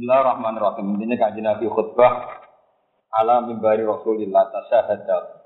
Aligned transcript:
Bismillahirrahmanirrahim. 0.00 0.96
Ini 0.96 1.12
kajian 1.20 1.44
Nabi 1.44 1.68
khutbah 1.68 2.40
ala 3.12 3.44
mimbari 3.44 3.84
Rasulillah 3.84 4.48
tasyahada 4.48 5.44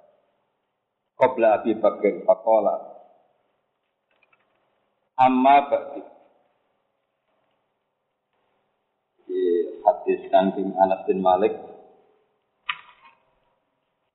qabla 1.18 1.58
Abi 1.58 1.74
Bakr 1.74 2.22
faqala 2.22 3.02
amma 5.18 5.58
ba'di. 5.66 6.06
Di 9.26 9.42
hadis 9.82 10.22
kanting 10.30 10.70
Anas 10.78 11.02
bin 11.10 11.18
Malik 11.18 11.58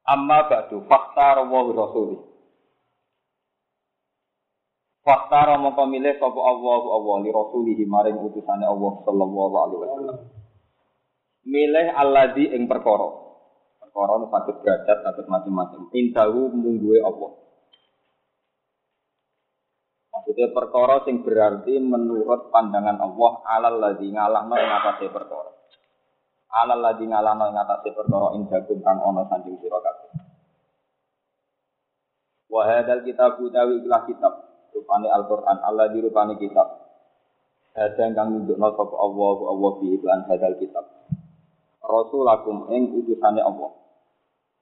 amma 0.08 0.48
ba'du 0.48 0.88
fakta 0.88 1.44
wa 1.44 1.68
rasuli 1.68 2.16
Fakta 5.10 5.58
mongko 5.58 5.90
milih 5.90 6.22
sapa 6.22 6.38
Allah 6.38 6.82
Allah 6.86 7.16
li 7.26 7.34
rasulihi 7.34 7.82
maring 7.90 8.22
utusane 8.30 8.62
Allah 8.62 8.94
sallallahu 9.10 9.56
alaihi 9.58 9.80
wasallam. 9.82 10.18
Milih 11.50 11.88
alladzi 11.98 12.46
ing 12.54 12.70
perkara. 12.70 13.10
Perkara 13.82 14.22
sakit 14.22 14.56
derajat 14.62 14.98
sakit 15.02 15.26
macam-macam. 15.26 15.90
Indahu 15.98 16.54
mungguwe 16.54 17.02
Allah. 17.02 17.42
Maksudnya 20.14 20.54
perkara 20.54 21.02
sing 21.10 21.26
berarti 21.26 21.74
menurut 21.82 22.54
pandangan 22.54 23.02
Allah 23.02 23.32
alal 23.50 23.82
ladzi 23.82 24.14
ngalahno 24.14 24.56
ing 24.62 24.72
atase 24.78 25.10
perkara. 25.10 25.52
Alal 26.54 26.86
ladzi 26.86 27.10
ngalahno 27.10 27.50
ing 27.50 27.58
atase 27.58 27.98
perkara 27.98 28.38
indagum 28.38 28.78
kang 28.86 29.02
ana 29.02 29.26
sanjing 29.26 29.58
sira 29.58 29.82
kabeh. 29.82 30.10
Wa 32.46 32.62
hadzal 32.70 33.02
kitab 33.10 33.42
utawi 33.42 33.82
kitab 34.06 34.49
rupane 34.74 35.08
Al-Qur'an. 35.10 35.58
Allah 35.66 35.90
di 35.94 36.00
rupane 36.04 36.38
kitab 36.38 36.90
ada 37.80 38.12
kang 38.12 38.36
nunjukno 38.36 38.76
sapa 38.76 38.96
Allah 38.98 39.38
Allah 39.46 39.72
bi 39.80 39.88
iklan 39.96 40.28
hadal 40.28 40.58
kitab. 40.60 40.86
Rasulakum 41.80 42.68
ing 42.76 42.92
utusane 42.92 43.40
Allah. 43.40 43.72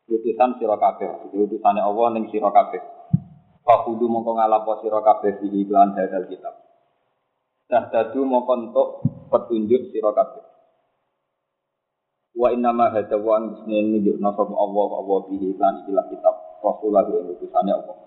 Utusan 0.05 0.61
sira 0.61 0.77
kabeh. 0.77 1.33
Utusane 1.33 1.81
Allah 1.81 2.07
ning 2.13 2.29
sira 2.29 2.53
kabeh. 2.53 2.77
Fakudu 3.65 4.05
mongko 4.05 4.37
ngalapo 4.37 4.85
sira 4.85 5.01
kabeh 5.01 5.41
bi 5.41 5.49
iklan 5.49 5.97
hadal 5.97 6.29
kitab. 6.29 6.61
Tahdadu 7.67 8.21
mongko 8.21 8.53
entuk 8.53 8.87
petunjuk 9.33 9.89
sira 9.89 10.13
kabeh. 10.13 10.43
Wa 12.37 12.53
inna 12.53 12.69
ma 12.69 12.93
hadza 12.93 13.17
wa 13.17 13.41
anjisne 13.41 13.81
nunjukno 13.97 14.29
sapa 14.35 14.53
Allah 14.53 14.87
Allah 14.93 15.17
bi 15.25 15.35
iklan 15.41 15.73
ikilah 15.83 16.05
kitab. 16.11 16.35
Rasulah 16.61 17.07
ing 17.07 17.33
utusane 17.33 17.71
Allah 17.73 17.97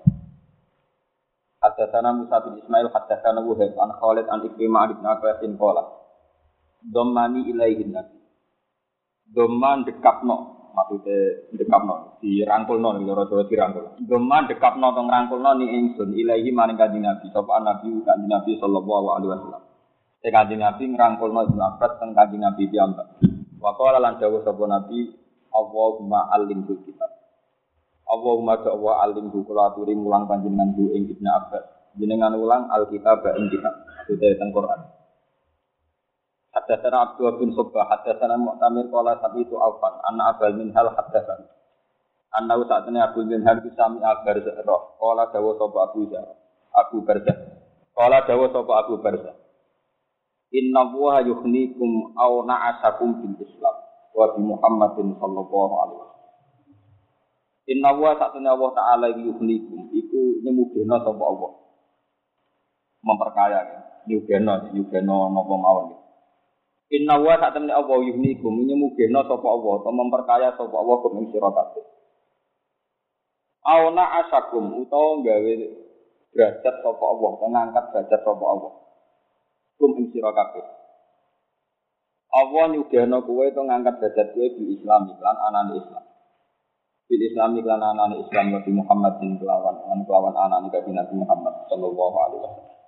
Haddatsana 1.61 2.17
Musa 2.17 2.41
bin 2.41 2.57
Ismail 2.57 2.89
haddatsana 2.89 3.45
Wuhaib 3.45 3.77
an 3.77 3.93
Khalid 4.01 4.27
an 4.33 4.49
Ikrimah 4.49 4.97
Ibnu 4.97 5.05
Abbas 5.05 5.45
qala. 5.45 5.83
Dhammani 6.81 7.53
ilaihi 7.53 7.85
nabi. 7.85 8.17
Dhamman 9.31 9.85
dekapno 9.85 10.73
maksudnya 10.73 11.53
dekapno 11.53 12.19
dirangkulno 12.25 12.99
nih 12.99 13.05
loro 13.05 13.29
Jawa 13.29 13.45
dirangkul 13.47 14.01
Dhamman 14.09 14.49
dekapno 14.49 14.91
tong 14.97 15.07
rangkulno 15.13 15.61
ni 15.61 15.69
ingsun 15.69 16.17
ilaihi 16.17 16.49
maring 16.49 16.81
kanjeng 16.81 17.05
Nabi. 17.05 17.29
Sapa 17.29 17.61
nabi? 17.61 17.93
Kanjeng 18.09 18.33
Nabi 18.33 18.57
sallallahu 18.57 19.09
alaihi 19.21 19.31
wasallam. 19.37 19.63
Sing 20.25 20.33
kanjeng 20.33 20.65
Nabi 20.65 20.83
ngrangkulno 20.97 21.41
Ibnu 21.53 21.61
Abbas 21.61 21.93
teng 22.01 22.17
kanjeng 22.17 22.41
Nabi 22.41 22.73
piyambak. 22.73 23.21
Wa 23.61 23.77
qala 23.77 24.01
lan 24.01 24.17
dawuh 24.17 24.41
sapa 24.41 24.65
Nabi 24.65 25.13
Allahumma 25.53 26.33
alimhu 26.33 26.73
kitab 26.89 27.20
Allahumma 28.11 28.59
Allah 28.59 28.95
alim 29.07 29.31
bu 29.31 29.47
kula 29.47 29.71
mulang 29.95 30.27
panjenengan 30.27 30.75
bu 30.75 30.91
ing 30.91 31.07
Ibnu 31.07 31.29
Abbas. 31.31 31.95
Jenengan 31.95 32.35
ulang 32.35 32.67
Alkitab 32.67 33.23
ing 33.39 33.47
kitab. 33.55 33.75
Sudah 34.11 34.35
teng 34.35 34.51
Quran. 34.51 34.81
Hadatsana 36.51 36.99
Abdul 37.07 37.39
bin 37.39 37.55
Subah, 37.55 37.87
hadatsana 37.87 38.35
Mu'tamir 38.35 38.91
qala 38.91 39.23
sabi 39.23 39.47
itu 39.47 39.55
Aufan, 39.55 40.03
anna 40.03 40.35
Abul 40.35 40.59
Minhal 40.59 40.91
hadatsana. 40.91 41.47
Anna 42.35 42.59
saatene 42.63 42.99
Abul 43.03 43.27
Minhal 43.27 43.63
bisa 43.63 43.87
mi 43.87 44.03
abar 44.03 44.39
roh. 44.67 44.99
Qala 44.99 45.31
dawa 45.31 45.51
sapa 45.59 45.79
Abu 45.91 46.11
Zar. 46.11 46.27
Abu 46.75 47.03
Barzah. 47.07 47.39
Qala 47.95 48.27
dawa 48.27 48.47
sapa 48.51 48.73
Abu 48.87 48.99
Barzah. 48.99 49.35
Inna 50.51 50.91
wa 50.91 51.23
yukhnikum 51.23 52.19
aw 52.19 52.43
na'asakum 52.43 53.23
bil 53.23 53.35
Islam 53.39 53.77
wa 54.15 54.35
bi 54.35 54.43
Muhammadin 54.43 55.15
sallallahu 55.23 55.75
alaihi 55.87 55.99
wasallam. 56.03 56.20
Inna 57.71 57.95
wa 57.95 58.19
satuna 58.19 58.59
Allah 58.59 58.71
Ta'ala 58.75 59.07
yuhlikum 59.15 59.95
Iku 59.95 60.43
nyemugeno 60.43 60.99
sapa 61.07 61.23
Allah. 61.23 61.53
Memperkaya 63.07 63.61
ya 63.63 63.79
Nyugeno, 64.11 64.75
nyugeno 64.75 65.31
nopo 65.31 65.55
mawon. 65.55 65.95
Inna 66.91 67.15
wa 67.23 67.39
satuna 67.39 67.79
Allah 67.79 67.99
yuhlikum 68.03 68.67
Nyemugeno 68.67 69.23
sapa 69.23 69.47
Allah 69.47 69.73
Atau 69.79 69.95
memperkaya 69.95 70.51
sapa 70.59 70.75
Allah 70.75 70.97
Kum 70.99 71.23
ing 71.23 71.31
sirotate 71.31 71.81
Auna 73.63 74.05
asakum 74.19 74.83
Utawa 74.83 75.23
gawe 75.23 75.53
derajat 76.35 76.75
sapa 76.83 77.05
Allah 77.07 77.29
Atau 77.39 77.49
ngangkat 77.55 77.85
derajat 77.95 78.21
sapa 78.27 78.45
Allah 78.51 78.73
Kum 79.79 79.95
ing 80.03 80.11
sirotate 80.11 80.59
Allah 82.35 82.65
nyugeno 82.75 83.23
kuwe 83.23 83.55
Atau 83.55 83.63
ngangkat 83.63 83.95
derajat 84.03 84.35
kuwe 84.35 84.59
Di 84.59 84.65
Islam, 84.75 85.07
iklan 85.15 85.39
anan 85.39 85.79
Islam 85.79 86.10
Bil 87.11 87.27
Islam 87.27 87.59
iklan 87.59 87.83
anak 87.83 88.23
Islam 88.23 88.55
Nabi 88.55 88.71
Muhammad 88.71 89.19
bin 89.19 89.35
kelawan 89.43 89.83
lan 89.83 90.07
kelawan 90.07 90.31
anak 90.31 90.71
Nabi 90.71 90.95
Nabi 90.95 91.15
Muhammad 91.19 91.67
sallallahu 91.67 92.17
alaihi 92.23 92.41
wasallam. 92.47 92.79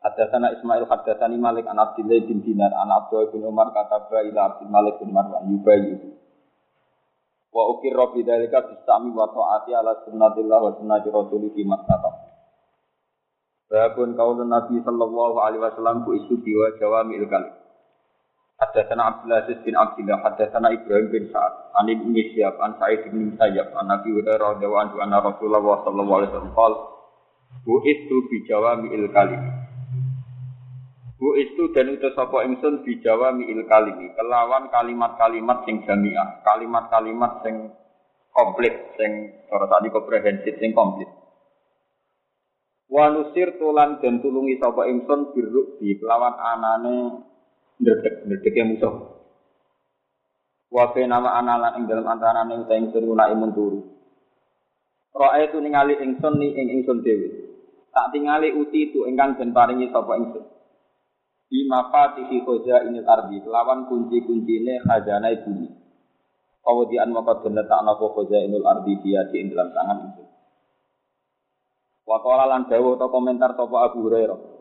Hadatsana 0.00 0.56
Ismail 0.56 0.88
hadatsani 0.88 1.36
Malik 1.36 1.68
an 1.68 1.76
Abdullah 1.76 2.16
bin 2.24 2.40
Dinar 2.40 2.72
an 2.72 2.88
Abdullah 2.88 3.28
bin 3.28 3.44
Umar 3.44 3.76
kata 3.76 4.08
ila 4.08 4.40
Abdul 4.40 4.72
Malik 4.72 5.04
bin 5.04 5.12
Marwan 5.12 5.52
yubayi. 5.52 6.16
Wa 7.52 7.76
ukir 7.76 7.92
rabbi 7.92 8.24
dalika 8.24 8.64
bisami 8.64 9.12
wa 9.12 9.28
ta'ati 9.36 9.76
ala 9.76 9.92
sunnatillah 10.08 10.56
wa 10.56 10.72
sunnati 10.80 11.12
rasulih 11.12 11.52
fi 11.52 11.68
mastata. 11.68 12.08
Babun 13.68 14.16
kaulun 14.16 14.48
Nabi 14.48 14.80
sallallahu 14.80 15.36
alaihi 15.44 15.60
wasallam 15.60 16.08
ku 16.08 16.16
isu 16.16 16.40
biwa 16.40 16.80
jawami 16.80 17.20
kalim. 17.28 17.52
Haddatsana 18.58 19.02
Abdul 19.06 19.30
Aziz 19.38 19.58
bin 19.62 19.78
Abdullah, 19.78 20.18
haddatsana 20.18 20.74
Ibrahim 20.74 21.14
bin 21.14 21.30
Sa'ad, 21.30 21.70
an 21.78 21.86
Ibnu 21.86 22.10
Syihab, 22.34 22.58
an 22.58 22.74
Sa'id 22.82 23.06
bin 23.06 23.30
Musayyab, 23.30 23.70
an 23.78 23.86
Nabi 23.86 24.10
Hurairah 24.10 24.58
radhiyallahu 24.58 24.98
anhu 24.98 25.18
Rasulullah 25.30 25.62
sallallahu 25.86 26.18
alaihi 26.18 26.30
wasallam 26.34 26.54
qol 26.58 26.74
Bu 27.62 27.74
itu 27.86 28.16
bi 28.26 28.36
jawami'il 28.50 29.08
kalim. 29.14 29.42
Bu 31.22 31.38
itu 31.38 31.70
dan 31.70 31.86
utus 31.94 32.18
sapa 32.18 32.46
ingsun 32.50 32.82
bi 32.82 32.98
jawami'il 32.98 33.62
kalimi, 33.70 34.10
kelawan 34.18 34.66
kalimat-kalimat 34.74 35.62
sing 35.62 35.86
jamiah, 35.86 36.42
kalimat-kalimat 36.42 37.46
sing 37.46 37.70
komplit, 38.34 38.74
sing 38.98 39.38
cara 39.46 39.66
tadi 39.70 39.88
komprehensif 39.94 40.58
sing 40.58 40.74
komplit. 40.74 41.06
Wa 42.90 43.06
nusir 43.14 43.54
tulan 43.54 44.02
dan 44.02 44.18
tulungi 44.18 44.58
sapa 44.58 44.90
ingsun 44.90 45.30
birru 45.30 45.78
bi 45.78 45.94
kelawan 45.94 46.34
anane 46.34 46.96
ndredeg 47.78 48.14
ndredege 48.26 48.62
musuh. 48.66 48.94
Wa 50.68 50.92
nama 50.92 51.40
analan 51.40 51.80
ing 51.80 51.84
dalam 51.88 52.04
antarane 52.04 52.60
uta 52.60 52.76
ingsun 52.76 53.08
guna 53.08 53.32
imun 53.32 53.56
turu. 53.56 53.80
Roe 55.16 55.42
tu 55.48 55.58
ningali 55.64 55.96
ingsun 55.96 56.36
ni 56.36 56.52
ing 56.52 56.66
ingsun 56.78 57.00
dhewe. 57.00 57.28
Tak 57.88 58.12
tingali 58.12 58.52
uti 58.52 58.92
tu 58.92 59.08
ingkang 59.08 59.40
den 59.40 59.56
paringi 59.56 59.88
sapa 59.88 60.12
ingsun. 60.20 60.44
Di 61.48 61.64
mafatihi 61.64 62.44
khoza 62.44 62.84
inil 62.84 63.08
ardi 63.08 63.40
kelawan 63.40 63.88
kunci-kuncine 63.88 64.84
khazanah 64.84 65.32
bumi. 65.40 65.72
Kawadian 66.60 67.16
maka 67.16 67.40
den 67.40 67.56
letakna 67.56 67.96
khoza 67.96 68.36
inul 68.44 68.68
ardi 68.68 69.00
dia 69.00 69.24
di 69.32 69.40
ing 69.40 69.56
dalam 69.56 69.72
tangan 69.72 69.98
ingsun. 70.04 70.28
Wa 72.04 72.20
qala 72.20 72.44
lan 72.44 72.68
dawuh 72.68 73.00
komentar 73.08 73.56
sapa 73.56 73.76
Abu 73.88 74.04
Hurairah. 74.04 74.58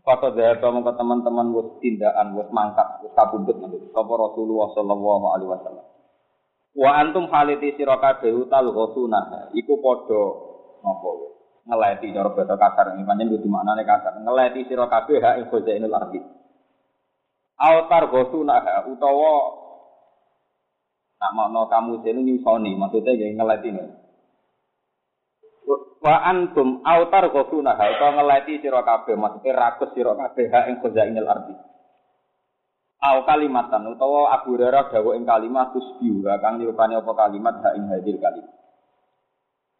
Kata 0.00 0.32
dahaba 0.32 0.72
mongko 0.72 0.92
teman-teman 0.96 1.52
wis 1.52 1.68
tindakan 1.84 2.32
wis 2.34 2.48
mangkat 2.48 3.04
wis 3.04 3.12
kabundut 3.12 3.60
nanti. 3.60 3.76
Sapa 3.92 4.12
Rasulullah 4.16 4.72
sallallahu 4.72 5.26
alaihi 5.36 5.50
wasallam. 5.52 5.86
Wa 6.72 6.90
antum 6.96 7.28
haliti 7.28 7.76
sira 7.76 8.00
kabeh 8.00 8.32
utal 8.32 8.72
ghusuna 8.72 9.52
iku 9.52 9.76
padha 9.84 10.22
napa 10.80 11.10
ngeleti 11.68 12.16
cara 12.16 12.30
basa 12.32 12.54
kasar. 12.56 12.86
Ini 12.96 13.04
pancen 13.04 13.28
kudu 13.28 13.46
maknane 13.46 13.84
kasar. 13.84 14.16
Ngeleti 14.24 14.72
sira 14.72 14.88
kabeh 14.88 15.20
hak 15.20 15.36
ing 15.38 15.46
khazainul 15.52 15.92
ardi. 15.92 16.20
Autar 17.60 18.08
ghusuna 18.08 18.64
utawa 18.88 19.34
nak 21.20 21.32
makna 21.36 21.60
kamu 21.68 22.00
jene 22.00 22.20
nyusoni. 22.24 22.74
Maksudnya 22.74 23.12
ngeleti 23.38 23.70
nih 23.70 23.86
wa 26.02 26.16
antum 26.26 26.82
autar 26.82 27.30
kosuna 27.30 27.78
ha 27.78 27.84
utawa 27.94 28.18
ngeleti 28.18 28.58
sira 28.62 28.82
kabeh 28.82 29.14
maksude 29.14 29.50
rakus 29.54 29.90
sira 29.94 30.18
kabeh 30.18 30.46
ha 30.50 30.66
ing 30.66 30.82
khazainil 30.82 31.28
ardi. 31.30 31.54
Au 33.02 33.26
kalimatan 33.26 33.86
utawa 33.94 34.30
Abu 34.34 34.54
Hurairah 34.54 34.90
dawuh 34.94 35.18
ing 35.18 35.26
kalimat 35.26 35.74
tusbihu 35.74 36.22
kang 36.38 36.58
nirupane 36.58 36.98
apa 36.98 37.12
kalimat 37.14 37.58
ha 37.62 37.74
ing 37.74 37.90
hadil 37.90 38.18
kalimat 38.18 38.54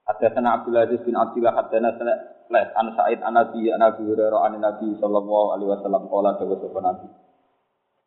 Hadatsana 0.03 0.59
Abdul 0.59 0.83
Aziz 0.83 0.99
bin 1.07 1.15
Abdullah 1.15 1.55
hadatsana 1.55 2.15
Les 2.53 2.69
an 2.77 2.93
Sa'id 2.99 3.23
an 3.23 3.39
Nabi 3.39 3.71
an 3.71 3.81
Abi 3.81 4.03
Hurairah 4.05 4.51
an 4.51 4.61
Nabi 4.61 4.99
sallallahu 4.99 5.57
alaihi 5.57 5.71
wasallam 5.73 6.05
qala 6.11 6.37
dawuh 6.37 6.59
sapa 6.61 6.79
Nabi. 6.85 7.09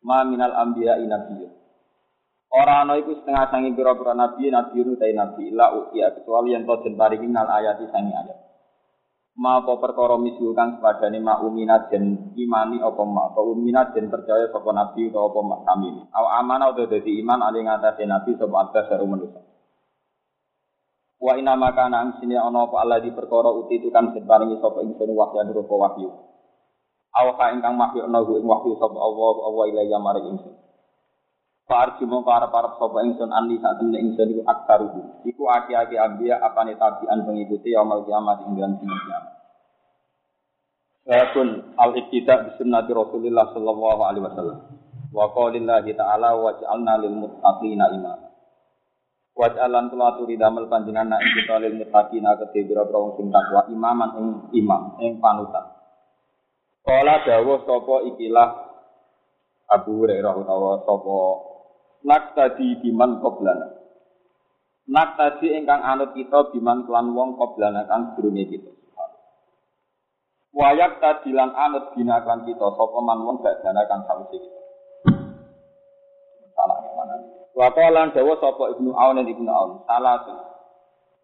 Ma 0.06 0.22
minal 0.22 0.54
anbiya 0.54 1.02
nabiyyun. 1.02 1.65
Ora 2.56 2.88
ana 2.88 2.96
iku 2.96 3.12
setengah 3.20 3.52
sangi 3.52 3.76
pira-pira 3.76 4.16
nabi 4.16 4.48
nabi 4.48 4.80
utai 4.80 5.12
nabi 5.12 5.52
la 5.52 5.76
utia 5.76 6.08
kecuali 6.16 6.56
yang 6.56 6.64
den 6.64 6.96
paringi 6.96 7.28
minal 7.28 7.44
ayati 7.52 7.84
sangi 7.92 8.16
ayat. 8.16 8.38
Ma 9.36 9.60
apa 9.60 9.76
perkara 9.76 10.16
misul 10.16 10.56
kang 10.56 10.80
sepadane 10.80 11.20
ma 11.20 11.36
uminat 11.44 11.92
den 11.92 12.32
imani 12.32 12.80
apa 12.80 13.04
ma 13.04 13.28
uminat 13.36 13.92
den 13.92 14.08
percaya 14.08 14.48
sapa 14.48 14.72
nabi 14.72 15.12
utawa 15.12 15.28
apa 15.28 15.40
mak 15.44 15.60
kami. 15.68 15.88
Aw 16.08 16.24
amanah 16.40 16.72
utawa 16.72 16.96
iman 16.96 17.40
ali 17.44 17.60
ngatasé 17.60 18.08
nabi 18.08 18.40
sapa 18.40 18.56
atas 18.64 18.88
karo 18.88 19.04
manusa. 19.04 19.40
Wa 21.20 21.36
inna 21.36 21.60
maka 21.60 21.92
nang 21.92 22.16
sini 22.24 22.40
ana 22.40 22.72
apa 22.72 22.80
Allah 22.80 23.04
di 23.04 23.12
perkara 23.12 23.52
uti 23.52 23.84
itu 23.84 23.92
kan 23.92 24.16
den 24.16 24.24
paringi 24.24 24.56
sapa 24.64 24.80
ingsun 24.80 25.12
wahyu 25.12 25.52
rupa 25.52 25.76
wahyu. 25.76 26.08
Aw 27.20 27.26
ka 27.36 27.52
ingkang 27.52 27.76
ana 27.76 28.20
ing 28.24 28.48
wahyu 28.48 28.80
sapa 28.80 28.96
Allah 28.96 29.28
Allah 29.44 29.64
ilaiya 29.76 30.00
maring 30.00 30.40
ingsun. 30.40 30.65
Farju 31.66 32.06
mau 32.06 32.22
para 32.22 32.46
para 32.46 32.78
sopo 32.78 33.02
ingsun 33.02 33.34
anli 33.34 33.58
saat 33.58 33.82
temen 33.82 33.98
ingsun 33.98 34.38
iku 34.38 34.42
aktaruhu. 34.46 35.26
Iku 35.26 35.50
aki-aki 35.50 35.98
ambia 35.98 36.38
apane 36.38 36.78
tabian 36.78 37.26
pengikuti 37.26 37.74
yaumul 37.74 38.06
kiamat 38.06 38.46
ing 38.46 38.54
dalam 38.54 38.78
dina 38.78 38.94
kiamat. 39.02 39.34
Walaupun 41.10 41.46
al 41.74 41.90
iktida 41.98 42.46
bi 42.46 42.50
sunnati 42.54 42.94
Rasulillah 42.94 43.50
sallallahu 43.50 44.00
alaihi 44.06 44.24
wasallam. 44.30 44.58
Wa 45.10 45.26
qaulillahi 45.34 45.90
ta'ala 45.98 46.38
wa 46.38 46.54
ja'alna 46.54 47.02
lil 47.02 47.14
muttaqina 47.18 47.90
imama. 47.98 48.30
Wa 49.34 49.50
ja'alan 49.50 49.90
kula 49.90 50.14
aturi 50.14 50.38
damel 50.38 50.70
panjenengan 50.70 51.18
ing 51.18 51.30
kita 51.34 51.66
lil 51.66 51.82
muttaqina 51.82 52.38
kedhe 52.46 52.62
pira-pira 52.62 53.10
sing 53.18 53.26
takwa 53.34 53.66
imaman 53.74 54.10
ing 54.22 54.26
imam 54.54 55.02
ing 55.02 55.18
panutan. 55.18 55.66
Kala 56.86 57.26
dawuh 57.26 57.66
sapa 57.66 58.06
ikilah 58.14 58.48
Abu 59.66 60.06
Hurairah 60.06 60.30
utawa 60.38 60.86
sapa 60.86 61.18
nak 62.02 62.36
tadi 62.36 62.76
biman 62.82 63.22
qoblana. 63.24 63.68
Nak 64.86 65.08
tadi 65.16 65.56
ingkang 65.56 65.82
anut 65.82 66.12
kita 66.12 66.52
biman 66.52 66.84
kelan 66.84 67.16
wong 67.16 67.40
qoblana 67.40 67.88
kang 67.88 68.18
durunge 68.18 68.44
kita. 68.50 68.70
Wayak 70.56 71.04
tadi 71.04 71.36
lan 71.36 71.52
anut 71.52 71.92
bina 71.92 72.24
kan 72.24 72.48
kita 72.48 72.64
sapa 72.64 72.98
man 73.04 73.20
wong 73.28 73.44
gak 73.44 73.60
dana 73.60 73.84
kang 73.84 74.08
sawise 74.08 74.40
kita. 74.40 74.60
Salah 76.56 76.80
mana 76.96 77.16
Wa 77.52 77.68
lan 77.72 78.16
dawa 78.16 78.34
sapa 78.40 78.72
Ibnu 78.76 78.92
Aun 78.96 79.20
dan 79.20 79.28
Ibnu 79.28 79.48
Aun. 79.52 79.84
Salah 79.84 80.24
tuh. 80.24 80.40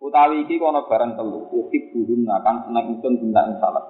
Utawi 0.04 0.44
iki 0.44 0.60
kono 0.60 0.84
barang 0.84 1.16
telu. 1.16 1.48
Ukip 1.48 1.96
buhunna 1.96 2.44
kang 2.44 2.68
seneng 2.68 2.96
ingsun 2.96 3.24
benda 3.24 3.48
ing 3.48 3.56
salah. 3.56 3.84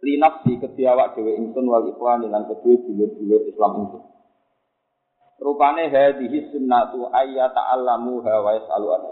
Linafsi 0.00 0.56
kediawak 0.62 1.12
dhewe 1.12 1.36
ingsun 1.36 1.66
wal 1.68 1.84
ikhwan 1.84 2.24
lan 2.24 2.46
kedue 2.46 2.78
dulur-dulur 2.88 3.44
Islam 3.52 3.84
ingsun. 3.84 4.02
Rupane 5.38 5.86
hadhihi 5.86 6.50
sunnatu 6.50 7.06
ayya 7.14 7.46
ta'allamu 7.54 8.18
wa 8.26 8.50
yas'alu 8.58 8.88
an 8.90 9.02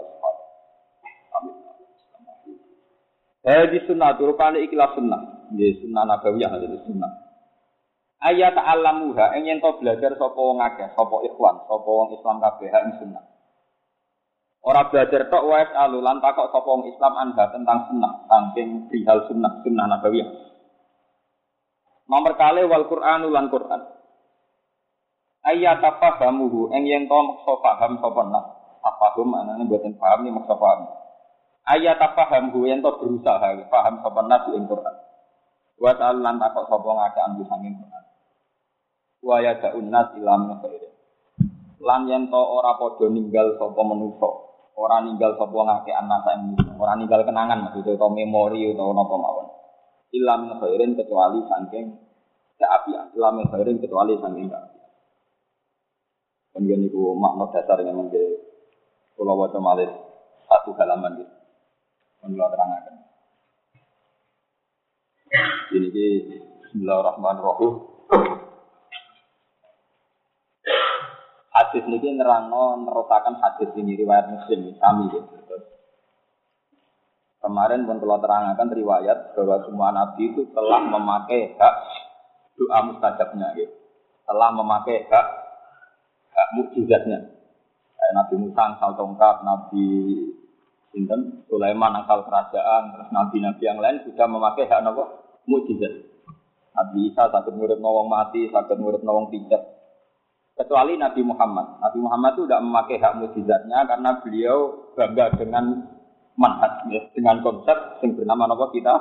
Hadhihi 3.47 3.87
sunnatu 3.87 4.27
rupane 4.27 4.59
ikilah 4.67 4.91
sunnah. 4.91 5.47
Ya 5.55 5.71
sunnah 5.79 6.03
nabawiyah 6.03 6.51
hadhihi 6.51 6.83
sunnah. 6.83 7.11
Ayya 8.19 8.51
ta'allamu 8.51 9.15
ha 9.15 9.39
ing 9.39 9.47
to 9.63 9.71
belajar 9.79 10.19
sapa 10.19 10.35
wong 10.35 10.59
akeh, 10.59 10.91
sapa 10.99 11.15
ikhwan, 11.31 11.63
sapa 11.63 11.87
wong 11.87 12.11
Islam 12.11 12.43
kabeh 12.43 12.75
ing 12.75 12.93
sunnah. 12.99 13.23
Ora 14.67 14.91
belajar 14.91 15.31
tok 15.31 15.47
wa 15.47 15.63
yas'alu 15.63 16.03
lan 16.03 16.19
takok 16.19 16.51
sapa 16.51 16.67
wong 16.67 16.91
Islam 16.91 17.13
anha 17.23 17.45
tentang 17.55 17.87
sunnah, 17.87 18.27
saking 18.27 18.91
hal 19.07 19.31
sunnah, 19.31 19.63
sunnah 19.63 19.85
nabawiyah. 19.95 20.27
Nomor 22.11 22.35
kali 22.35 22.67
wal 22.67 22.83
Qur'anu 22.91 23.31
lan 23.31 23.47
Qur'an 23.47 23.81
ayat 25.47 25.79
apa 25.79 26.19
bamuhu 26.19 26.71
eng 26.75 26.83
yen 26.83 27.07
to 27.07 27.15
maksa 27.15 27.53
paham 27.63 27.91
sapa 28.03 28.21
nak? 28.27 28.45
Apa 28.83 29.19
mana 29.23 29.55
anane 29.55 29.67
buatan 29.67 29.95
paham 29.95 30.27
ni 30.27 30.31
maksa 30.31 30.55
paham. 30.59 30.87
Ayat 31.67 31.99
apa 31.99 32.23
bamuhu 32.27 32.67
yen 32.67 32.83
to 32.83 32.91
berusaha 32.99 33.55
paham 33.71 34.03
sapa 34.03 34.21
nak 34.27 34.51
ing 34.51 34.67
Quran. 34.67 34.95
Wa 35.77 35.93
ta'ala 35.93 36.19
lan 36.19 36.35
takok 36.41 36.67
sapa 36.67 36.89
ngake 36.89 37.19
ambu 37.21 37.43
sanging 37.47 37.75
Quran. 37.79 38.03
Wa 39.23 39.35
ya 39.39 39.53
da'un 39.61 39.87
nas 39.87 40.09
ilam 40.19 40.59
khair. 40.59 40.83
Lan 41.79 42.01
yen 42.11 42.27
to 42.27 42.41
ora 42.41 42.75
padha 42.75 43.07
ninggal 43.07 43.55
sapa 43.55 43.81
manusa 43.85 44.29
ora 44.77 45.01
ninggal 45.01 45.33
ngake 45.39 45.91
anak 45.93 46.25
ing 46.37 46.53
ora 46.77 46.93
ninggal 46.93 47.25
kenangan 47.25 47.65
maksudnya 47.65 47.97
to 47.97 48.07
memori 48.13 48.67
utawa 48.73 48.93
napa 48.93 49.15
mawon. 49.15 49.47
Ilam 50.13 50.59
khairin 50.63 50.95
kecuali 50.95 51.43
saking 51.45 51.85
keapian 52.57 53.11
ilam 53.13 53.43
khairin 53.53 53.77
kecuali 53.77 54.17
saking 54.17 54.47
keapian 54.49 54.76
Kemudian 56.57 56.89
itu 56.89 57.13
makna 57.13 57.53
dasar 57.53 57.77
yang 57.85 58.01
menjadi 58.01 58.33
Pulau 59.13 59.37
Wajah 59.45 59.61
Malih 59.61 59.93
satu 60.49 60.73
halaman 60.73 61.21
gitu. 61.21 61.35
Menurut 62.25 62.49
terangkan. 62.49 62.97
Ini 65.69 65.87
di 65.93 66.07
Bismillahirrahmanirrahim. 66.65 67.73
Hadis 71.53 71.83
ini 71.85 72.09
nerangno 72.17 72.89
nerusakan 72.89 73.37
hadis 73.37 73.69
ini 73.77 73.93
riwayat 73.93 74.25
Muslim 74.33 74.73
kami 74.81 75.13
gitu. 75.13 75.61
Kemarin 77.37 77.85
pun 77.85 78.01
telah 78.01 78.17
terangkan 78.17 78.73
riwayat 78.73 79.37
bahwa 79.37 79.61
semua 79.61 79.93
nabi 79.93 80.33
itu 80.33 80.49
telah 80.57 80.81
memakai 80.81 81.53
hak 81.53 81.75
doa 82.57 82.81
mustajabnya 82.81 83.53
gitu. 83.53 83.77
Telah 84.25 84.49
memakai 84.57 85.05
hak 85.05 85.46
hak 86.37 86.49
mukjizatnya. 86.53 87.19
Kayak 87.97 88.13
Nabi 88.13 88.35
Musa 88.37 88.61
asal 88.77 88.93
tongkat, 88.93 89.41
Nabi 89.41 89.85
Sinten, 90.93 91.43
Sulaiman 91.49 91.97
asal 92.05 92.23
kerajaan, 92.29 92.93
terus 92.93 93.09
nabi-nabi 93.09 93.63
yang 93.65 93.81
lain 93.81 94.05
sudah 94.05 94.29
memakai 94.29 94.69
hak 94.69 94.85
apa? 94.85 95.03
Mukjizat. 95.49 95.93
Nabi 96.77 97.09
Isa 97.09 97.33
sakit 97.33 97.57
murid 97.57 97.81
nawang 97.81 98.05
mati, 98.05 98.45
sakit 98.53 98.77
murid 98.77 99.01
nawang 99.01 99.33
pijat. 99.33 99.65
Kecuali 100.53 100.97
Nabi 100.97 101.21
Muhammad. 101.25 101.81
Nabi 101.81 101.99
Muhammad 102.01 102.31
itu 102.37 102.43
tidak 102.45 102.63
memakai 102.65 102.97
hak 103.01 103.13
mukjizatnya 103.17 103.79
karena 103.89 104.09
beliau 104.21 104.57
bangga 104.93 105.33
dengan 105.37 105.65
manhaj, 106.37 106.85
ya, 106.93 107.01
dengan 107.17 107.41
konsep 107.41 108.01
yang 108.05 108.13
bernama 108.13 108.53
apa 108.53 108.65
kita 108.73 108.93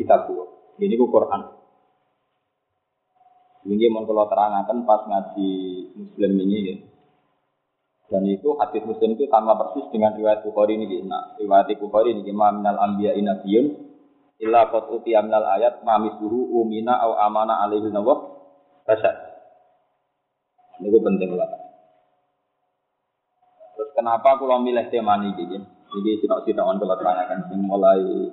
kita 0.00 0.16
buat. 0.28 0.48
Ini 0.80 0.96
Quran. 0.96 1.63
Ini 3.64 3.88
mau 3.88 4.04
kalau 4.04 4.28
terangkan 4.28 4.84
pas 4.84 5.08
ngaji 5.08 5.50
Muslim 5.96 6.32
ini 6.44 6.58
ya. 6.68 6.76
Dan 8.12 8.28
itu 8.28 8.52
hadis 8.60 8.84
Muslim 8.84 9.16
itu 9.16 9.24
sama 9.32 9.56
persis 9.56 9.88
dengan 9.88 10.12
riwayat 10.12 10.44
Bukhari 10.44 10.76
ini. 10.76 11.00
Nah, 11.08 11.32
riwayat 11.40 11.72
Bukhari 11.80 12.12
ini 12.12 12.28
ma 12.36 12.52
minal 12.52 12.76
anbiya 12.76 13.16
inabiyun 13.16 13.66
illa 14.44 14.68
qad 14.68 14.92
utiya 14.92 15.24
minal 15.24 15.48
ayat 15.48 15.80
ma 15.80 15.96
umina 15.96 17.00
au 17.08 17.16
amana 17.16 17.64
alaihi 17.64 17.88
nawa 17.88 18.36
rasyad. 18.84 19.16
Ini 20.84 21.00
penting 21.00 21.32
lah. 21.32 21.48
Terus 23.74 23.90
kenapa 23.96 24.36
kalau 24.36 24.60
milih 24.60 24.92
tema 24.92 25.16
ini 25.24 25.32
gini? 25.40 25.58
Ini 25.64 26.10
sitok-sitokan 26.20 26.76
kalau 26.76 26.96
terangkan. 27.00 27.48
Mulai 27.56 28.28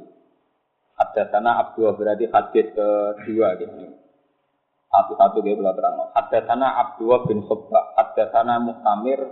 ada 1.00 1.24
sana 1.32 1.58
Abdul 1.64 1.96
berarti 1.96 2.28
hadis 2.28 2.68
kedua 2.76 3.56
gitu. 3.56 4.11
Satu-satu 4.92 5.40
dia 5.40 5.56
belum 5.56 5.72
terang. 5.72 6.12
Ada 6.12 6.40
sana 6.52 6.68
Abdullah 6.84 7.24
bin 7.24 7.48
Subba, 7.48 7.96
ada 7.96 8.28
sana 8.36 8.60
Muhtamir, 8.60 9.24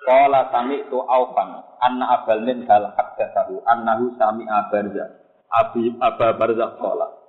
Kala 0.00 0.48
sami 0.48 0.80
itu 0.80 0.96
Aufan, 0.96 1.60
Anna 1.78 2.18
Abal 2.18 2.42
min 2.42 2.64
hal 2.64 2.90
tahu, 2.96 3.60
Annahu 3.68 4.16
sami 4.16 4.48
abarza, 4.48 5.06
Abi 5.46 5.94
Aba 6.00 6.34
Barza 6.34 6.74
Kala. 6.80 7.20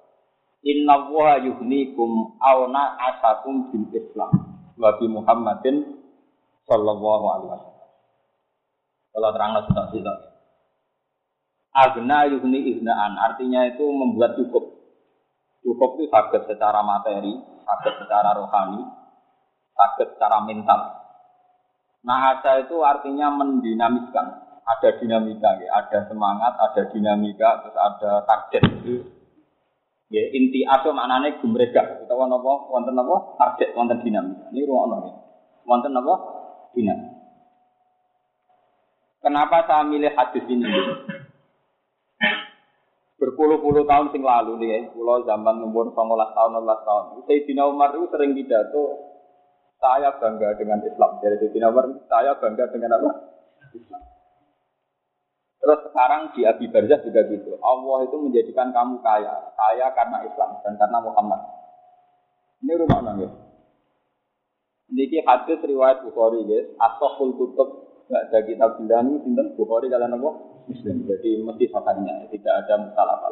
Inna 0.61 1.09
wa 1.09 1.37
yuhnikum 1.41 2.37
awna 2.37 2.97
asakum 2.97 3.73
bin 3.73 3.89
Islam. 3.93 4.29
Wabi 4.77 5.09
Muhammadin 5.09 6.01
Sallallahu 6.69 7.25
alaihi 7.27 7.49
wasallam. 7.49 7.89
Kalau 9.11 9.29
terang 9.35 9.51
sudah 9.67 9.85
tidak. 9.91 10.17
Agna 11.71 12.27
yuhni 12.27 12.77
iznaan, 12.77 13.15
artinya 13.15 13.67
itu 13.67 13.83
membuat 13.83 14.35
cukup. 14.35 14.60
Cukup 15.81 15.97
itu 15.97 16.13
sakit 16.13 16.45
secara 16.45 16.85
materi, 16.85 17.41
sakit 17.41 18.05
secara 18.05 18.38
rohani, 18.38 18.85
sakit 19.73 20.13
secara 20.13 20.45
mental. 20.45 20.77
Nah, 22.05 22.38
ada 22.38 22.61
itu 22.61 22.85
artinya 22.85 23.33
mendinamiskan. 23.33 24.45
Ada 24.61 25.01
dinamika, 25.01 25.57
ya. 25.57 25.73
ada 25.73 26.05
semangat, 26.05 26.53
ada 26.53 26.85
dinamika, 26.93 27.65
terus 27.65 27.73
ada 27.73 28.21
target. 28.29 28.61
Ya, 30.13 30.23
inti 30.38 30.61
aso 30.69 30.93
maknanya 30.93 31.41
gumregah. 31.41 32.05
Kita 32.05 32.13
wonten 32.13 32.38
apa? 32.38 32.53
Wonten 32.69 33.01
apa? 33.01 33.15
Target, 33.41 33.73
wonten 33.73 34.05
dinamika. 34.05 34.53
Ini 34.53 34.69
ruang 34.69 35.01
ya. 35.01 35.13
Wonten 35.65 35.97
apa? 35.97 36.13
Dinamika. 36.77 37.17
Kenapa 39.25 39.65
saya 39.65 39.81
milih 39.89 40.13
hadis 40.13 40.45
ini? 40.45 40.69
Berpuluh-puluh 43.21 43.85
tahun 43.85 44.09
sing 44.09 44.25
lalu 44.25 44.57
nih, 44.65 44.89
pulau 44.97 45.21
zaman 45.21 45.61
umur 45.61 45.93
19 45.93 45.93
tahun, 46.33 46.51
16 46.57 46.87
tahun. 46.89 47.03
Sayyidina 47.29 47.63
Umar 47.69 47.93
itu 47.93 48.09
sering 48.09 48.33
pidato 48.33 49.13
Saya 49.77 50.13
bangga 50.17 50.57
dengan 50.57 50.81
Islam. 50.85 51.21
Dari 51.21 51.41
Siti 51.41 51.57
Umar, 51.61 51.85
saya 52.05 52.37
bangga 52.37 52.69
dengan 52.69 53.01
apa? 53.01 53.09
Islam. 53.73 54.01
Terus 55.61 55.79
sekarang 55.89 56.33
di 56.33 56.41
Abi 56.45 56.65
Barzah 56.69 57.01
juga 57.01 57.21
gitu. 57.29 57.57
Allah 57.61 57.97
itu 58.09 58.17
menjadikan 58.17 58.73
kamu 58.73 59.01
kaya. 59.05 59.53
Kaya 59.53 59.87
karena 59.93 60.17
Islam 60.25 60.57
dan 60.65 60.73
karena 60.77 60.97
Muhammad. 61.01 61.41
Ini 62.61 62.73
rumah 62.77 62.99
nangis. 63.05 63.33
Niki 64.89 65.21
hadis 65.25 65.61
riwayat 65.65 66.05
Bukhari 66.05 66.45
guys. 66.45 66.69
Asoful 66.77 67.37
kutub 67.37 67.69
gak 68.09 68.33
ada 68.33 68.39
kitab 68.45 68.77
bilang 68.81 69.17
ini 69.17 69.21
Bukhari 69.57 69.89
kalian 69.89 70.17
apa? 70.17 70.50
Muslim. 70.67 71.07
Jadi 71.07 71.29
mesti 71.41 71.65
fakanya 71.71 72.25
tidak 72.29 72.53
ada 72.65 72.73
masalah 72.81 73.15
apa 73.21 73.29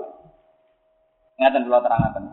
Ngatan 1.40 1.66
dulu 1.68 1.80
terangkan. 1.80 2.24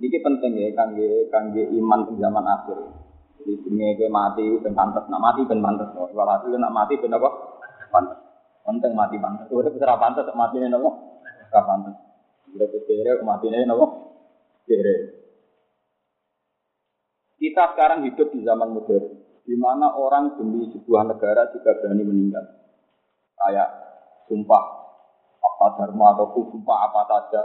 Niki 0.00 0.18
penting 0.24 0.52
ya 0.56 0.72
kangge 0.74 1.28
kangge 1.28 1.62
iman 1.76 2.08
di 2.08 2.14
zaman 2.18 2.42
akhir. 2.42 2.78
Jadi 3.42 3.52
dunia 3.68 3.94
ke 3.94 4.06
mati 4.08 4.46
ben 4.58 4.72
pantas, 4.72 5.04
nak 5.12 5.20
mati 5.20 5.44
ben 5.44 5.60
pantas. 5.60 5.92
Walhasil 5.92 6.56
nak 6.56 6.72
mati 6.72 6.96
ben 6.96 7.12
apa? 7.12 7.28
Pantas. 7.92 8.18
Penting 8.64 8.92
mati 8.96 9.20
pantas. 9.20 9.46
Udah 9.52 9.70
bisa 9.70 9.94
pantas 9.98 10.26
mati 10.32 10.56
ini 10.58 10.72
apa? 10.72 10.90
Ora 11.52 11.60
pantas. 11.68 11.94
Udah 12.56 12.66
kere 12.70 13.12
mati 13.22 13.46
ini 13.52 13.68
apa? 13.68 13.86
Kere. 14.64 14.96
Kita 17.42 17.74
sekarang 17.74 18.06
hidup 18.06 18.30
di 18.30 18.46
zaman 18.46 18.70
modern, 18.70 19.18
di 19.42 19.54
mana 19.58 19.94
orang 19.94 20.38
demi 20.38 20.70
sebuah 20.70 21.06
negara 21.06 21.50
juga 21.50 21.78
berani 21.82 22.02
meninggal. 22.06 22.44
Kayak 23.38 23.68
sumpah 24.30 24.64
apa 25.42 25.66
dharma 25.78 26.14
atau 26.14 26.30
sumpah 26.34 26.78
apa 26.90 27.00
saja 27.10 27.42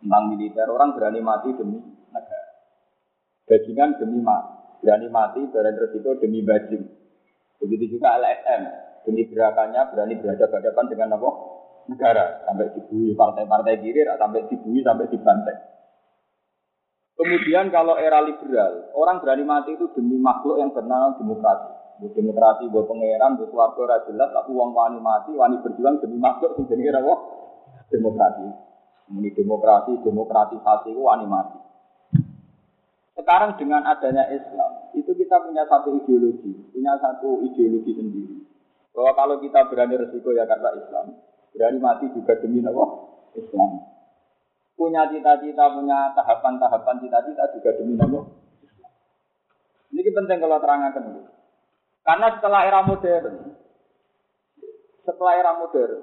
tentang 0.00 0.32
militer, 0.32 0.68
orang 0.68 0.92
berani 0.92 1.20
mati 1.24 1.56
demi 1.56 1.80
negara. 2.12 2.48
Bajingan 3.48 3.96
demi 3.96 4.20
mati 4.20 4.62
berani 4.82 5.08
mati, 5.08 5.40
berani 5.46 5.78
resiko 5.78 6.18
demi 6.18 6.42
bajing. 6.42 6.82
Begitu 7.62 7.96
juga 7.96 8.18
LSM, 8.18 8.62
demi 9.06 9.22
gerakannya 9.30 9.94
berani 9.94 10.18
berhadapan-hadapan 10.18 10.86
dengan 10.90 11.08
apa? 11.16 11.30
Negara, 11.82 12.46
sampai 12.46 12.74
dibui 12.74 13.14
partai-partai 13.14 13.78
kiri, 13.78 14.02
sampai 14.06 14.46
dibui, 14.50 14.82
sampai 14.82 15.06
dibantai. 15.10 15.56
Kemudian 17.22 17.70
kalau 17.70 17.94
era 17.94 18.18
liberal, 18.18 18.90
orang 18.98 19.22
berani 19.22 19.46
mati 19.46 19.78
itu 19.78 19.86
demi 19.94 20.18
makhluk 20.18 20.58
yang 20.58 20.74
bernama 20.74 21.14
demokrasi. 21.14 21.70
Demokrasi, 22.02 22.66
buat 22.66 22.90
pangeran, 22.90 23.38
buat 23.38 23.54
keluarga 23.54 24.02
jelas, 24.10 24.34
tapi 24.34 24.50
uang 24.50 24.74
wani 24.74 24.98
mati, 24.98 25.30
wani 25.38 25.62
berjuang 25.62 26.02
demi 26.02 26.18
makhluk 26.18 26.58
yang 26.58 26.66
jadi 26.66 26.98
apa? 26.98 27.14
Demokrasi. 27.94 28.46
Ini 29.14 29.30
demokrasi, 29.38 30.02
demokratisasi 30.02 30.88
itu 30.90 30.98
wani 30.98 31.30
mati. 31.30 31.62
Sekarang 33.14 33.54
dengan 33.54 33.86
adanya 33.86 34.26
Islam, 34.26 34.90
itu 34.98 35.14
kita 35.14 35.46
punya 35.46 35.62
satu 35.70 35.94
ideologi, 36.02 36.74
punya 36.74 36.98
satu 36.98 37.38
ideologi 37.46 38.02
sendiri. 38.02 38.36
Bahwa 38.90 39.14
kalau 39.14 39.38
kita 39.38 39.70
berani 39.70 39.94
resiko 39.94 40.34
ya 40.34 40.42
karena 40.42 40.74
Islam, 40.74 41.22
berani 41.54 41.78
mati 41.78 42.10
juga 42.18 42.34
demi 42.42 42.66
apa? 42.66 42.84
Islam. 43.38 43.91
Punya 44.82 45.06
cita-cita, 45.06 45.70
punya 45.78 46.10
tahapan-tahapan 46.10 46.98
cita-cita 46.98 47.54
juga 47.54 47.70
demi 47.78 47.94
apa? 47.94 48.18
Ini 49.94 50.10
penting 50.10 50.42
kalau 50.42 50.58
terangkan. 50.58 51.22
Karena 52.02 52.26
setelah 52.34 52.60
era 52.66 52.82
modern, 52.82 53.54
setelah 55.06 55.38
era 55.38 55.54
modern, 55.54 56.02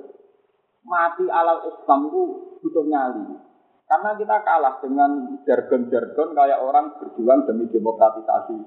mati 0.87 1.27
alal 1.27 1.75
Islam 1.75 2.07
itu 2.07 2.21
butuh 2.63 2.87
nyali. 2.87 3.35
Karena 3.83 4.15
kita 4.15 4.47
kalah 4.47 4.79
dengan 4.79 5.43
jargon-jargon 5.43 6.31
kayak 6.31 6.63
orang 6.63 6.95
berjuang 7.03 7.51
demi 7.51 7.67
demokratisasi, 7.67 8.63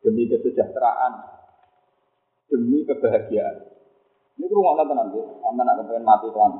demi 0.00 0.32
kesejahteraan, 0.32 1.12
demi 2.48 2.88
kebahagiaan. 2.88 3.68
Ini 4.40 4.48
rumah 4.48 4.80
Allah 4.80 4.86
tenang 4.88 5.08
ya, 5.12 5.24
sama 5.44 5.60
nak 5.60 5.84
mati 6.00 6.28
tuan. 6.32 6.52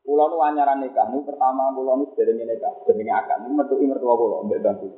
Pulau 0.00 0.32
nu 0.32 0.40
anyaran 0.40 0.80
nikah, 0.80 1.12
nu 1.12 1.20
pertama 1.22 1.70
pulau 1.76 2.00
nu 2.00 2.08
dari 2.16 2.32
nikah, 2.32 2.72
dari 2.88 3.04
akan, 3.04 3.46
nu 3.46 3.48
mertua 3.52 3.84
mertua 3.84 4.14
pulau, 4.16 4.44
mbak 4.48 4.60
bantu. 4.64 4.88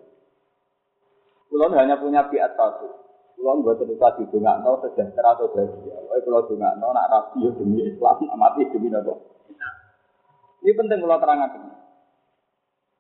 Pulau 1.51 1.69
hanya 1.75 1.99
punya 1.99 2.31
biat 2.31 2.55
satu. 2.55 2.89
Pulau 3.35 3.59
buat 3.61 3.83
cerita 3.83 4.15
di 4.17 4.25
dunga, 4.31 4.63
no 4.63 4.79
sejahtera 4.79 5.35
atau 5.35 5.51
bahagia. 5.51 5.99
Wah, 6.07 6.17
pulau 6.23 6.47
dunga, 6.47 6.79
no 6.79 6.95
nak 6.95 7.11
rapi 7.11 7.51
demi 7.59 7.83
Islam, 7.83 8.23
mati 8.39 8.63
demi 8.71 8.89
nopo. 8.89 9.43
Ini 10.63 10.79
penting 10.79 11.03
kalau 11.03 11.19
terangkan. 11.19 11.63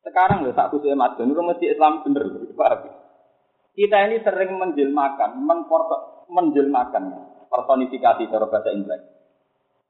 Sekarang 0.02 0.42
loh, 0.42 0.50
tak 0.50 0.75
khususnya 0.75 0.99
mas 0.99 1.14
itu 1.14 1.30
mesti 1.30 1.66
Islam 1.71 2.02
bener, 2.02 2.26
paham? 2.59 2.90
Kita 3.73 3.97
ini 4.11 4.18
sering 4.21 4.59
menjelmakan, 4.59 5.47
menjelmakan, 6.26 7.04
personifikasi 7.47 8.26
cara 8.26 8.47
bahasa 8.50 8.75
Inggris. 8.75 9.21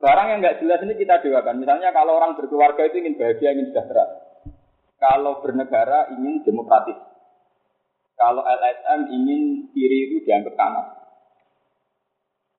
Barang 0.03 0.35
yang 0.35 0.43
nggak 0.43 0.59
jelas 0.59 0.83
ini 0.83 0.99
kita 0.99 1.23
doakan. 1.23 1.63
Misalnya 1.63 1.95
kalau 1.95 2.19
orang 2.19 2.35
berkeluarga 2.35 2.91
itu 2.91 3.07
ingin 3.07 3.15
bahagia, 3.15 3.55
ingin 3.55 3.71
sejahtera. 3.71 4.03
Kalau 4.99 5.39
bernegara 5.39 6.11
ingin 6.19 6.43
demokratis. 6.43 6.99
Kalau 8.19 8.43
LSM 8.43 9.01
ingin 9.15 9.71
kiri 9.71 10.11
itu 10.11 10.27
dianggap 10.27 10.59
kanan. 10.59 10.87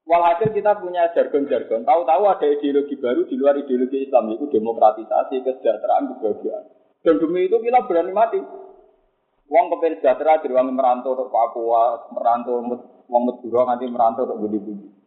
Walhasil 0.08 0.56
kita 0.56 0.80
punya 0.80 1.12
jargon-jargon. 1.12 1.84
Tahu-tahu 1.84 2.24
ada 2.32 2.48
ideologi 2.48 2.96
baru 2.96 3.28
di 3.28 3.36
luar 3.36 3.60
ideologi 3.60 4.08
Islam, 4.08 4.32
yaitu 4.32 4.48
demokratisasi, 4.48 5.44
kesejahteraan, 5.44 6.16
kebahagiaan. 6.16 6.64
Dan 7.04 7.20
demi 7.20 7.48
itu 7.48 7.60
kita 7.60 7.88
berani 7.88 8.12
mati. 8.12 8.40
Uang 9.52 9.66
kepen 9.68 10.00
sejahtera 10.00 10.40
dari 10.40 10.56
uang 10.56 10.76
merantau 10.76 11.16
ke 11.16 11.28
Papua, 11.28 12.08
merantau, 12.12 12.64
uang 13.12 13.24
Madura 13.28 13.62
nanti 13.68 13.88
merantau 13.88 14.28
ke 14.28 14.36
budi-budi. 14.40 15.03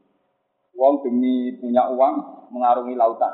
Uang 0.77 1.01
demi 1.01 1.57
punya 1.57 1.89
uang 1.89 2.15
mengarungi 2.53 2.95
lautan. 2.95 3.33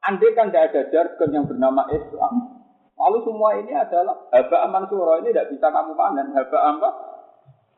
Andai 0.00 0.32
kan 0.32 0.48
tidak 0.48 0.72
ada 0.72 0.82
jargon 0.88 1.34
yang 1.34 1.44
bernama 1.44 1.84
Islam, 1.92 2.64
lalu 2.96 3.18
semua 3.20 3.60
ini 3.60 3.76
adalah 3.76 4.16
haba 4.32 4.56
aman 4.64 4.88
surah 4.88 5.20
ini 5.20 5.28
tidak 5.28 5.52
bisa 5.52 5.66
kamu 5.68 5.92
panen. 5.92 6.32
Haba 6.32 6.58
apa? 6.58 6.90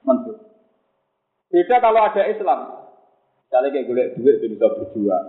Mansur. 0.06 0.36
Beda 1.50 1.76
kalau 1.82 2.00
ada 2.00 2.22
Islam. 2.30 2.60
Misalnya 3.44 3.68
kayak 3.74 3.84
gue 3.84 4.04
duit 4.16 4.36
bisa 4.40 4.66
berjuang. 4.70 5.26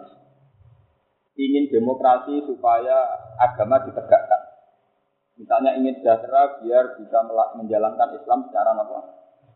Ingin 1.34 1.66
demokrasi 1.74 2.46
supaya 2.46 2.96
agama 3.42 3.82
ditegakkan. 3.84 4.42
Misalnya 5.36 5.76
ingin 5.82 5.98
sejahtera 5.98 6.62
biar 6.62 6.94
bisa 7.02 7.26
menjalankan 7.58 8.16
Islam 8.16 8.48
secara 8.48 8.78
apa? 8.78 9.00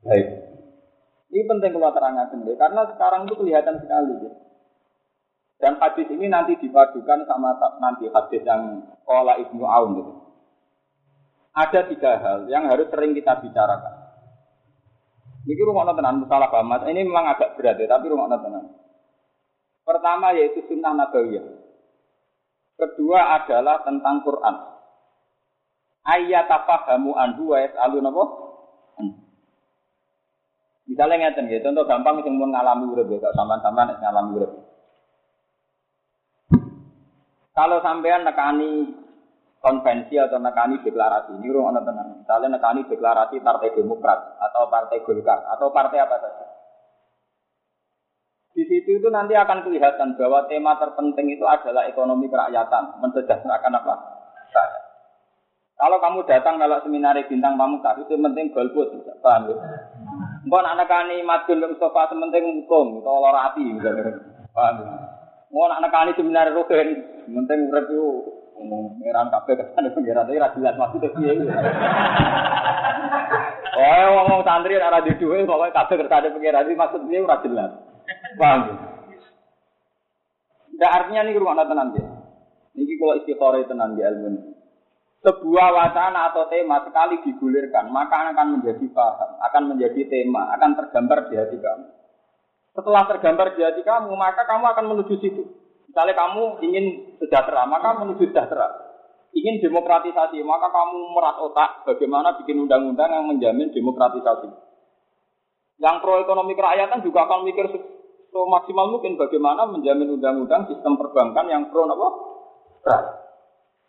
Baik. 0.03 0.56
Ini 1.27 1.43
penting 1.43 1.75
kalau 1.75 1.91
terangkan 1.91 2.27
sendiri 2.31 2.55
karena 2.55 2.87
sekarang 2.87 3.27
itu 3.27 3.35
kelihatan 3.35 3.75
sekali. 3.83 4.13
Ya. 4.23 4.31
Dan 5.57 5.73
hadis 5.81 6.07
ini 6.13 6.29
nanti 6.31 6.55
dipadukan 6.55 7.25
sama 7.27 7.57
nanti 7.81 8.07
hadis 8.07 8.41
yang 8.45 8.93
Kola 9.03 9.35
Ibnu 9.41 9.65
Aun 9.65 9.89
gitu. 9.99 10.13
Ada 11.57 11.89
tiga 11.89 12.21
hal 12.21 12.39
yang 12.47 12.69
harus 12.69 12.87
sering 12.93 13.17
kita 13.17 13.41
bicarakan. 13.41 14.07
Ini 15.47 15.63
rumah 15.63 15.87
tenan 15.95 16.27
salah 16.27 16.51
paham 16.51 16.75
Ini 16.85 17.07
memang 17.07 17.33
agak 17.33 17.55
berat 17.55 17.79
ya, 17.79 17.87
tapi 17.87 18.11
rumah 18.11 18.27
tenan. 18.29 18.67
Pertama 19.87 20.35
yaitu 20.35 20.59
sunnah 20.67 20.91
nabawiyah. 20.91 21.47
Kedua 22.77 23.41
adalah 23.41 23.81
tentang 23.81 24.21
Quran. 24.21 24.55
Ayat 26.05 26.45
apa 26.45 26.85
kamu 26.87 27.11
anhu 27.15 27.55
wa 27.55 27.57
yas'alu 27.63 27.97
napa? 28.03 28.23
Misalnya 30.87 31.19
ngeten 31.19 31.51
ya, 31.51 31.59
contoh 31.59 31.83
gampang 31.83 32.23
sing 32.23 32.39
mun 32.39 32.55
ngalami 32.55 32.87
urip 32.95 33.11
ya, 33.11 33.29
sampean-sampean 33.35 33.99
ngalami 33.99 34.31
urip. 34.39 34.51
Kalau 37.51 37.83
sampean 37.83 38.23
nekani 38.23 38.95
konvensi 39.57 40.15
atau 40.15 40.39
nekani 40.39 40.79
deklarasi 40.79 41.35
ini 41.41 41.49
rumah 41.51 41.75
tenang. 41.81 42.23
Misalnya 42.23 42.55
nekani 42.55 42.87
deklarasi 42.87 43.41
Partai 43.41 43.73
Demokrat 43.73 44.39
atau 44.39 44.69
Partai 44.69 45.03
Golkar 45.03 45.43
atau 45.57 45.73
partai 45.73 45.99
apa 45.99 46.15
saja. 46.21 46.45
Di 48.53 48.65
situ 48.65 48.97
itu 48.97 49.07
nanti 49.13 49.37
akan 49.37 49.61
kelihatan 49.65 50.17
bahwa 50.17 50.49
tema 50.49 50.77
terpenting 50.81 51.29
itu 51.29 51.45
adalah 51.45 51.85
ekonomi 51.85 52.25
kerakyatan, 52.25 52.97
mensejahterakan 53.05 53.73
apa? 53.77 53.93
Saya. 54.49 54.81
Kalau 55.77 56.01
kamu 56.01 56.25
datang 56.25 56.57
kalau 56.57 56.81
seminari 56.81 57.29
bintang 57.29 57.53
pamungkas 57.53 58.01
itu 58.01 58.17
penting 58.17 58.49
golput, 58.49 58.97
paham 59.21 59.53
ya? 59.53 59.57
Mbok 60.47 60.63
anak 60.63 60.87
nekani 60.87 61.27
madun 61.27 61.75
Mustafa 61.75 62.07
sementing 62.07 62.63
hukum 62.63 63.03
atau 63.03 63.19
lorati 63.19 63.67
misalnya. 63.67 64.15
Paham? 64.55 64.79
Mau 65.51 65.67
anak 65.67 65.83
nekani 65.83 66.15
seminari 66.15 66.55
rugen, 66.55 66.87
penting 67.27 67.67
urip 67.67 67.91
ngomong 68.57 68.97
ngeran 69.03 69.27
kabeh 69.27 69.53
kan 69.59 69.85
pengiran 69.91 70.25
tapi 70.25 70.39
ra 70.39 70.49
jelas 70.55 70.79
maksudnya 70.79 71.13
piye. 71.13 71.31
Oh, 73.77 74.07
ngomong 74.09 74.41
santri 74.41 74.73
ora 74.73 75.05
di 75.05 75.13
dhuwit 75.19 75.45
pokoke 75.45 75.69
kabeh 75.75 75.95
kersane 76.01 76.33
pengiran 76.33 76.65
iki 76.65 76.79
maksud 76.79 77.01
piye 77.05 77.21
ora 77.21 77.43
jelas. 77.43 77.71
Paham? 78.39 78.61
Ndak 80.73 80.93
artinya 80.95 81.21
nih 81.27 81.37
rumah 81.37 81.67
tenan 81.67 81.93
ya. 81.93 82.05
Niki 82.73 82.97
kalau 82.97 83.17
istiqoroh 83.19 83.61
tenan 83.69 83.93
di 83.93 84.01
ilmu. 84.01 84.56
Sebuah 85.17 85.73
wacana 85.73 86.29
atau 86.29 86.45
tema 86.45 86.77
sekali 86.85 87.17
digulirkan, 87.25 87.89
maka 87.89 88.29
akan 88.37 88.61
menjadi 88.61 88.85
paham, 88.93 89.41
akan 89.41 89.63
menjadi 89.73 90.01
tema, 90.05 90.53
akan 90.53 90.77
tergambar 90.77 91.25
di 91.25 91.33
hati 91.33 91.57
kamu. 91.57 91.87
Setelah 92.77 93.03
tergambar 93.09 93.57
di 93.57 93.61
hati 93.65 93.81
kamu, 93.81 94.13
maka 94.13 94.45
kamu 94.45 94.65
akan 94.77 94.85
menuju 94.93 95.17
situ. 95.17 95.41
Misalnya 95.89 96.13
kamu 96.13 96.61
ingin 96.61 96.85
sejahtera, 97.17 97.65
maka 97.65 97.97
menuju 97.97 98.29
sejahtera. 98.29 98.69
Ingin 99.33 99.57
demokratisasi, 99.57 100.37
maka 100.45 100.69
kamu 100.69 100.97
merat 101.09 101.41
otak 101.41 101.69
bagaimana 101.89 102.37
bikin 102.37 102.69
undang-undang 102.69 103.09
yang 103.09 103.25
menjamin 103.25 103.73
demokratisasi. 103.73 104.49
Yang 105.81 105.95
pro 106.05 106.21
ekonomi 106.21 106.53
kerakyatan 106.53 107.01
juga 107.01 107.25
akan 107.25 107.45
mikir 107.45 107.65
maksimal 108.33 108.93
mungkin 108.93 109.17
bagaimana 109.17 109.65
menjamin 109.65 110.13
undang-undang 110.13 110.69
sistem 110.69 110.93
perbankan 110.93 111.49
yang 111.49 111.73
pro 111.73 111.89
apa? 111.89 112.09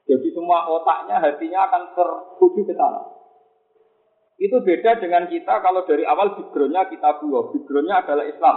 Jadi 0.08 0.28
semua 0.32 0.64
otaknya, 0.72 1.20
hatinya 1.20 1.68
akan 1.68 1.82
tertuju 1.92 2.64
ke 2.64 2.72
sana. 2.72 3.04
Itu 4.40 4.64
beda 4.64 5.02
dengan 5.02 5.28
kita 5.28 5.60
kalau 5.60 5.84
dari 5.84 6.08
awal 6.08 6.32
backgroundnya 6.32 6.88
kita 6.88 7.20
buah. 7.20 7.52
Backgroundnya 7.52 7.96
adalah 8.00 8.24
Islam. 8.24 8.56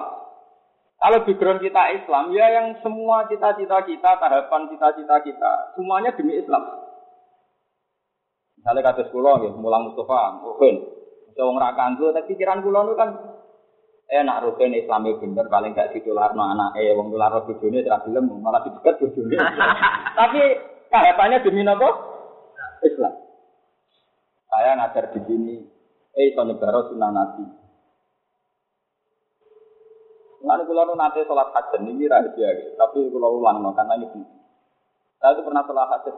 Kalau 1.01 1.25
background 1.25 1.59
kita 1.65 1.81
Islam, 1.97 2.29
ya 2.31 2.45
yang 2.53 2.77
semua 2.85 3.25
cita-cita 3.25 3.81
kita, 3.83 4.21
tahapan 4.21 4.69
cita-cita 4.69 5.17
kita, 5.25 5.51
semuanya 5.73 6.13
demi 6.13 6.37
Islam. 6.37 6.61
Misalnya 8.61 8.85
kata 8.85 9.09
sekolah, 9.09 9.41
ya, 9.41 9.49
mulang 9.57 9.89
Mustafa, 9.89 10.45
Ruhin. 10.45 10.77
Bisa 11.25 11.41
orang 11.41 11.73
rakanku, 11.73 12.13
tapi 12.13 12.37
pikiran 12.37 12.61
kula 12.61 12.85
itu 12.85 12.93
kan 12.93 13.09
eh 14.11 14.21
nak 14.21 14.45
Ruhin 14.45 14.77
Islam 14.77 15.07
itu 15.09 15.23
bener, 15.23 15.49
paling 15.49 15.73
gak 15.73 15.95
ditular 15.95 16.35
no 16.35 16.43
anak 16.43 16.75
eh, 16.77 16.93
wong 16.93 17.09
tular 17.09 17.33
no 17.33 17.47
tidak 17.49 18.03
film, 18.05 18.23
malah 18.37 18.61
didekat 18.61 19.01
bojone. 19.01 19.39
tapi 20.19 20.43
Tahapannya 20.91 21.39
demi 21.47 21.63
apa? 21.63 21.89
Islam. 22.83 23.13
Saya 24.51 24.75
ngajar 24.75 25.15
di 25.15 25.19
sini, 25.23 25.55
eh 26.11 26.35
iso 26.35 26.43
nyebaro 26.43 26.91
sunnah 26.91 27.11
Nabi. 27.15 27.47
Lalu 30.41 30.63
kalau 30.67 30.83
nu 30.89 30.93
nate 30.99 31.23
sholat 31.23 31.53
hajat 31.55 31.79
ini 31.85 32.09
rahasia, 32.09 32.75
tapi 32.75 33.07
kalau 33.07 33.39
ulang 33.39 33.63
no, 33.63 33.71
karena 33.71 33.95
ini. 33.95 34.25
Saya 35.21 35.37
itu 35.37 35.47
pernah 35.47 35.63
sholat 35.63 35.87
hajat. 35.87 36.15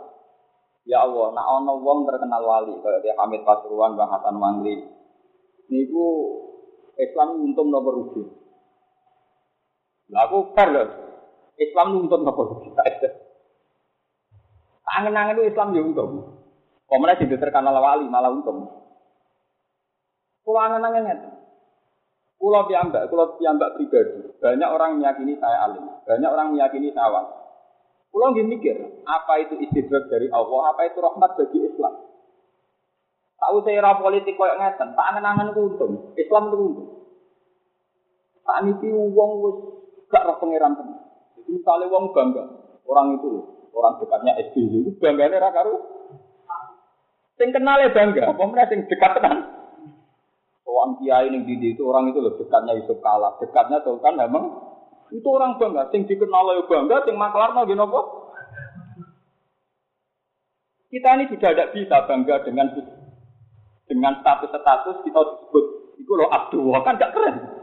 Ya 0.89 1.05
Allah, 1.05 1.31
nak 1.31 1.47
ono 1.61 1.79
wong 1.79 2.09
terkenal 2.09 2.43
wali, 2.43 2.73
kayak 2.81 3.03
dia 3.05 3.15
Hamid 3.15 3.45
Pasuruan, 3.45 3.93
Bang 3.93 4.09
Hasan 4.09 4.35
Mangli. 4.35 4.83
Niku 5.69 6.05
Islam 6.97 7.45
untung 7.45 7.69
nomor 7.69 7.93
rugi. 8.03 8.23
Fair 10.57 10.67
loh. 10.73 10.87
Islam 11.61 11.87
untung 12.03 12.25
nomor 12.25 12.57
rugi. 12.57 12.69
Angen-angen 14.93 15.41
itu 15.41 15.49
Islam 15.49 15.73
ya 15.73 15.81
untung. 15.81 16.11
Pemenang 16.85 17.17
jadi 17.17 17.35
terkenal 17.41 17.73
wali 17.81 18.05
malah 18.05 18.29
untung. 18.29 18.69
Kalau 20.43 20.59
angen-angen 20.61 21.09
itu. 21.09 21.29
Kulo 22.37 22.67
piambak, 22.67 23.07
kulo 23.07 23.39
piambak 23.39 23.79
pribadi. 23.79 24.19
Banyak 24.43 24.69
orang 24.69 24.99
meyakini 24.99 25.39
saya 25.39 25.63
alim, 25.63 25.87
banyak 26.03 26.27
orang 26.27 26.51
meyakini 26.51 26.91
saya 26.91 27.07
wali. 27.07 27.33
Kulo 28.11 28.25
nggih 28.35 28.45
mikir, 28.45 28.77
apa 29.07 29.33
itu 29.41 29.57
istidrak 29.63 30.11
dari 30.11 30.27
Allah, 30.29 30.75
apa 30.75 30.85
itu 30.85 30.99
rahmat 30.99 31.39
bagi 31.39 31.59
Islam. 31.65 31.93
Tahu 33.39 33.57
saya 33.63 33.79
era 33.79 33.97
politik 33.97 34.35
koyo 34.35 34.59
ngeten, 34.59 34.93
tak 34.93 35.07
angen-angen 35.15 35.55
untung. 35.55 36.13
Islam 36.19 36.51
itu 36.51 36.57
untung. 36.59 36.89
Tak 38.43 38.59
niki 38.67 38.91
wong 38.91 39.31
gak 40.11 40.23
roh 40.27 40.37
pangeran. 40.37 40.75
Jadi 41.39 41.47
misalnya 41.47 41.87
wong 41.89 42.11
bangga, 42.11 42.43
orang 42.83 43.17
itu 43.17 43.62
orang 43.73 43.97
dekatnya 43.99 44.33
SBY 44.49 44.85
itu 44.85 44.91
bangganya 45.01 45.41
ra 45.41 45.49
karo. 45.49 45.81
Sing 47.41 47.49
kenal 47.49 47.81
ya 47.81 47.89
bangga 47.89 48.29
apa 48.29 48.43
meneh 48.45 48.65
sing 48.69 48.85
dekat 48.85 49.17
tenan? 49.17 49.37
Orang 50.63 51.01
kiai 51.01 51.33
ning 51.33 51.49
di 51.49 51.57
itu 51.57 51.81
orang 51.81 52.13
itu 52.13 52.21
loh 52.21 52.37
dekatnya 52.37 52.77
Yusuf 52.77 53.01
kalah 53.01 53.35
dekatnya 53.41 53.81
tuh 53.81 53.97
kan 53.99 54.13
memang 54.13 54.53
itu 55.09 55.25
orang 55.25 55.57
bangga. 55.57 55.89
Sing 55.89 56.05
dikenal 56.05 56.61
ya 56.61 56.63
bangga 56.69 56.97
sing 57.09 57.17
maklarno 57.17 57.65
nggih 57.65 57.77
napa? 57.77 58.01
Kita 60.93 61.09
ini 61.17 61.25
sudah 61.33 61.49
tidak 61.57 61.73
bisa 61.73 61.97
bangga 62.05 62.35
dengan 62.45 62.69
dengan 63.89 64.13
status-status 64.21 65.01
kita 65.01 65.21
disebut 65.25 65.65
itu 65.97 66.11
loh 66.13 66.29
Abdullah. 66.29 66.85
Kan 66.85 67.01
gak 67.01 67.17
keren 67.17 67.62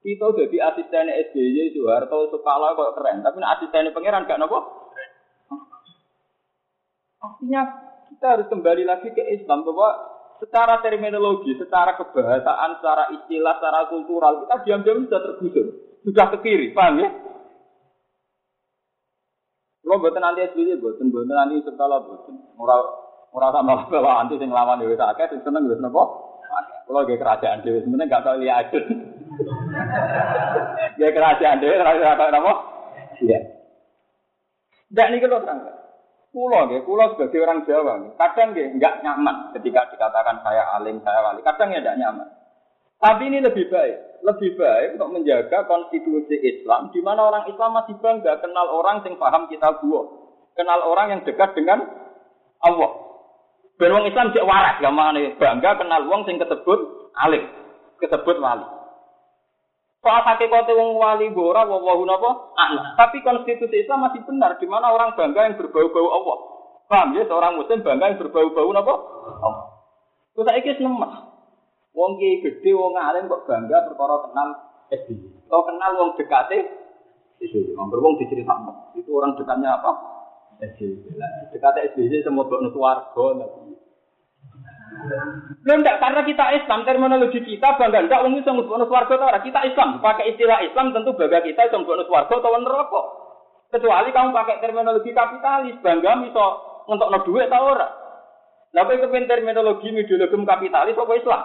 kita 0.00 0.26
jadi 0.32 0.56
asisten 0.72 1.12
SBY 1.12 1.76
Soeharto 1.76 2.32
Sukala 2.32 2.72
kok 2.72 2.96
keren, 2.96 3.20
tapi 3.20 3.44
asisten 3.44 3.92
pangeran 3.92 4.24
gak 4.24 4.40
nopo. 4.40 4.88
Artinya 7.20 7.62
kita 8.08 8.26
harus 8.32 8.48
kembali 8.48 8.88
lagi 8.88 9.12
ke 9.12 9.20
Islam 9.36 9.60
bahwa 9.68 9.92
secara 10.40 10.80
terminologi, 10.80 11.52
secara 11.60 12.00
kebahasaan, 12.00 12.80
secara 12.80 13.12
istilah, 13.12 13.60
secara 13.60 13.92
kultural 13.92 14.40
kita 14.40 14.56
diam-diam 14.64 15.04
sudah 15.04 15.20
tergusur, 15.20 15.66
sudah 16.00 16.26
ke 16.32 16.36
kiri, 16.48 16.72
paham 16.72 17.04
ya? 17.04 17.08
Lo 19.84 20.00
buatan 20.00 20.24
nanti 20.24 20.48
SBY, 20.48 20.80
buatan 20.80 21.12
buatan 21.12 21.36
nanti 21.36 21.60
Sukala, 21.60 22.00
buatan 22.00 22.56
moral 22.56 22.80
moral 23.36 23.52
sama 23.52 23.84
bawa 23.92 24.24
anti 24.24 24.40
sing 24.40 24.48
lawan 24.48 24.80
dewi 24.80 24.96
sakit, 24.96 25.28
sing 25.28 25.40
seneng 25.44 25.68
wis 25.68 25.76
nopo. 25.76 26.32
Kalau 26.88 27.04
gak 27.04 27.20
kerajaan 27.20 27.60
dewi 27.62 27.84
sebenarnya 27.84 28.10
gak 28.16 28.24
tahu 28.24 28.36
lihat 28.40 28.72
Ya 31.00 31.08
kerajaan 31.12 31.60
dia 31.60 31.80
kerajaan 31.80 32.36
apa? 32.36 32.52
Iya. 33.20 33.40
Tidak 34.90 35.06
nih 35.14 35.20
kalau 35.22 35.40
terang. 35.46 35.60
Pulau 36.30 36.70
ya, 36.70 36.78
pulau 36.86 37.10
sebagai 37.14 37.42
orang 37.42 37.66
Jawa, 37.66 38.14
kadang 38.14 38.54
ya 38.54 38.70
nggak 38.70 39.02
nyaman 39.02 39.50
ketika 39.58 39.90
dikatakan 39.90 40.38
saya 40.46 40.62
alim, 40.78 41.02
saya 41.02 41.26
wali. 41.26 41.42
Kadang 41.42 41.74
ya 41.74 41.82
tidak 41.82 41.98
nyaman. 41.98 42.28
Tapi 43.02 43.22
ini 43.34 43.42
lebih 43.42 43.66
baik, 43.66 44.22
lebih 44.22 44.54
baik 44.54 44.94
untuk 44.94 45.10
menjaga 45.10 45.66
konstitusi 45.66 46.38
Islam, 46.38 46.94
di 46.94 47.02
mana 47.02 47.26
orang 47.26 47.50
Islam 47.50 47.74
masih 47.74 47.98
bangga 47.98 48.38
kenal 48.38 48.66
orang 48.70 49.02
yang 49.02 49.18
paham 49.18 49.50
kita 49.50 49.82
buah, 49.82 50.06
kenal 50.54 50.80
orang 50.86 51.06
yang 51.18 51.20
dekat 51.26 51.50
dengan 51.58 51.82
Allah. 52.62 52.90
Ben 53.80 53.90
wong 53.90 54.06
Islam 54.06 54.30
cek 54.30 54.46
waras, 54.46 54.78
gak 54.78 54.94
mana 54.94 55.18
bangga 55.34 55.70
kenal 55.82 56.02
wong 56.06 56.28
sing 56.30 56.38
ketebut 56.38 57.10
alim, 57.18 57.42
ketebut 57.98 58.38
wali. 58.38 58.79
Soal 60.00 60.24
hakikate 60.24 60.72
wong 60.72 60.96
wali 60.96 61.28
ora 61.36 61.68
wawahu 61.68 62.08
napa? 62.08 62.56
Anak. 62.56 62.96
Tapi 62.96 63.20
konstitusi 63.20 63.84
Islam 63.84 64.08
masih 64.08 64.24
benar 64.24 64.56
di 64.56 64.64
mana 64.64 64.96
orang 64.96 65.12
bangga 65.12 65.44
yang 65.44 65.60
berbau-bau 65.60 66.08
Allah. 66.08 66.38
Paham 66.88 67.20
ya 67.20 67.28
seorang 67.28 67.60
muslim 67.60 67.84
bangga 67.84 68.08
yang 68.08 68.16
berbau-bau 68.16 68.72
napa? 68.72 68.94
Allah. 69.44 69.66
Terus 70.32 70.46
saiki 70.48 70.80
nemes. 70.80 71.12
Wong 71.92 72.16
ki 72.16 72.40
gede 72.40 72.72
wong 72.72 72.96
alim 72.96 73.28
kok 73.28 73.44
bangga 73.44 73.92
perkara 73.92 74.24
kenal 74.24 74.48
SBY. 74.88 75.52
Kok 75.52 75.64
kenal 75.68 75.92
wong 76.00 76.10
dekate 76.16 76.58
SBY. 77.44 77.76
Wong 77.76 78.14
diceritakno. 78.24 78.96
Itu 78.96 79.20
orang 79.20 79.36
dekatnya 79.36 79.84
apa? 79.84 79.90
SBY. 80.64 81.12
Dekate 81.52 81.92
SBY 81.92 82.24
semua 82.24 82.48
bok 82.48 82.72
warga 82.72 83.26
Lo 85.60 85.72
enggak 85.78 86.02
karena 86.02 86.20
kita 86.26 86.44
Islam 86.56 86.82
terminologi 86.82 87.40
kita 87.46 87.78
bangga 87.78 88.10
enggak 88.10 88.22
wong 88.26 88.42
iso 88.42 88.50
mlebu 88.50 88.74
swarga 88.90 89.14
ta 89.14 89.24
ora 89.30 89.40
kita 89.40 89.62
Islam 89.70 90.02
pakai 90.02 90.34
istilah 90.34 90.66
Islam 90.66 90.90
tentu 90.90 91.14
bangga 91.14 91.46
kita 91.46 91.70
iso 91.70 91.78
mlebu 91.78 92.10
swarga 92.10 92.34
atau 92.42 92.58
neraka. 92.58 93.02
Kecuali 93.70 94.10
kamu 94.10 94.34
pakai 94.34 94.58
terminologi 94.58 95.14
kapitalis 95.14 95.78
bangga 95.78 96.12
iso 96.26 96.46
ngetokno 96.90 97.18
duit 97.22 97.46
ta 97.46 97.58
ora. 97.62 97.88
Lah 98.70 98.82
kok 98.86 98.98
kepen 98.98 99.30
terminologi 99.30 99.94
ideologi 99.94 100.46
kapitalis 100.46 100.98
apa 100.98 101.12
Islam? 101.14 101.42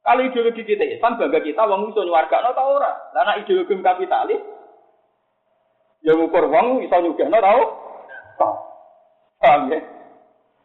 Kalau 0.00 0.22
ideologi 0.24 0.62
kita 0.64 0.84
Islam 0.84 1.16
bangga 1.16 1.40
kita 1.40 1.62
wong 1.64 1.88
iso 1.88 2.04
nyuwargakno 2.04 2.52
ta 2.52 2.64
ora. 2.68 2.92
Lah 3.16 3.22
nek 3.24 3.48
ideologi 3.48 3.80
kapitalis 3.80 4.40
ya 6.04 6.12
ngukur 6.12 6.52
wong 6.52 6.84
iso 6.84 6.96
nyugihno 7.00 7.38
ta 7.40 7.48
ora. 7.48 7.68
Paham 9.40 9.72
ya? 9.72 9.99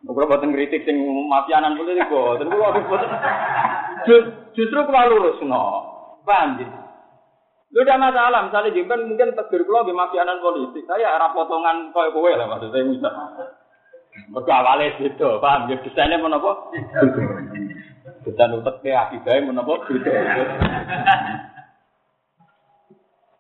Kalau 0.05 0.29
buatan 0.29 0.53
kritik 0.53 0.85
sing 0.85 1.01
mafianan 1.25 1.81
politik 1.81 2.05
boten 2.13 2.53
kula 2.53 2.77
boten. 2.77 3.09
Justru 4.53 4.79
kula 4.85 5.09
lurus 5.09 5.41
no. 5.41 5.65
Paham 6.21 6.61
Lu 7.73 7.83
udah 7.83 7.97
masalah, 7.99 8.47
misalnya 8.47 8.71
jemben 8.71 9.09
mungkin 9.09 9.33
tegur 9.33 9.65
kula 9.65 9.83
di 9.83 9.97
mafianan 9.97 10.39
politik. 10.39 10.85
Saya 10.85 11.17
arah 11.17 11.33
potongan 11.33 11.89
koyo 11.89 12.13
kowe 12.13 12.31
lah 12.31 12.45
maksud 12.45 12.69
saya 12.69 12.85
bisa. 12.85 13.09
Mergo 14.31 14.47
awale 14.47 14.95
itu, 15.01 15.27
paham 15.43 15.67
ya 15.67 15.75
desainnya 15.83 16.21
menapa? 16.21 16.71
Desain 18.23 18.55
utek 18.55 18.79
ke 18.79 18.95
akibae 18.95 19.43
menapa. 19.43 19.75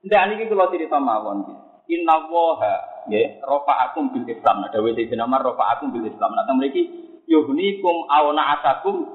Ndak 0.03 0.25
niki 0.33 0.49
kula 0.49 0.67
cerita 0.73 0.97
mawon. 0.97 1.45
Inna 1.87 2.25
woha 2.27 2.94
ya 3.11 3.39
rofa 3.45 3.73
akum 3.91 4.09
bil 4.11 4.25
Islam. 4.25 4.65
Nah, 4.65 4.69
dawe 4.73 4.89
Sayyidina 4.91 5.25
Umar 5.25 5.41
rofa 5.45 5.77
akum 5.77 5.93
bil 5.93 6.05
Islam. 6.05 6.33
Teng 6.33 6.57
mriki 6.57 6.83
yuhnikum 7.29 8.09
auna 8.09 8.59
asakum 8.59 9.05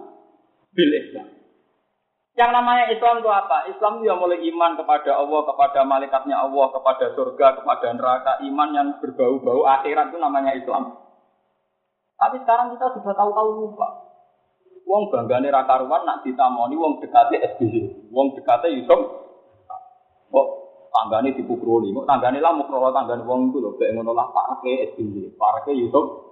bil 0.74 0.92
Islam. 0.94 1.40
Yang 2.38 2.50
namanya 2.54 2.84
Islam 2.88 3.20
itu 3.20 3.28
apa? 3.28 3.68
Islam 3.68 4.00
itu 4.00 4.04
yang 4.06 4.22
mulai 4.22 4.38
iman 4.38 4.78
kepada 4.78 5.18
Allah, 5.18 5.40
kepada 5.44 5.80
malaikatnya 5.82 6.36
Allah, 6.38 6.66
kepada 6.72 7.06
surga, 7.12 7.46
kepada 7.60 7.86
neraka, 7.92 8.32
iman 8.46 8.68
yang 8.70 8.88
berbau-bau 9.02 9.66
akhirat 9.66 10.14
itu 10.14 10.18
namanya 10.22 10.54
Islam. 10.54 10.94
Tapi 12.16 12.36
sekarang 12.44 12.72
kita 12.76 12.86
sudah 12.96 13.14
tahu-tahu 13.16 13.48
lupa. 13.64 13.88
Wong 14.84 15.08
banggane 15.12 15.48
ra 15.54 15.64
karuan 15.68 16.02
nak 16.02 16.26
ditamoni 16.26 16.74
wong 16.74 16.98
dekate 16.98 17.38
SBY. 17.56 18.10
Wong 18.10 18.34
dekate 18.34 18.74
Yusuf. 18.74 19.00
Kok 20.30 20.46
tanggane 20.90 21.34
dipukruli, 21.38 21.94
kok 21.94 22.06
tanggane 22.10 22.42
lah 22.42 22.52
mukro 22.54 22.90
tanggane 22.90 23.22
wong 23.22 23.54
itu 23.54 23.58
lho, 23.62 23.78
kayak 23.78 23.94
ngono 23.96 24.12
lah 24.12 24.26
parke 24.34 24.94
SBY, 24.94 25.38
parke 25.38 25.70
Yusuf. 25.72 26.30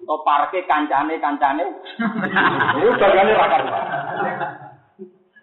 Atau 0.00 0.24
parke 0.24 0.64
kancane-kancane. 0.64 1.66
Itu 2.80 2.92
banggane 2.96 3.30
ra 3.36 3.46
karuan. 3.52 3.84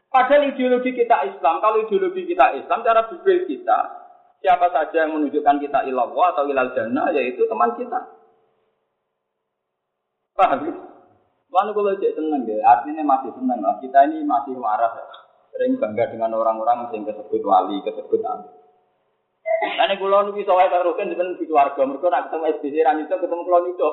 Padahal 0.08 0.50
ideologi 0.50 0.98
kita 0.98 1.30
Islam, 1.30 1.62
kalau 1.62 1.86
ideologi 1.86 2.26
kita 2.26 2.58
Islam, 2.58 2.82
cara 2.82 3.06
berpikir 3.06 3.46
kita, 3.46 3.80
siapa 4.42 4.72
saja 4.74 5.06
yang 5.06 5.14
menunjukkan 5.14 5.62
kita 5.62 5.86
ilallah 5.86 6.34
atau 6.34 6.50
ilal 6.50 6.74
jannah, 6.74 7.14
yaitu 7.14 7.46
teman 7.46 7.78
kita. 7.78 8.18
Paham? 10.34 10.70
Lalu 11.48 11.72
kalau 11.74 11.98
cek 12.02 12.14
seneng 12.14 12.42
ya, 12.46 12.58
artinya 12.66 13.04
masih 13.04 13.32
seneng 13.34 13.60
lah. 13.62 13.78
Kita 13.78 14.10
ini 14.10 14.26
masih 14.26 14.58
waras 14.58 14.94
ya. 14.94 15.06
Sering 15.54 15.80
bangga 15.82 16.12
dengan 16.12 16.36
orang-orang 16.38 16.92
yang 16.94 17.04
disebut 17.08 17.42
wali, 17.42 17.82
disebut 17.82 18.20
nabi. 18.22 18.50
Karena 19.58 19.98
kalau 19.98 20.22
nu 20.30 20.38
bisa 20.38 20.54
wae 20.54 20.70
karo 20.70 20.94
kan 20.94 21.10
sebenarnya 21.10 21.42
di 21.42 21.50
keluarga, 21.50 21.82
mereka 21.82 22.14
nak 22.14 22.30
ketemu 22.30 22.46
SBC 22.62 22.76
itu 22.78 23.16
ketemu 23.18 23.42
kalau 23.42 23.66
itu. 23.66 23.88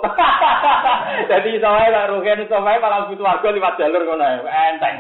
Jadi 1.33 1.49
bisa 1.57 1.69
wae 1.73 1.89
karo 1.89 2.21
kan 2.21 2.43
iso 2.45 2.57
malah 2.61 3.09
di 3.09 3.17
keluarga 3.17 3.49
lewat 3.49 3.75
jalur 3.81 4.03
ngono 4.05 4.25
enteng. 4.45 4.97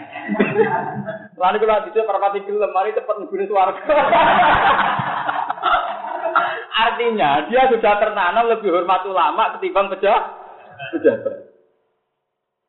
Lalu 1.36 1.56
kalau 1.60 1.84
bisa 1.84 2.00
perpati 2.08 2.40
gelem, 2.48 2.70
mari 2.72 2.96
cepet 2.96 3.16
nggune 3.20 3.44
keluarga. 3.44 3.82
Artinya 6.84 7.44
dia 7.52 7.68
sudah 7.68 7.94
tertanam 8.00 8.48
lebih 8.48 8.72
hormat 8.72 9.04
ulama 9.04 9.58
ketimbang 9.58 9.92
pejabat. 9.92 10.24
Pejabat. 10.96 11.36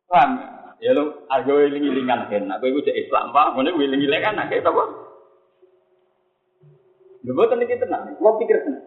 Paham? 0.06 0.55
Ya 0.80 0.92
lo, 0.92 1.24
aku 1.32 1.50
wiling-wilingan 1.56 2.28
kan. 2.28 2.52
Aku 2.60 2.68
itu 2.68 2.92
Islam, 2.92 3.32
Pak. 3.32 3.56
Mana 3.56 3.72
wiling-wilingan, 3.72 4.36
nak 4.36 4.52
kayak 4.52 4.68
apa? 4.68 4.84
Lho 7.26 7.34
boten 7.34 7.58
iki 7.66 7.74
tenang, 7.82 8.14
kula 8.22 8.38
pikir 8.38 8.62
tenang. 8.62 8.86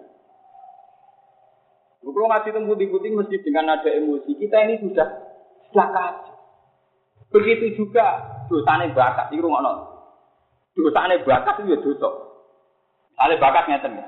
Kalau 2.00 2.32
ngaji 2.32 2.50
temu 2.56 2.72
putih-putih 2.72 3.12
mesti 3.12 3.36
dengan 3.44 3.76
ada 3.76 3.90
emosi. 3.92 4.32
Kita 4.40 4.64
ini 4.64 4.80
sudah 4.80 5.08
sudah. 5.68 6.16
Begitu 7.30 7.76
juga 7.76 8.24
dosane 8.48 8.96
bakat 8.96 9.36
iki 9.36 9.44
ngono. 9.44 9.92
Dosane 10.72 11.20
bakat 11.28 11.64
itu 11.64 11.76
ya 11.76 11.78
dosa. 11.84 12.10
Ale 13.20 13.36
bakat 13.36 13.68
ngeten 13.68 14.00
ya. 14.00 14.08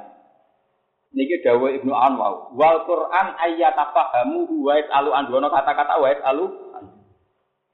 Niki 1.12 1.44
dawuh 1.44 1.68
Ibnu 1.68 1.92
Anwar, 1.92 2.56
wal 2.56 2.88
Quran 2.88 3.36
ayyatafahamu 3.36 4.48
wa 4.64 4.80
yasalu 4.80 5.12
an 5.12 5.28
kata-kata 5.28 6.00
wa 6.00 6.08
yasalu 6.08 6.46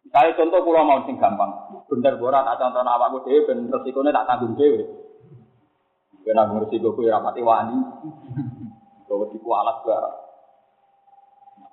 Misalnya 0.07 0.39
contoh 0.39 0.63
pulau 0.63 0.87
mau 0.87 1.03
sing 1.03 1.19
gampang, 1.19 1.51
bener 1.91 2.15
borat 2.15 2.47
tak 2.47 2.63
contoh 2.63 2.79
awakku 2.79 3.27
dhewe 3.27 3.43
ben 3.43 3.67
resikone 3.67 4.15
tak 4.15 4.23
tanggung 4.23 4.55
dhewe. 4.55 4.87
Kena 6.23 6.47
ngerti 6.47 6.79
gue 6.79 6.95
kue 6.95 7.11
rapati 7.11 7.43
wani. 7.43 7.75
Gue 9.03 9.27
di 9.31 9.39
kualat 9.43 9.83
barang. 9.83 10.15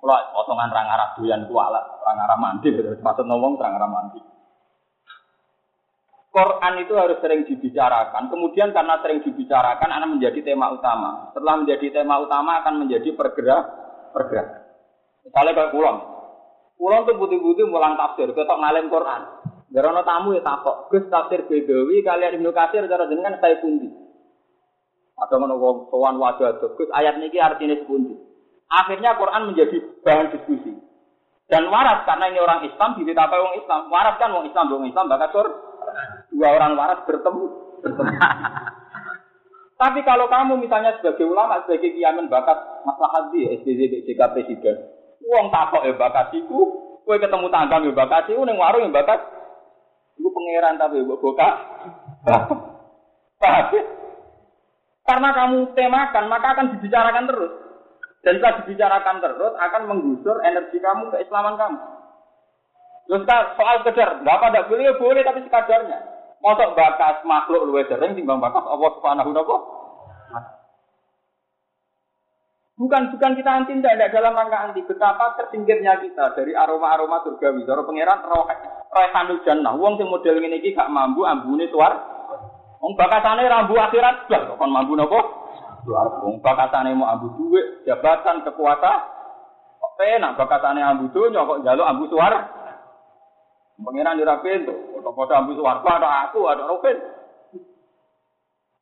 Kalau 0.03 0.19
potongan 0.35 0.71
rang 0.75 0.87
arah 0.91 1.15
doyan 1.15 1.47
kualat, 1.47 1.87
rang 2.03 2.19
arah 2.19 2.39
mandi. 2.39 2.75
Maksud 2.75 3.27
ngomong 3.27 3.55
rang 3.55 3.75
arah 3.79 3.91
mandi. 3.91 4.21
Quran 6.35 6.75
itu 6.83 6.95
harus 6.99 7.23
sering 7.23 7.47
dibicarakan. 7.47 8.27
Kemudian 8.27 8.75
karena 8.75 8.99
sering 8.99 9.23
dibicarakan, 9.23 9.87
akan 9.87 10.19
menjadi 10.19 10.43
tema 10.43 10.75
utama. 10.75 11.31
Setelah 11.31 11.63
menjadi 11.63 12.03
tema 12.03 12.19
utama, 12.19 12.59
akan 12.59 12.75
menjadi 12.83 13.15
pergerak, 13.15 13.65
pergerak. 14.11 14.67
Misalnya 15.23 15.55
kayak 15.55 15.71
pulang. 15.71 15.99
Pulang 16.85 17.09
tuh 17.09 17.17
putih-putih 17.17 17.65
mulang 17.65 17.97
tafsir, 17.97 18.29
ketok 18.29 18.61
ngalim 18.61 18.93
Quran. 18.93 19.25
Gerono 19.73 20.05
tamu 20.05 20.37
ya 20.37 20.45
takok. 20.45 20.93
Gus 20.93 21.09
tafsir 21.09 21.49
Bedawi 21.49 22.05
kalian 22.05 22.37
Ibnu 22.37 22.53
Katsir 22.53 22.85
cara 22.85 23.09
jenengan 23.09 23.41
saya 23.41 23.57
pundi. 23.65 23.89
Ada 25.17 25.41
mana 25.41 25.57
wong 25.57 25.89
sowan 25.89 26.21
wajah 26.21 26.61
Gus 26.61 26.93
ayat 26.93 27.25
niki 27.25 27.41
artinya 27.41 27.81
sepundi. 27.81 28.13
Akhirnya 28.69 29.17
Quran 29.17 29.49
menjadi 29.49 29.81
bahan 30.05 30.37
diskusi. 30.37 30.77
Dan 31.49 31.73
waras 31.73 32.05
karena 32.05 32.29
ini 32.29 32.37
orang 32.37 32.69
Islam 32.69 33.01
apa 33.01 33.33
orang 33.33 33.57
Islam. 33.65 33.81
Waras 33.89 34.17
kan 34.21 34.37
orang 34.37 34.49
Islam, 34.53 34.69
orang 34.69 34.93
Islam 34.93 35.09
bakal 35.09 35.29
sur. 35.33 35.49
Dua 36.37 36.49
orang 36.53 36.77
waras 36.77 37.01
bertemu. 37.09 37.45
Tapi 39.81 40.01
kalau 40.05 40.29
kamu 40.29 40.61
misalnya 40.61 41.01
sebagai 41.01 41.25
ulama, 41.25 41.65
sebagai 41.65 41.97
kiamen 41.97 42.29
bakat 42.29 42.61
masalah 42.85 43.33
di 43.33 43.49
SDZ, 43.49 43.81
BJK 43.89 44.21
Presiden, 44.37 44.77
uang 45.25 45.47
takok 45.49 45.85
ya 45.89 45.95
bakatiku, 45.97 46.61
kue 47.05 47.17
ketemu 47.17 47.47
tangga 47.49 47.81
ya 47.81 47.93
bakatiku, 47.93 48.45
neng 48.45 48.61
warung 48.61 48.89
ya 48.89 48.93
bakat, 48.93 49.21
itu 50.21 50.29
pangeran 50.29 50.81
tapi 50.81 51.01
ya 51.01 51.05
boka. 51.05 51.49
Paham? 52.25 53.77
Karena 55.05 55.29
kamu 55.37 55.77
temakan, 55.77 56.25
maka 56.33 56.57
akan 56.57 56.67
dibicarakan 56.77 57.29
terus. 57.29 57.53
Dan 58.25 58.41
jika 58.41 58.65
dibicarakan 58.65 59.21
terus, 59.21 59.53
akan 59.53 59.83
menggusur 59.85 60.41
energi 60.41 60.81
kamu, 60.81 61.13
keislaman 61.13 61.61
kamu. 61.61 61.77
Terus 63.05 63.23
soal 63.29 63.85
kejar, 63.85 64.25
berapa 64.25 64.49
tidak 64.49 64.73
boleh, 64.73 64.97
boleh, 64.97 65.21
tapi 65.21 65.45
sekadarnya. 65.45 65.99
Mosok 66.41 66.73
bakas 66.73 67.21
makhluk 67.25 67.69
luwe 67.69 67.85
sering 67.89 68.17
timbang 68.17 68.41
bakas 68.41 68.65
Allah 68.65 68.91
Subhanahu 68.97 69.33
wa 69.33 69.59
Bukan 72.85 73.17
bukan 73.17 73.33
kita 73.33 73.49
anti 73.49 73.73
tidak, 73.81 73.97
tidak 73.97 74.13
dalam 74.13 74.37
rangka 74.37 74.59
anti. 74.61 74.85
Betapa 74.85 75.41
tersingkirnya 75.41 76.05
kita 76.05 76.37
dari 76.37 76.53
aroma-aroma 76.53 77.25
surgawi. 77.25 77.65
Dari 77.65 77.81
pangeran 77.81 78.29
roh 78.29 78.45
roh 78.45 79.39
jannah. 79.49 79.73
Wong 79.73 79.97
sing 79.97 80.13
model 80.13 80.37
ini 80.45 80.61
gak 80.77 80.93
mampu 80.93 81.25
ambune 81.25 81.65
suar 81.73 81.97
Wong 82.85 83.01
bakatane 83.01 83.49
rambu 83.49 83.81
akhirat 83.81 84.29
blas 84.29 84.45
kon 84.61 84.69
mampu 84.69 84.93
napa? 84.93 85.17
Wong 86.21 86.45
bakatane 86.45 86.93
mau 86.93 87.09
ambu 87.17 87.33
duit, 87.41 87.89
jabatan, 87.89 88.45
kekuatan. 88.45 88.99
Kok 89.81 89.93
penak 89.97 90.37
bakatane 90.37 90.85
ambu 90.85 91.09
donya 91.09 91.49
kok 91.49 91.65
njaluk 91.65 91.89
ambu 91.89 92.05
suara. 92.13 92.45
Pengiran 93.81 94.21
ora 94.21 94.37
pintu, 94.45 94.77
foto-foto 94.93 95.33
ambu 95.33 95.57
suara 95.57 95.81
ada 95.81 96.29
aku, 96.29 96.45
ada 96.45 96.69
Robin. 96.69 96.97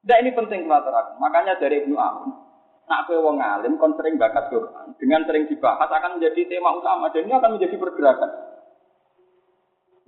Nah 0.02 0.16
ini 0.18 0.34
penting 0.34 0.66
kelateran. 0.66 1.22
Makanya 1.22 1.62
dari 1.62 1.86
Ibnu 1.86 1.94
Amun, 1.94 2.51
nak 2.90 3.06
kowe 3.06 3.18
wong 3.18 3.38
alim 3.38 3.78
kon 3.78 3.94
sering 3.94 4.18
bakat 4.18 4.50
Quran, 4.50 4.94
dengan 4.98 5.22
sering 5.24 5.46
dibahas 5.46 5.88
akan 5.88 6.18
menjadi 6.18 6.40
tema 6.50 6.74
utama 6.74 7.08
dan 7.14 7.24
ini 7.24 7.34
akan 7.34 7.52
menjadi 7.56 7.76
pergerakan. 7.78 8.30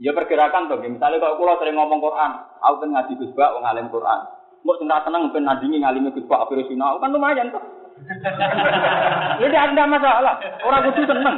Ya 0.02 0.10
pergerakan 0.10 0.66
tuh, 0.66 0.82
misalnya 0.82 1.22
kalau 1.22 1.38
pulau 1.38 1.54
sering 1.62 1.78
ngomong 1.78 2.02
Quran, 2.02 2.30
aku 2.60 2.76
kan 2.82 2.90
ngaji 2.90 3.12
Gus 3.14 3.32
Bak, 3.38 3.54
ngalim 3.62 3.88
Quran. 3.94 4.20
Mau 4.64 4.74
sing 4.80 4.88
seneng 4.90 5.30
ben 5.30 5.44
nandingi 5.46 5.78
ngalimi 5.80 6.10
Gus 6.10 6.26
Bak 6.26 6.50
akhir 6.50 6.66
sinau 6.66 6.98
kan 6.98 7.14
lumayan 7.14 7.54
tuh. 7.54 7.62
Ini 9.44 9.54
ada 9.54 9.84
masalah, 9.86 10.34
orang 10.66 10.90
kudu 10.90 11.06
seneng. 11.06 11.36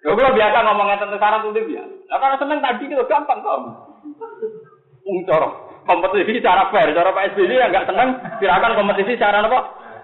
Ya 0.00 0.12
kalau 0.16 0.32
biasa 0.32 0.58
ngomongnya 0.64 1.00
tentang 1.00 1.16
sekarang 1.16 1.40
tuh 1.44 1.52
dia. 1.56 1.84
Nah 2.08 2.18
kalau 2.20 2.36
seneng 2.36 2.60
tadi 2.60 2.84
itu 2.88 3.04
gampang 3.08 3.40
kok. 3.40 3.58
Ungcor 5.04 5.70
kompetisi 5.90 6.44
cara 6.44 6.68
fair, 6.70 6.92
cara 6.92 7.10
Pak 7.10 7.34
SBY 7.34 7.54
yang 7.56 7.70
nggak 7.72 7.88
seneng, 7.88 8.08
silakan 8.38 8.76
kompetisi 8.76 9.18
cara 9.18 9.42
apa? 9.42 9.60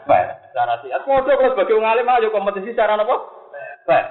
Fair, 0.08 0.26
cara 0.56 0.80
siat. 0.80 1.04
Kode 1.04 1.36
kalau 1.36 1.52
sebagai 1.52 1.76
ngalim 1.76 2.08
aja 2.08 2.32
kompetisi 2.32 2.72
cara 2.72 2.96
apa? 2.96 3.16
Fair. 3.84 4.06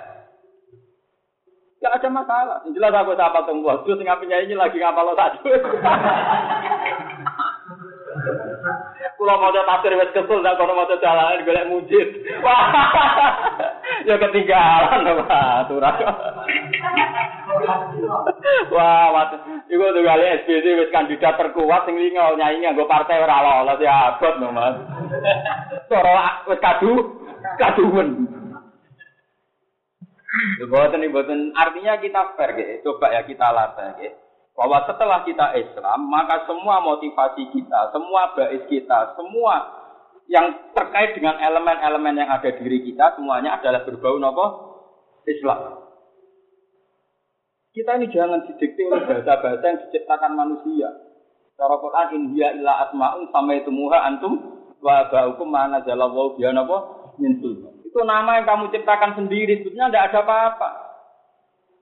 Gak 1.81 1.97
ada 2.01 2.09
masalah. 2.13 2.57
Jelas 2.69 2.93
aku 2.93 3.17
siapa 3.17 3.49
tunggu. 3.49 3.73
Terus 3.81 4.01
ngapain 4.05 4.45
ini 4.45 4.53
lagi 4.53 4.77
ngapal 4.77 5.09
lo 5.09 5.13
tadi. 5.17 5.41
Kalau 9.15 9.41
mau 9.41 9.49
tafsir 9.49 9.97
wes 9.97 10.13
kesel, 10.13 10.45
tak 10.45 10.53
kalau 10.61 10.77
mau 10.77 10.85
jalan 10.85 11.41
golek 11.41 11.65
mujid. 11.65 12.09
Ya 14.05 14.21
ketinggalan 14.21 15.01
apa 15.01 15.65
aturan. 15.65 15.97
Wah, 18.73 19.07
waktu 19.13 19.35
itu 19.71 19.83
tuh 19.83 20.03
kali 20.03 20.25
SBC 20.43 20.65
wes 20.77 20.93
kandidat 20.93 21.39
terkuat 21.39 21.87
sing 21.87 21.95
lingo 21.95 22.35
nyanyi 22.35 22.67
nggo 22.71 22.89
partai 22.89 23.21
ora 23.21 23.41
lolos 23.41 23.81
ya 23.81 24.15
abot 24.15 24.35
no 24.41 24.49
Mas. 24.51 24.75
Sora 25.87 26.45
wes 26.49 26.59
kadu 26.59 27.21
kaduwen. 27.57 28.09
Boten 30.67 31.05
boten 31.13 31.39
artinya 31.55 31.95
kita 32.01 32.35
fair 32.35 32.57
gitu. 32.59 32.91
Coba 32.91 33.15
ya 33.15 33.21
kita 33.23 33.47
latih 33.51 33.89
gitu. 34.03 34.17
Bahwa 34.55 34.87
setelah 34.87 35.19
kita 35.27 35.51
Islam, 35.59 36.07
maka 36.07 36.47
semua 36.47 36.79
motivasi 36.79 37.51
kita, 37.51 37.91
semua 37.91 38.31
bais 38.39 38.63
kita, 38.71 39.11
semua 39.19 39.83
yang 40.31 40.71
terkait 40.71 41.13
dengan 41.13 41.37
elemen-elemen 41.37 42.23
yang 42.23 42.29
ada 42.31 42.49
di 42.49 42.63
diri 42.63 42.79
kita 42.87 43.19
semuanya 43.19 43.59
adalah 43.59 43.83
berbau 43.85 44.17
nopo 44.17 44.45
Islam. 45.27 45.84
Kita 47.75 47.99
ini 47.99 48.07
jangan 48.07 48.39
didikte 48.47 48.87
oleh 48.87 49.03
bahasa-bahasa 49.03 49.63
yang 49.67 49.79
diciptakan 49.83 50.31
manusia. 50.31 50.95
Cara 51.59 51.75
Quran 51.75 52.07
India 52.15 52.55
illa 52.55 52.87
asma'un 52.87 53.27
sama 53.35 53.51
itu 53.51 53.67
muha 53.67 53.99
antum 54.07 54.39
wa 54.79 55.11
ba'ukum 55.11 55.51
mana 55.51 55.83
jalallahu 55.83 56.39
biya 56.39 56.55
napa 56.55 57.11
min 57.19 57.35
Itu 57.83 57.99
nama 58.07 58.39
yang 58.39 58.47
kamu 58.47 58.71
ciptakan 58.71 59.19
sendiri, 59.19 59.59
sebetulnya 59.59 59.91
tidak 59.91 60.03
ada 60.07 60.19
apa-apa. 60.23 60.69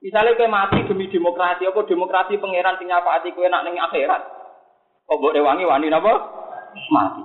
Misalnya 0.02 0.34
kayak 0.34 0.50
mati 0.50 0.78
demi 0.82 1.06
demokrasi, 1.06 1.62
apa 1.62 1.80
demokrasi 1.86 2.42
pangeran 2.42 2.74
sing 2.82 2.90
hati 2.90 3.30
kowe 3.30 3.46
nak 3.46 3.62
ning 3.62 3.78
akhirat. 3.78 4.22
Kok 5.06 5.14
mbok 5.14 5.34
rewangi 5.34 5.62
wani 5.62 5.94
napa? 5.94 6.12
Mati. 6.90 7.22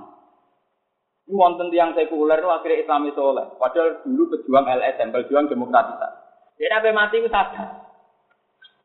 Ini 1.26 1.34
wonten 1.34 1.74
tiang 1.74 1.90
sekuler 1.98 2.38
akhirnya 2.38 2.86
Islami 2.86 3.10
soleh. 3.18 3.50
Padahal 3.58 4.06
dulu 4.06 4.30
pejuang 4.30 4.66
LSM, 4.66 5.10
pejuang 5.10 5.50
demokratisasi. 5.50 6.18
Dia 6.58 6.70
nabi 6.70 6.94
mati 6.94 7.18
itu 7.18 7.30
sadar. 7.30 7.89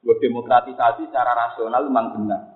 Buat 0.05 0.21
demokratisasi 0.21 1.09
secara 1.09 1.33
rasional 1.33 1.89
memang 1.89 2.13
benar. 2.13 2.55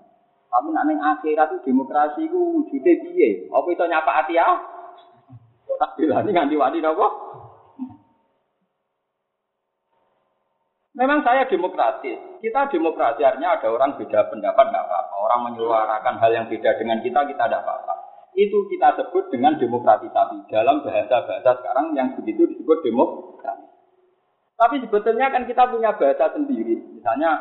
Tapi 0.49 0.67
nak 0.69 0.85
neng 0.85 1.01
akhirat 1.01 1.49
itu 1.49 1.73
demokrasi 1.73 2.25
itu 2.29 2.37
wujudnya 2.37 2.93
dia. 3.05 3.29
Apa 3.49 3.67
itu 3.69 3.85
nyapa 3.85 4.11
hati 4.21 4.33
ya? 4.37 4.49
Tak 5.79 5.95
bilang 5.95 6.27
ini 6.27 6.35
nganti 6.35 6.55
wani 6.59 6.79
apa? 6.83 7.07
Memang 10.97 11.23
saya 11.23 11.47
demokratis. 11.47 12.19
Kita 12.43 12.67
demokrasi 12.67 13.23
artinya 13.23 13.55
ada 13.55 13.71
orang 13.71 13.95
beda 13.95 14.27
pendapat 14.27 14.65
nggak 14.67 14.85
apa-apa. 14.89 15.15
Orang 15.15 15.39
menyuarakan 15.47 16.19
hal 16.19 16.31
yang 16.33 16.45
beda 16.51 16.75
dengan 16.75 16.99
kita 16.99 17.23
kita 17.29 17.43
tidak 17.45 17.63
apa-apa. 17.63 17.93
Itu 18.35 18.67
kita 18.67 18.99
sebut 18.99 19.31
dengan 19.31 19.55
demokratisasi 19.55 20.49
dalam 20.51 20.83
bahasa-bahasa 20.83 21.51
sekarang 21.61 21.95
yang 21.95 22.17
begitu 22.19 22.49
disebut 22.51 22.83
demokrasi. 22.83 23.65
Tapi 24.59 24.75
sebetulnya 24.83 25.31
kan 25.31 25.47
kita 25.47 25.63
punya 25.71 25.95
bahasa 25.95 26.35
sendiri. 26.35 26.83
Misalnya, 26.99 27.31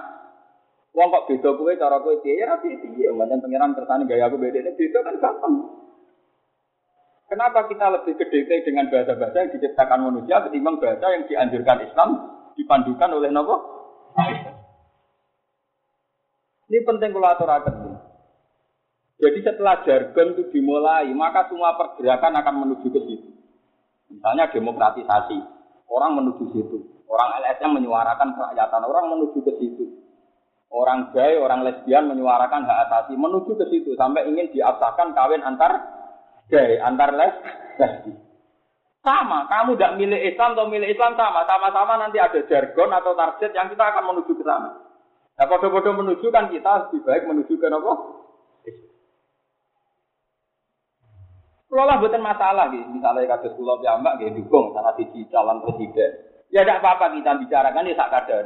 wong 0.95 1.11
kok 1.11 1.27
beda 1.27 1.51
kue, 1.59 1.75
cara 1.75 1.99
kue 1.99 2.23
dia, 2.23 2.39
ya 2.39 2.55
rapi 2.55 2.79
dia. 2.95 3.11
Macam 3.11 3.43
pengiran 3.43 3.75
gaya 4.07 4.31
aku 4.31 4.39
beda, 4.39 4.59
ini 4.63 4.71
beda 4.79 4.99
kan 5.03 5.15
gampang. 5.19 5.55
Kenapa 7.29 7.67
kita 7.67 7.93
lebih 7.93 8.15
gede 8.17 8.65
dengan 8.65 8.89
bahasa-bahasa 8.89 9.37
yang 9.37 9.53
diciptakan 9.53 10.01
manusia 10.01 10.41
ketimbang 10.49 10.81
bahasa 10.81 11.13
yang 11.13 11.29
dianjurkan 11.29 11.85
Islam 11.85 12.09
dipandukan 12.57 13.11
oleh 13.19 13.29
Nabi? 13.35 13.57
Ini 16.69 16.79
penting 16.85 17.11
kalau 17.13 17.29
aturakan. 17.29 17.75
Jadi 19.19 19.39
setelah 19.43 19.83
jargon 19.83 20.39
itu 20.39 20.43
dimulai, 20.55 21.11
maka 21.11 21.51
semua 21.51 21.75
pergerakan 21.75 22.39
akan 22.39 22.55
menuju 22.65 22.87
ke 22.87 23.01
situ. 23.03 23.29
Misalnya 24.09 24.49
demokratisasi, 24.49 25.39
orang 25.91 26.23
menuju 26.23 26.45
situ. 26.55 26.98
Orang 27.09 27.41
LSM 27.41 27.73
menyuarakan 27.73 28.37
kerakyatan, 28.37 28.85
orang 28.85 29.07
menuju 29.17 29.41
ke 29.41 29.53
situ. 29.57 29.85
Orang 30.69 31.17
gay, 31.17 31.41
orang 31.41 31.65
lesbian 31.65 32.13
menyuarakan 32.13 32.69
hak 32.69 32.79
asasi, 32.89 33.17
menuju 33.17 33.57
ke 33.57 33.65
situ 33.73 33.97
sampai 33.97 34.29
ingin 34.29 34.53
diabsahkan 34.53 35.17
kawin 35.17 35.41
antar 35.41 35.81
gay, 36.53 36.77
antar 36.77 37.17
les, 37.17 37.35
lesbi. 37.81 38.13
Sama, 39.01 39.49
kamu 39.49 39.81
tidak 39.81 39.97
milih 39.97 40.21
Islam 40.21 40.53
atau 40.53 40.69
milih 40.69 40.93
Islam 40.93 41.17
sama, 41.17 41.49
sama-sama 41.49 41.97
nanti 41.97 42.21
ada 42.21 42.45
jargon 42.45 42.93
atau 42.93 43.17
target 43.17 43.57
yang 43.57 43.73
kita 43.73 43.81
akan 43.81 44.05
menuju 44.13 44.37
ke 44.37 44.45
sana. 44.45 44.85
Nah, 45.39 45.47
bodoh-bodoh 45.49 45.97
menuju 45.97 46.29
kan 46.29 46.53
kita 46.53 46.93
lebih 46.93 47.01
baik 47.09 47.25
menuju 47.25 47.57
ke 47.57 47.67
apa? 47.73 47.93
Kalau 51.69 51.85
lah 51.85 52.01
bukan 52.01 52.25
masalah 52.25 52.73
gitu, 52.73 52.89
misalnya 52.97 53.29
kasus 53.37 53.53
pulau 53.57 53.77
piyambak 53.81 54.21
gitu, 54.21 54.41
dukung 54.41 54.73
salah 54.73 54.97
sisi 54.97 55.29
calon 55.29 55.61
presiden. 55.65 56.28
Ya 56.49 56.65
tidak 56.65 56.81
apa-apa 56.81 57.13
kita 57.13 57.37
bicarakan 57.45 57.89
ya 57.89 57.95
sak 57.97 58.11
kadar. 58.13 58.45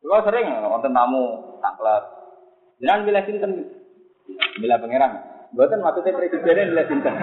Kalau 0.00 0.24
sering 0.24 0.46
wonten 0.64 0.92
tamu 0.92 1.24
kelas. 1.60 2.04
Jangan 2.80 3.04
milih 3.04 3.24
sinten. 3.28 3.52
Milih 4.60 4.78
pangeran. 4.80 5.12
Buatan 5.50 5.82
maksudnya 5.82 6.16
presidennya 6.16 6.70
milih 6.72 6.86
sinten. 6.88 7.14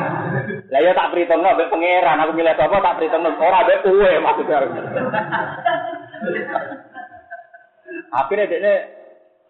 Lah 0.73 0.79
ya 0.81 0.91
tak 0.97 1.09
perhitung 1.13 1.41
no, 1.41 1.53
pangeran. 1.57 2.21
Aku 2.25 2.31
milih 2.33 2.53
apa 2.53 2.77
tak 2.77 2.95
perhitung 2.97 3.21
no. 3.21 3.31
Orang 3.37 3.61
ada 3.65 3.75
kue 3.85 4.11
maksudnya. 4.21 4.57
Akhirnya 8.13 8.49
dia 8.49 8.73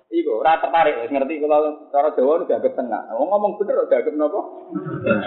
Iku 0.08 0.40
ora 0.40 0.56
tertarik 0.64 1.12
ngerti 1.12 1.44
kalau 1.44 1.92
cara 1.92 2.16
Jawa 2.16 2.40
udah 2.40 2.56
agak 2.56 2.80
tengah. 2.80 3.12
Oh, 3.12 3.28
ngomong 3.28 3.60
bener 3.60 3.76
agak 3.84 4.08
nopo. 4.16 4.72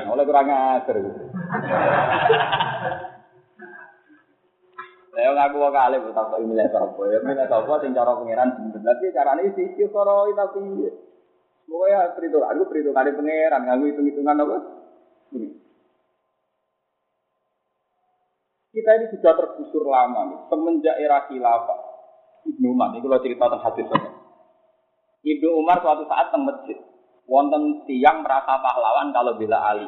Oleh 0.08 0.24
kurang 0.24 0.48
ajar. 0.48 0.96
Saya 5.20 5.36
ngaku 5.36 5.60
kok 5.60 5.74
kali 5.76 6.00
bu 6.00 6.16
tak 6.16 6.32
milih 6.40 6.64
sapa. 6.72 7.02
Ya 7.12 7.20
milih 7.20 7.44
sapa 7.44 7.72
sing 7.84 7.92
cara 7.92 8.16
pangeran 8.16 8.56
bener. 8.56 8.80
Tapi 8.80 9.12
carane 9.12 9.52
sisi 9.52 9.84
cara 9.92 10.24
itu 10.32 10.44
piye? 10.56 10.90
Pokoknya 11.68 12.16
perhitungan, 12.16 12.56
aku 12.56 12.64
perhitungan 12.72 13.04
dari 13.04 13.12
pangeran, 13.12 13.60
ngaku 13.68 13.82
hitung-hitungan 13.92 14.40
apa? 14.40 14.56
Kita 18.72 18.90
ini 18.96 19.06
sudah 19.12 19.32
tergusur 19.36 19.84
lama 19.84 20.20
nih, 20.24 20.38
semenjak 20.48 20.96
era 20.96 21.28
khilafah. 21.28 21.80
Ibnu 22.48 22.72
Umar, 22.72 22.96
ini 22.96 23.04
kalau 23.04 23.20
cerita 23.20 23.44
tentang 23.44 23.60
hadis 23.60 23.86
Ibnu 25.20 25.48
Umar 25.52 25.84
suatu 25.84 26.08
saat 26.08 26.32
teng 26.32 26.48
masjid, 26.48 26.80
wonten 27.28 27.84
tiang 27.84 28.24
merasa 28.24 28.56
pahlawan 28.56 29.12
kalau 29.12 29.36
bela 29.36 29.60
Ali. 29.60 29.84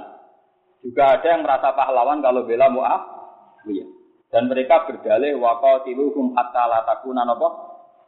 Juga 0.84 1.16
ada 1.16 1.24
yang 1.24 1.40
merasa 1.40 1.72
pahlawan 1.72 2.20
kalau 2.20 2.44
bela 2.44 2.68
Mu'awiyah. 2.68 4.01
Dan 4.32 4.48
mereka 4.48 4.88
berdalih 4.88 5.36
waqatiluhum 5.36 6.32
hatta 6.32 6.64
la 6.64 6.80
takuna 6.88 7.28
napa? 7.28 7.48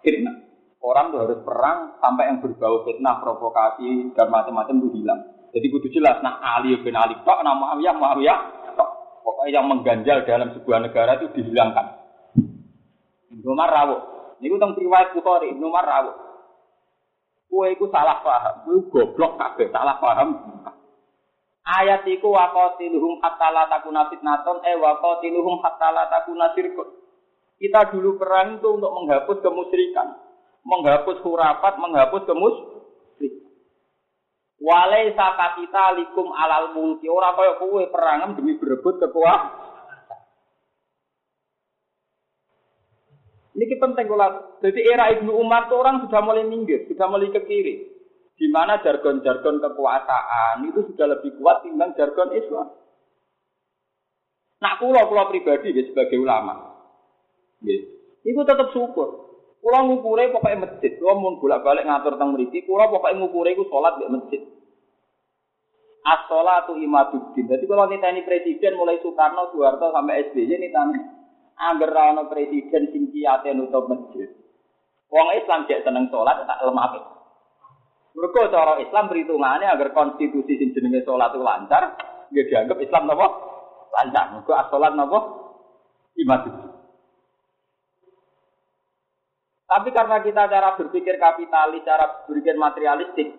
Fitnah. 0.01 0.41
Orang 0.81 1.13
tuh 1.13 1.21
harus 1.25 1.41
perang 1.45 2.01
sampai 2.01 2.33
yang 2.33 2.41
berbau 2.41 2.85
fitnah, 2.85 3.21
provokasi 3.21 4.13
dan 4.17 4.33
macam-macam 4.33 4.81
itu 4.81 4.89
hilang. 5.01 5.21
Jadi 5.53 5.67
kudu 5.69 5.89
jelas 5.93 6.21
nah 6.25 6.41
Ali 6.41 6.77
bin 6.81 6.97
Ali 6.97 7.15
tok 7.25 7.41
nama 7.45 7.77
Muawiyah 7.77 7.95
Muawiyah 7.95 8.39
tok. 8.73 8.91
Pokoknya 9.21 9.61
yang 9.61 9.69
mengganjal 9.69 10.25
dalam 10.25 10.53
sebuah 10.57 10.79
negara 10.85 11.21
itu 11.21 11.29
dihilangkan. 11.37 11.87
Ibnu 13.33 13.49
Umar 13.49 13.69
rawuh. 13.69 14.01
Niku 14.41 14.57
teng 14.61 14.77
riwayat 14.77 15.13
Bukhari 15.13 15.53
Ibnu 15.53 15.65
Umar 15.69 15.85
rawuh. 15.85 16.17
Salah 17.95 18.19
paham, 18.27 18.67
kue 18.67 18.83
goblok 18.91 19.39
kabeh, 19.39 19.71
salah 19.71 20.03
paham. 20.03 20.35
Ayat 21.65 22.05
iku 22.05 22.29
wa 22.29 22.53
qatiluhum 22.53 23.25
hatta 23.25 23.49
la 23.49 23.65
takuna 23.73 24.13
fitnaton 24.13 24.61
eh 24.69 24.77
wa 24.77 25.01
qatiluhum 25.01 25.65
hatta 25.65 25.89
la 25.97 26.13
takuna 26.13 26.53
sirkun. 26.53 26.93
Kita 27.57 27.89
dulu 27.89 28.21
perang 28.21 28.61
itu 28.61 28.69
untuk 28.69 28.93
menghapus 28.93 29.41
kemusyrikan, 29.41 30.13
menghapus 30.61 31.25
hurafat, 31.25 31.81
menghapus 31.81 32.29
kemusyrikan. 32.29 33.49
Walai 34.61 35.17
saka 35.17 35.57
kita 35.57 35.97
likum 35.97 36.37
alal 36.37 36.77
mulki 36.77 37.09
ora 37.09 37.33
kaya 37.33 37.57
kowe 37.57 37.81
perangan 37.89 38.37
demi 38.37 38.61
berebut 38.61 39.01
kekuasaan. 39.01 39.65
Ini 43.55 43.71
penting 43.79 44.05
kalau 44.11 44.59
jadi 44.61 44.81
era 44.83 45.15
Ibnu 45.17 45.31
Umar 45.31 45.71
itu 45.71 45.79
orang 45.79 46.05
sudah 46.05 46.21
mulai 46.27 46.45
minggir, 46.45 46.91
sudah 46.91 47.07
mulai 47.07 47.31
ke 47.31 47.41
kiri 47.47 47.94
di 48.35 48.47
mana 48.51 48.83
jargon-jargon 48.83 49.63
kekuasaan 49.63 50.67
itu 50.67 50.83
sudah 50.91 51.07
lebih 51.19 51.39
kuat 51.39 51.63
timbang 51.63 51.95
jargon 51.95 52.35
Islam. 52.35 52.69
Nak 54.59 54.75
kulo 54.83 55.01
kulo 55.07 55.23
pribadi 55.31 55.77
ya, 55.77 55.83
sebagai 55.87 56.19
ulama, 56.19 56.55
ya, 57.63 57.79
itu 58.25 58.41
tetap 58.43 58.73
syukur. 58.75 59.23
Kulo 59.61 59.79
ngukure 59.89 60.33
pokoknya 60.35 60.67
masjid, 60.67 60.93
kulo 60.99 61.13
mau 61.21 61.37
bolak 61.37 61.63
balik 61.63 61.85
ngatur 61.85 62.17
tentang 62.17 62.33
meriki, 62.33 62.65
kulo 62.65 62.85
pokoknya 62.91 63.21
ngukure 63.23 63.51
itu 63.55 63.65
sholat 63.69 64.01
di 64.01 64.09
masjid. 64.09 64.43
As-sholatu 66.05 66.77
imaduddin. 66.77 67.49
Jadi 67.49 67.65
kalau 67.65 67.89
ini 67.89 68.21
presiden 68.29 68.77
mulai 68.77 69.01
Soekarno, 69.01 69.49
Soeharto 69.57 69.89
sampai 69.89 70.29
SBY 70.29 70.53
ini 70.53 70.69
agar 71.57 71.91
rano 71.97 72.29
presiden 72.29 72.93
sing 72.93 73.09
kiyate 73.09 73.57
nutup 73.57 73.89
masjid. 73.89 74.29
Wong 75.09 75.29
Islam 75.33 75.65
jek 75.65 75.81
seneng 75.81 76.13
sholat 76.13 76.45
tak 76.45 76.61
lemah 76.61 77.24
mereka 78.15 78.47
cara 78.47 78.79
Islam 78.79 79.11
perhitungannya 79.11 79.67
agar 79.75 79.91
konstitusi 79.91 80.55
sing 80.55 80.71
jenenge 80.71 81.03
itu 81.03 81.11
lancar, 81.43 81.99
dia 82.31 82.47
dianggap 82.47 82.79
Islam 82.79 83.11
nopo 83.11 83.27
lancar. 83.91 84.39
Mereka 84.39 84.53
asolat 84.55 84.95
nopo 84.95 85.19
iman 86.23 86.41
Tapi 89.65 89.89
karena 89.91 90.23
kita 90.23 90.47
cara 90.47 90.79
berpikir 90.79 91.19
kapitalis, 91.19 91.83
cara 91.83 92.23
berpikir 92.31 92.55
materialistik, 92.55 93.35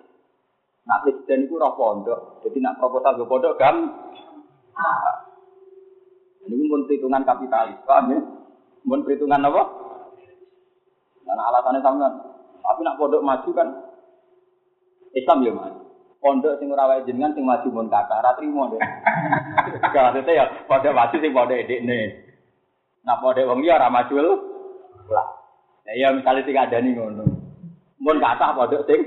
nah 0.84 1.00
presiden 1.00 1.48
itu 1.48 1.56
roh 1.56 1.80
pondok, 1.80 2.44
jadi 2.44 2.60
nak 2.60 2.76
proposal 2.76 3.16
ke 3.16 3.24
pondok 3.24 3.56
gam. 3.56 3.96
Ini 6.44 6.66
pun 6.68 6.84
perhitungan 6.92 7.24
kapitalis, 7.24 7.80
paham 7.88 8.12
ya? 8.12 8.20
Pun 8.84 9.02
perhitungan 9.08 9.48
apa? 9.48 9.64
Karena 11.24 11.44
alasannya 11.48 11.80
sama. 11.80 12.10
Tapi 12.60 12.80
nak 12.84 12.98
pondok 13.00 13.24
maju 13.24 13.50
kan 13.56 13.85
Islam 15.16 15.48
ya 15.48 15.52
mas. 15.56 15.74
Pondok 16.20 16.60
sing 16.60 16.68
ora 16.70 16.92
wae 16.92 17.06
jenengan 17.08 17.32
sing 17.32 17.48
maju 17.48 17.68
mun 17.72 17.88
kata 17.88 18.20
ora 18.20 18.36
trimo. 18.36 18.68
Maksudnya 19.96 20.32
ya 20.36 20.46
pada 20.68 20.92
maju 20.92 21.16
sing 21.16 21.32
pada 21.32 21.56
edekne. 21.56 22.00
Nah 23.08 23.16
pada 23.24 23.42
wong 23.48 23.64
liya 23.64 23.80
ora 23.80 23.88
maju 23.88 24.16
lah. 25.08 25.28
Ya 25.88 25.94
ya 25.96 26.08
misalnya 26.12 26.44
tiga 26.44 26.68
ada 26.68 26.84
nih 26.84 26.92
ngono. 26.92 27.24
Mun 28.04 28.18
kata 28.20 28.58
padha 28.58 28.84
sing 28.84 29.02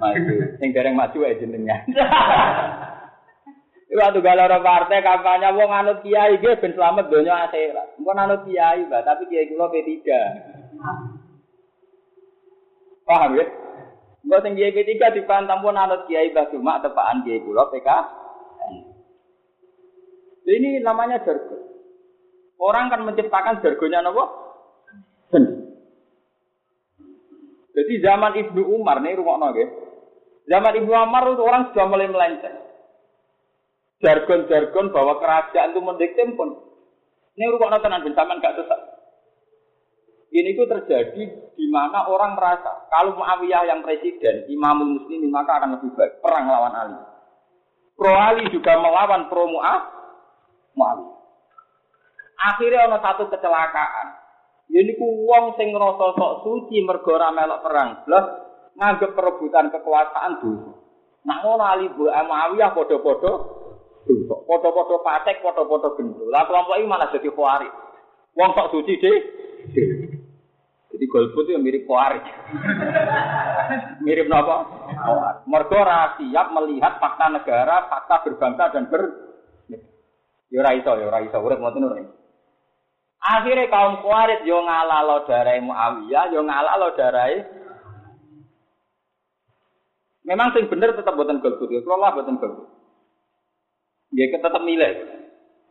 maju. 0.00 0.34
Sing 0.56 0.68
dereng 0.72 0.96
maju 0.96 1.18
ae 1.28 1.36
jenengan. 1.36 1.84
Iku 3.90 3.98
atuh 3.98 4.22
galau 4.22 4.46
partai 4.62 5.02
kampanye 5.02 5.50
wong 5.50 5.66
anut 5.66 5.98
kiai 6.06 6.38
ge 6.38 6.54
ben 6.62 6.70
selamat 6.78 7.10
donya 7.10 7.50
akhirat. 7.50 7.98
Engko 7.98 8.14
anut 8.14 8.46
kiai, 8.46 8.86
Mbak, 8.86 9.02
tapi 9.02 9.26
kiai 9.26 9.50
kula 9.50 9.66
P3. 9.66 9.90
Paham 13.02 13.34
ya? 13.34 13.46
Engko 14.20 14.36
sing 14.44 14.52
kiai 14.56 14.74
P3 14.76 15.00
dipantang 15.16 15.64
pun 15.64 15.76
anut 15.76 16.04
kiai 16.04 16.32
Mbah 16.32 16.52
Cuma 16.52 16.80
tepaan 16.84 17.24
kiai 17.24 17.40
kula 17.40 17.72
PK. 17.72 17.88
Ini 20.50 20.82
namanya 20.82 21.22
jargon. 21.24 21.62
Orang 22.60 22.92
kan 22.92 23.00
menciptakan 23.06 23.64
jargonnya 23.64 24.04
nopo? 24.04 24.24
Jadi 27.70 27.92
zaman 28.02 28.36
Ibnu 28.36 28.62
Umar 28.76 29.00
nih 29.00 29.16
rumah 29.16 29.40
nggih. 29.40 29.68
Zaman 30.50 30.76
Ibnu 30.84 30.92
Umar 30.92 31.22
itu 31.30 31.40
orang 31.40 31.70
sudah 31.70 31.86
mulai 31.86 32.10
melenceng. 32.10 32.56
Jargon-jargon 34.04 34.92
bahwa 34.92 35.16
kerajaan 35.22 35.72
itu 35.72 35.80
mendikte 35.80 36.22
pun. 36.36 36.60
Ini 37.38 37.46
rumah 37.56 37.80
tenan 37.80 38.04
ben 38.04 38.12
sampean 38.12 38.42
gak 38.42 38.56
sesat. 38.58 38.79
Ini 40.30 40.54
itu 40.54 40.62
terjadi 40.62 41.22
di 41.58 41.66
mana 41.74 42.06
orang 42.06 42.38
merasa 42.38 42.86
kalau 42.86 43.18
Muawiyah 43.18 43.66
yang 43.66 43.82
presiden, 43.82 44.46
Imamul 44.46 45.02
Muslimin 45.02 45.34
maka 45.34 45.58
akan 45.58 45.74
lebih 45.74 45.90
baik 45.98 46.22
perang 46.22 46.46
lawan 46.46 46.70
Ali. 46.70 46.98
Pro 47.98 48.14
Ali 48.14 48.46
juga 48.54 48.78
melawan 48.78 49.26
pro 49.26 49.50
Muawiyah. 49.50 51.18
Akhirnya 52.40 52.86
ada 52.86 53.02
satu 53.02 53.26
kecelakaan. 53.26 54.08
Ini 54.70 54.94
ku 54.94 55.26
wong 55.26 55.58
sing 55.58 55.74
ngrasa 55.74 56.14
sok 56.14 56.46
suci 56.46 56.78
mergo 56.86 57.18
ora 57.18 57.34
melok 57.34 57.66
perang, 57.66 58.06
blas 58.06 58.26
nganggep 58.78 59.18
perebutan 59.18 59.66
kekuasaan 59.74 60.38
dulu. 60.38 60.78
Nak 61.26 61.38
ngono 61.42 61.64
Ali 61.66 61.90
Bu 61.90 62.06
Muawiyah 62.06 62.70
padha-padha 62.70 63.32
dosa. 64.06 64.36
Padha-padha 64.46 64.96
patek, 65.02 65.42
padha-padha 65.42 65.88
gendul. 65.98 66.30
Lah 66.30 66.46
kelompok 66.46 66.78
iki 66.78 66.86
malah 66.86 67.10
jadi 67.10 67.28
kuari. 67.34 67.68
Wong 68.38 68.50
sok 68.54 68.70
suci 68.78 68.94
deh. 69.02 69.18
Jadi 71.00 71.08
golput 71.08 71.48
itu 71.48 71.56
mirip 71.56 71.88
kuari. 71.88 72.20
mirip 74.04 74.28
napa? 74.28 74.68
Mergo 75.48 75.80
ora 75.80 76.12
siap 76.20 76.52
melihat 76.52 77.00
fakta 77.00 77.32
negara, 77.32 77.88
fakta 77.88 78.20
berbangsa 78.20 78.68
dan 78.68 78.84
ber 78.92 79.08
Ya 80.52 80.60
ora 80.60 80.76
iso, 80.76 80.92
ya 81.00 81.08
ora 81.08 81.24
iso, 81.24 81.40
urip 81.40 81.56
ngoten 81.56 81.88
ora. 81.88 82.04
Akhirnya 83.16 83.72
kaum 83.72 84.04
Khawarij 84.04 84.44
yo 84.44 84.60
ngalah 84.60 85.00
lo 85.08 85.24
darai 85.24 85.64
Muawiyah, 85.64 86.36
yo 86.36 86.44
ngalah 86.44 86.74
lo 86.76 86.88
darai. 86.92 87.48
Memang 90.28 90.52
sing 90.52 90.68
bener 90.68 90.92
tetap 90.92 91.16
buatan 91.16 91.40
golput, 91.40 91.72
ya 91.72 91.80
kalau 91.80 91.96
lah 91.96 92.12
buatan 92.12 92.36
golput. 92.36 92.68
Ya 94.12 94.28
tetap 94.28 94.60
nilai. 94.68 95.00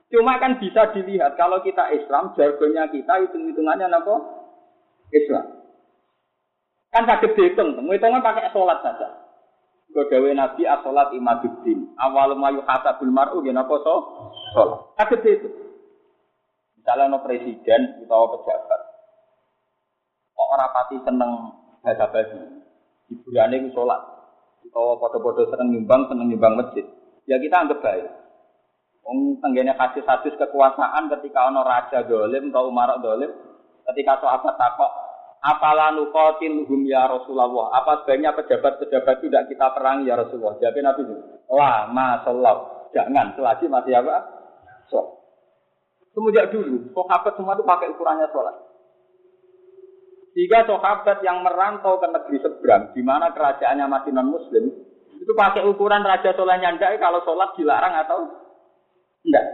Cuma 0.09 0.41
kan 0.41 0.57
bisa 0.57 0.89
dilihat 0.89 1.37
kalau 1.37 1.61
kita 1.61 1.85
Islam, 1.93 2.33
jargonnya 2.33 2.89
kita 2.89 3.29
hitung-hitungannya 3.29 3.93
apa? 3.93 4.38
Islam. 5.13 5.45
Kan 6.89 7.05
sakit 7.05 7.37
dihitung, 7.37 7.77
hitungnya 7.77 8.25
pakai 8.25 8.49
sholat 8.49 8.81
saja. 8.81 9.29
Godawe 9.89 10.29
Nabi 10.33 10.65
as-sholat 10.65 11.13
imaduddin. 11.17 11.93
Awal 11.97 12.37
mayu 12.37 12.61
hasabul 12.65 13.13
mar'u, 13.13 13.41
ya 13.45 13.53
so? 13.65 13.95
Sholat. 14.53 14.79
Sakit 14.97 15.19
dihitung. 15.21 15.69
Misalnya 16.79 17.11
no 17.11 17.19
presiden 17.21 18.01
atau 18.01 18.33
pejabat, 18.33 18.81
kok 20.31 20.49
orang 20.57 20.73
pati 20.73 20.95
seneng 21.03 21.31
bahasa 21.83 22.07
basi, 22.07 22.39
hiburannya 23.11 23.67
itu 23.67 23.75
sholat, 23.75 23.99
atau 24.63 24.95
foto-foto 24.95 25.53
seneng 25.53 25.75
nyumbang, 25.75 26.07
seneng 26.07 26.31
nyumbang 26.31 26.55
masjid, 26.55 26.87
ya 27.27 27.35
kita 27.35 27.51
anggap 27.51 27.83
baik. 27.83 28.09
Wong 29.03 29.37
tenggene 29.43 29.75
hadis-hadis 29.75 30.33
kekuasaan 30.39 31.11
ketika 31.13 31.51
ono 31.51 31.67
raja 31.67 32.07
dolim 32.07 32.47
atau 32.47 32.71
umarak 32.71 33.03
dolim, 33.03 33.37
ketika 33.93 34.21
sahabat 34.21 34.55
takok, 34.55 34.91
apalah 35.39 35.95
nukotin 35.95 36.67
hum 36.67 36.83
ya 36.85 37.07
Rasulullah, 37.07 37.73
apa 37.73 38.03
sebaiknya 38.03 38.35
pejabat-pejabat 38.35 39.15
tidak 39.23 39.43
kita 39.47 39.67
perang 39.71 40.03
ya 40.03 40.19
Rasulullah? 40.19 40.59
Jadi 40.59 40.79
Nabi 40.83 41.01
itu, 41.07 41.15
lah 41.51 41.87
masalah, 41.89 42.89
jangan 42.91 43.33
selagi 43.33 43.65
masih 43.71 43.93
apa? 43.97 44.17
So. 44.91 45.19
Semenjak 46.11 46.49
dulu, 46.49 46.89
sahabat 46.91 47.37
semua 47.37 47.53
itu 47.53 47.63
pakai 47.63 47.93
ukurannya 47.93 48.27
sholat. 48.33 48.55
Jika 50.33 50.65
sahabat 50.65 51.21
yang 51.21 51.45
merantau 51.45 52.01
ke 52.01 52.07
negeri 52.09 52.37
seberang, 52.41 52.83
di 52.97 53.01
mana 53.05 53.33
kerajaannya 53.33 53.85
masih 53.85 54.11
non 54.13 54.29
muslim, 54.33 54.73
itu 55.19 55.31
pakai 55.35 55.67
ukuran 55.69 56.01
raja 56.01 56.33
sholatnya 56.33 56.73
enggak, 56.73 56.97
kalau 56.97 57.21
sholat 57.21 57.53
dilarang 57.59 57.93
atau 57.93 58.19
enggak. 59.25 59.45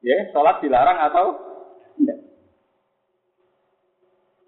Ya, 0.00 0.18
sholat 0.32 0.56
dilarang 0.64 0.98
atau 0.98 1.26
enggak. 2.00 2.18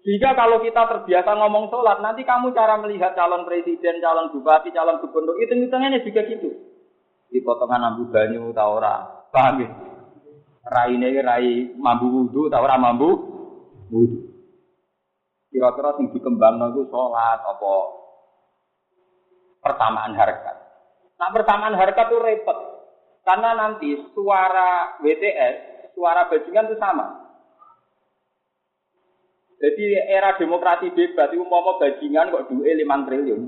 Jika 0.03 0.35
kalau 0.35 0.59
kita 0.59 0.83
terbiasa 0.83 1.31
ngomong 1.31 1.71
sholat, 1.71 2.03
nanti 2.03 2.27
kamu 2.27 2.51
cara 2.51 2.75
melihat 2.75 3.15
calon 3.15 3.47
presiden, 3.47 4.03
calon 4.03 4.35
bupati, 4.35 4.75
calon 4.75 4.99
gubernur, 4.99 5.39
itu 5.39 5.55
hitungannya 5.55 6.03
juga 6.03 6.27
gitu. 6.27 6.51
Di 7.31 7.39
potongan 7.39 7.87
ambu 7.87 8.11
banyu, 8.11 8.51
tau 8.51 8.83
Paham 9.33 9.63
ya? 9.63 9.69
Raine 10.63 11.09
rai 11.19 11.75
mambu 11.75 12.07
wudu 12.07 12.47
ta 12.47 12.63
ora 12.63 12.79
mambu 12.79 13.09
wudu. 13.91 14.19
Kira-kira 15.51 15.97
sing 15.99 16.09
dikembangno 16.13 16.71
iku 16.71 16.87
salat 16.87 17.39
apa 17.43 17.73
persamaan 19.59 20.15
harkat. 20.15 20.55
Nah, 21.19 21.29
persamaan 21.29 21.75
harkat 21.75 22.09
itu 22.09 22.17
repot. 22.19 22.57
Karena 23.23 23.55
nanti 23.55 23.95
suara 24.11 24.99
WTS, 24.99 25.55
suara 25.95 26.27
bajingan 26.27 26.67
itu 26.67 26.75
sama. 26.75 27.22
Jadi 29.63 29.95
era 30.11 30.35
demokrasi 30.35 30.91
bebas 30.91 31.31
itu 31.31 31.43
mau 31.47 31.79
bajingan 31.79 32.35
kok 32.35 32.51
duwe 32.51 32.75
5 32.75 33.07
triliun. 33.07 33.41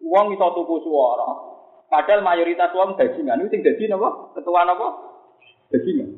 Uang 0.00 0.32
iso 0.32 0.48
tuku 0.56 0.76
suara, 0.88 1.56
Padahal 1.86 2.24
mayoritas 2.26 2.74
uang 2.74 2.98
bajingan 2.98 3.46
itu 3.46 3.52
tinggal 3.54 3.78
di 3.78 3.84
nopo 3.86 4.34
ketua 4.34 4.66
nopo 4.66 4.86
bajingan. 5.70 6.08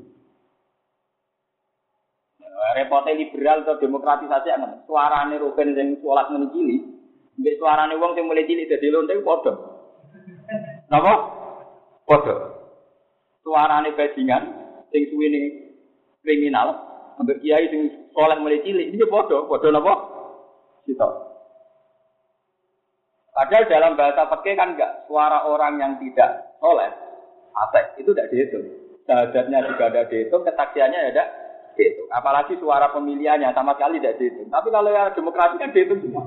Repotnya 2.78 3.16
liberal 3.16 3.64
atau 3.64 3.80
demokratisasi 3.80 4.48
akan 4.48 4.84
suarane 4.88 5.36
Ruben 5.40 5.76
yang 5.76 5.88
sholat 6.00 6.28
menikili, 6.32 6.84
mbek 7.36 7.56
suarane 7.60 7.96
uang 7.96 8.12
yang 8.16 8.26
mulai 8.28 8.48
cilik 8.48 8.68
jadi 8.68 8.86
lonte 8.92 9.14
podo. 9.20 9.52
Napa? 10.88 11.12
Podo. 12.08 12.34
Suarane 13.44 13.92
bajingan 13.92 14.42
sing 14.88 15.04
suwene 15.12 15.40
kriminal, 16.24 16.68
ambek 17.20 17.44
kiai 17.44 17.68
sing 17.68 18.07
sholat 18.18 18.42
mulai 18.42 18.58
cilik 18.66 18.90
ini 18.90 19.06
podo, 19.06 19.46
podo 19.46 19.70
napa? 19.70 19.94
Kita. 20.82 21.06
Padahal 23.30 23.70
dalam 23.70 23.94
bahasa 23.94 24.26
fikih 24.26 24.58
kan 24.58 24.74
enggak 24.74 25.06
suara 25.06 25.46
orang 25.46 25.78
yang 25.78 25.92
tidak 26.02 26.58
soleh, 26.58 26.90
atek 27.54 28.02
itu 28.02 28.10
tidak 28.10 28.34
dihitung. 28.34 28.66
Syahadatnya 29.06 29.62
juga 29.70 29.86
tidak 29.94 30.06
dihitung, 30.10 30.42
kesaksiannya 30.42 30.98
ya 30.98 31.10
tidak 31.14 31.28
dihitung. 31.78 32.10
Apalagi 32.10 32.58
suara 32.58 32.90
pemilihannya 32.90 33.54
sama 33.54 33.78
sekali 33.78 34.02
tidak 34.02 34.18
dihitung. 34.18 34.50
Tapi 34.50 34.68
kalau 34.74 34.90
yang 34.90 35.14
demokrasi 35.14 35.54
kan 35.62 35.70
dihitung 35.70 36.02
semua. 36.02 36.26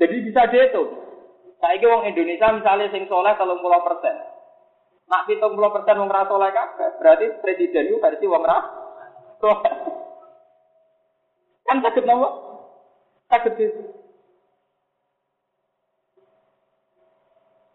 Jadi 0.00 0.16
bisa 0.24 0.48
dihitung. 0.48 0.88
Saya 1.60 1.84
orang 1.84 2.08
Indonesia 2.16 2.48
misalnya 2.56 2.88
sing 2.88 3.04
soleh 3.12 3.36
kalau 3.36 3.60
pulau 3.60 3.84
persen. 3.84 4.16
Nak 5.04 5.28
hitung 5.28 5.52
puluh 5.52 5.68
persen 5.68 6.00
wong 6.00 6.08
soleh 6.08 6.48
kabeh, 6.48 6.88
berarti 6.96 7.26
presiden 7.44 7.92
itu 7.92 8.00
versi 8.00 8.24
ra 8.24 8.58
soleh. 9.44 9.93
Kan 11.74 11.82
sakit 11.82 12.06
nopo? 12.06 12.28
Sakit 13.26 13.54
itu. 13.58 13.82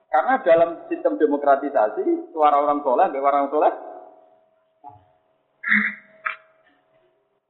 Karena 0.08 0.40
dalam 0.40 0.88
sistem 0.88 1.20
demokratisasi, 1.20 2.32
suara 2.32 2.64
orang 2.64 2.80
soleh, 2.80 3.12
orang 3.12 3.52
soleh. 3.52 3.74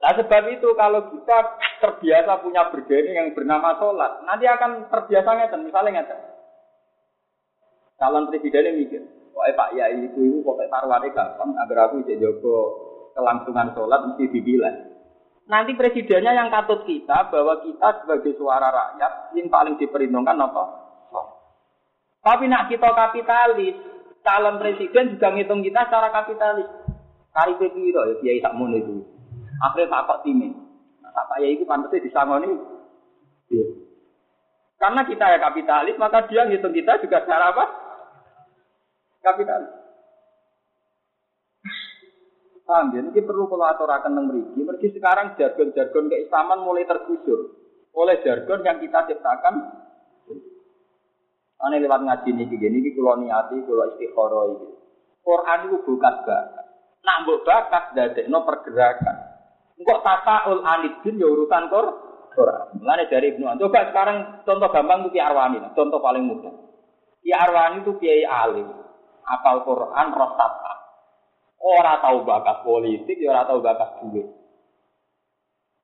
Nah 0.02 0.12
sebab 0.18 0.42
itu 0.50 0.74
kalau 0.74 1.06
kita 1.14 1.38
terbiasa 1.78 2.42
punya 2.42 2.66
bergening 2.74 3.14
yang 3.14 3.28
bernama 3.30 3.78
sholat, 3.78 4.26
nanti 4.26 4.50
akan 4.50 4.90
terbiasa 4.90 5.30
ngeten, 5.38 5.70
misalnya 5.70 6.02
ngeten. 6.02 6.18
Calon 7.94 8.26
presidennya 8.26 8.74
mikir, 8.74 9.06
eh 9.06 9.54
Pak 9.54 9.70
Yai 9.78 10.02
itu 10.02 10.18
itu 10.18 10.38
pokoknya 10.42 10.72
taruhannya 10.72 11.14
gampang, 11.14 11.54
agar 11.62 11.78
aku 11.86 12.02
bisa 12.02 12.18
jago 12.18 12.56
kelangsungan 13.14 13.70
sholat 13.70 14.00
mesti 14.02 14.24
dipilih. 14.34 14.89
Nanti 15.50 15.74
presidennya 15.74 16.30
yang 16.30 16.46
katut 16.46 16.86
kita 16.86 17.26
bahwa 17.26 17.58
kita 17.66 18.06
sebagai 18.06 18.38
suara 18.38 18.70
rakyat 18.70 19.34
yang 19.34 19.50
paling 19.50 19.74
diperhitungkan 19.82 20.38
apa? 20.38 20.62
Tapi 22.22 22.46
nak 22.46 22.70
kita 22.70 22.86
kapitalis, 22.94 23.74
calon 24.22 24.62
presiden 24.62 25.10
juga 25.10 25.34
ngitung 25.34 25.66
kita 25.66 25.90
secara 25.90 26.14
kapitalis. 26.14 26.70
Kari 27.34 27.58
piro 27.58 28.02
ya 28.06 28.14
kiai 28.22 28.38
tak 28.38 28.54
itu. 28.54 28.94
Akhirnya 29.58 29.90
tak 29.90 30.02
kok 30.06 30.20
time. 30.22 30.54
Tak 31.10 31.26
payah 31.34 31.50
itu 31.50 31.64
pantasnya 31.66 32.06
disangoni. 32.06 32.50
Iya. 33.50 33.66
Karena 34.78 35.02
kita 35.02 35.24
ya 35.34 35.38
kapitalis, 35.42 35.98
maka 35.98 36.30
dia 36.30 36.46
ngitung 36.46 36.70
kita 36.70 37.02
juga 37.02 37.26
secara 37.26 37.50
apa? 37.50 37.64
Kapitalis. 39.18 39.79
Paham 42.70 42.94
ya? 42.94 43.02
Ini 43.02 43.26
perlu 43.26 43.50
kalau 43.50 43.66
aturakan 43.66 44.14
yang 44.14 44.30
meriki. 44.30 44.62
Mergi 44.62 44.94
sekarang 44.94 45.34
jargon-jargon 45.34 46.06
keislaman 46.06 46.62
mulai 46.62 46.86
tergusur 46.86 47.58
oleh 47.90 48.22
jargon 48.22 48.62
yang 48.62 48.78
kita 48.78 49.10
ciptakan. 49.10 49.54
Ane 51.60 51.76
lewat 51.82 52.06
ngaji 52.06 52.30
nih 52.30 52.46
gini, 52.46 52.78
ini 52.78 52.90
kalau 52.94 53.18
niati, 53.18 53.58
kalau 53.66 53.90
istiqoroh 53.90 54.44
ini. 54.54 54.68
Quran 55.20 55.58
itu 55.66 55.76
bukan 55.82 56.14
bakat. 56.22 56.46
Nak 57.02 57.16
mbok 57.26 57.42
bakat 57.42 57.84
no 58.30 58.38
pergerakan. 58.46 59.16
Engkok 59.74 60.00
tasaul 60.06 60.62
anidin 60.62 61.18
ya 61.18 61.26
urusan 61.26 61.66
kor. 61.74 61.86
Mulane 62.78 63.10
dari 63.10 63.34
Ibnu 63.34 63.50
Coba 63.58 63.90
sekarang 63.90 64.46
contoh 64.46 64.70
gampang 64.70 65.04
itu 65.04 65.18
Ki 65.18 65.20
Arwani, 65.20 65.60
contoh 65.74 65.98
paling 65.98 66.24
mudah. 66.24 66.54
Ki 67.20 67.34
Arwani 67.34 67.84
itu 67.84 67.98
kiai 67.98 68.24
alim, 68.24 68.70
apal 69.26 69.66
Quran, 69.66 70.06
roh 70.14 70.30
Orang 71.60 72.00
tahu 72.00 72.18
bakat 72.24 72.64
politik, 72.64 73.20
ya 73.20 73.36
orang 73.36 73.46
tahu 73.46 73.60
bakat 73.60 73.88
duit. 74.00 74.26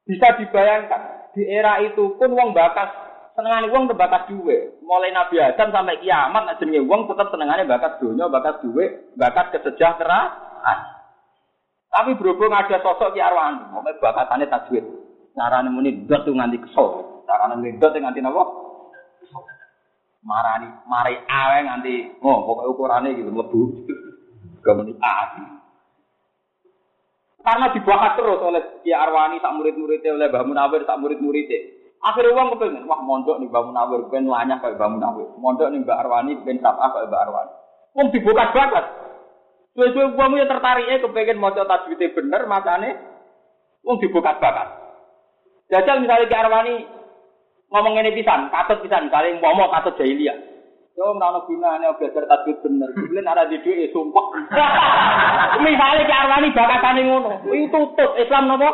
Bisa 0.09 0.41
dibayangkan, 0.41 1.33
di 1.37 1.45
era 1.45 1.85
itu 1.85 2.17
pun 2.17 2.33
uang 2.33 2.57
bakat 2.57 2.89
senengane 3.37 3.69
uang 3.69 3.93
bakat 3.93 4.33
duit. 4.33 4.81
Mulai 4.81 5.13
Nabi 5.13 5.37
Adam 5.37 5.69
sampai 5.69 6.01
kiamat 6.01 6.49
nak 6.49 6.63
uang 6.65 7.13
tetap 7.13 7.29
senengane 7.29 7.69
bakat 7.69 8.01
dunia, 8.01 8.33
bakat 8.33 8.65
duit, 8.65 9.13
bakat 9.21 9.53
kesejahteraan. 9.53 10.79
Tapi 11.93 12.13
berhubung 12.21 12.53
ada 12.53 12.77
sosok 12.81 13.17
Ki 13.17 13.21
Arwani, 13.25 13.73
mau 13.73 13.81
bakatane 13.81 14.49
tajwid. 14.53 14.85
Carane 15.37 15.69
muni 15.69 16.05
dot 16.09 16.29
nganti 16.29 16.61
kesel. 16.65 17.23
Carane 17.29 17.57
muni 17.57 17.77
dot 17.77 17.93
nganti 17.93 18.21
napa? 18.25 18.45
Marani, 20.27 20.69
mari 20.91 21.17
awe 21.25 21.59
nganti 21.63 22.21
oh 22.21 22.39
pokoknya 22.45 22.73
ukurannya 22.73 23.17
gitu 23.17 23.31
mlebu. 23.33 23.61
Kemudian 24.61 24.99
ah. 25.01 25.56
Karena 27.47 27.71
dibahas 27.71 28.19
terus 28.19 28.43
oleh 28.43 28.83
Ki 28.83 28.91
Arwani 28.91 29.39
tak 29.39 29.55
murid-muridnya 29.55 30.19
oleh 30.19 30.27
Mbah 30.27 30.43
Munawir 30.43 30.83
tak 30.83 30.99
murid-muridnya. 30.99 31.79
Akhirnya 32.03 32.35
uang 32.35 32.59
kepengen, 32.59 32.91
wah 32.91 32.99
mondok 32.99 33.39
nih 33.39 33.47
Mbah 33.47 33.63
Munawir, 33.71 34.11
pengen 34.11 34.27
lanyah 34.27 34.59
kayak 34.59 34.75
Mbah 34.75 34.91
Munawir. 34.91 35.29
Mondok 35.39 35.71
nih 35.71 35.79
Mbah 35.87 35.97
Arwani, 36.03 36.43
pengen 36.43 36.59
sabah 36.59 36.91
kayak 36.91 37.07
Mbah 37.07 37.23
Arwani. 37.23 37.53
Uang 37.95 38.09
dibuka 38.11 38.51
banget. 38.51 38.85
Suwe-suwe 39.79 40.07
uang 40.19 40.33
ya 40.35 40.51
tertarik 40.51 40.91
eh 40.91 40.99
kepengen 40.99 41.39
mau 41.39 41.55
coba 41.55 41.87
tajwidnya 41.87 42.15
bener, 42.19 42.43
makanya 42.51 42.91
uang 43.87 43.97
dibuka 44.03 44.43
banget. 44.43 44.69
Jajal 45.71 46.03
misalnya 46.03 46.27
Ki 46.27 46.35
Arwani 46.35 46.75
ngomong 47.71 47.95
ini 47.95 48.11
pisan, 48.11 48.51
katut 48.51 48.83
pisan, 48.83 49.07
misalnya 49.07 49.39
ngomong 49.39 49.71
katut 49.71 49.95
jahiliyah. 50.03 50.56
Yo 50.97 51.13
ora 51.13 51.45
gunane 51.45 51.93
belajar 52.01 52.25
tajwid 52.25 52.57
bener. 52.65 52.89
Kulen 52.97 53.29
ora 53.29 53.45
di 53.45 53.61
dhuwit 53.61 53.93
sumpah. 53.93 54.27
Misale 55.63 56.09
ki 56.09 56.13
arwani 56.13 56.57
bakatane 56.57 57.03
ngono. 57.05 57.31
Kuwi 57.45 57.69
tutup 57.69 58.17
Islam 58.17 58.49
napa? 58.49 58.71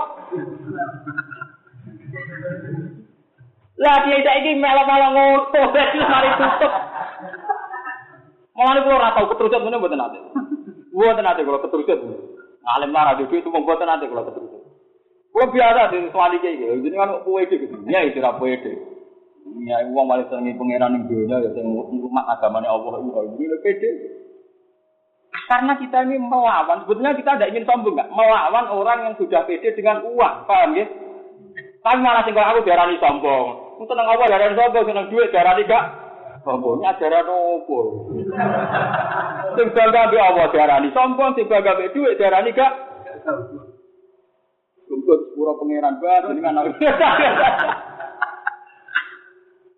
Lah 3.83 4.07
dia 4.07 4.23
saiki 4.23 4.55
melo-melo 4.55 5.09
ngono, 5.11 5.67
mari 6.07 6.31
tutup. 6.39 6.73
Mulane 8.55 8.81
kula 8.87 8.95
ora 9.03 9.15
tau 9.19 9.27
keterucut 9.27 9.59
ngene 9.67 9.83
mboten 9.83 10.05
ate. 10.07 10.19
Mboten 10.95 11.27
ate 11.27 11.43
kula 11.43 11.59
keterucut. 11.59 12.01
Ngalim 12.63 12.95
lara 12.95 13.19
di 13.19 13.27
dhuwit 13.27 13.51
mboten 13.51 13.91
ate 13.91 14.07
kula 14.07 14.31
keterucut. 14.31 14.63
Kula 15.35 15.51
biasa 15.51 15.91
di 15.91 16.07
suwali 16.15 16.39
iki. 16.39 16.71
Jadi 16.71 16.95
kan 16.95 17.19
kowe 17.27 17.43
iki. 17.43 17.67
Ya 17.91 18.07
iki 18.07 18.23
ora 18.23 18.39
kowe 18.39 18.47
iki. 18.47 18.92
Ya 19.63 19.79
wong 19.91 20.07
malah 20.07 20.27
senengi 20.31 20.59
pangeran 20.59 20.91
ning 20.95 21.03
dunya 21.07 21.37
ya 21.39 21.51
sing 21.55 21.67
umat 21.67 22.25
agamane 22.39 22.67
Allah 22.67 22.99
itu 22.99 23.21
ini 23.37 23.57
pede. 23.63 23.91
Karena 25.49 25.77
kita 25.77 26.05
ini 26.07 26.17
melawan, 26.21 26.85
sebetulnya 26.85 27.17
kita 27.17 27.37
tidak 27.37 27.51
ingin 27.53 27.65
sombong 27.69 27.97
enggak? 27.97 28.09
Melawan 28.13 28.67
orang 28.69 28.99
yang 29.05 29.15
sudah 29.17 29.45
pede 29.45 29.75
dengan 29.77 30.05
uang, 30.05 30.35
paham 30.49 30.77
ya? 30.77 30.87
Tapi 31.83 31.99
malah 31.99 32.23
sing 32.23 32.37
aku 32.37 32.63
diarani 32.63 32.97
sombong. 33.03 33.47
Ku 33.77 33.83
tenang 33.91 34.07
Allah 34.07 34.27
diarani 34.31 34.55
sombong, 34.55 34.85
seneng 34.87 35.07
duit 35.11 35.29
diarani 35.35 35.67
gak 35.67 35.85
sombong. 36.47 36.79
Ini 36.79 36.89
ajaran 36.95 37.27
opo? 37.27 37.79
Sing 39.59 39.67
bangga 39.75 40.03
be 40.09 40.17
Allah 40.21 40.47
diarani 40.55 40.89
sombong, 40.95 41.31
sing 41.35 41.47
bangga 41.51 41.77
be 41.77 41.91
duit 41.91 42.15
diarani 42.17 42.51
gak 42.55 42.73
Kumpul 44.93 45.17
sepuro 45.25 45.57
pangeran 45.57 45.97
banget 46.05 46.37
dengan 46.37 46.69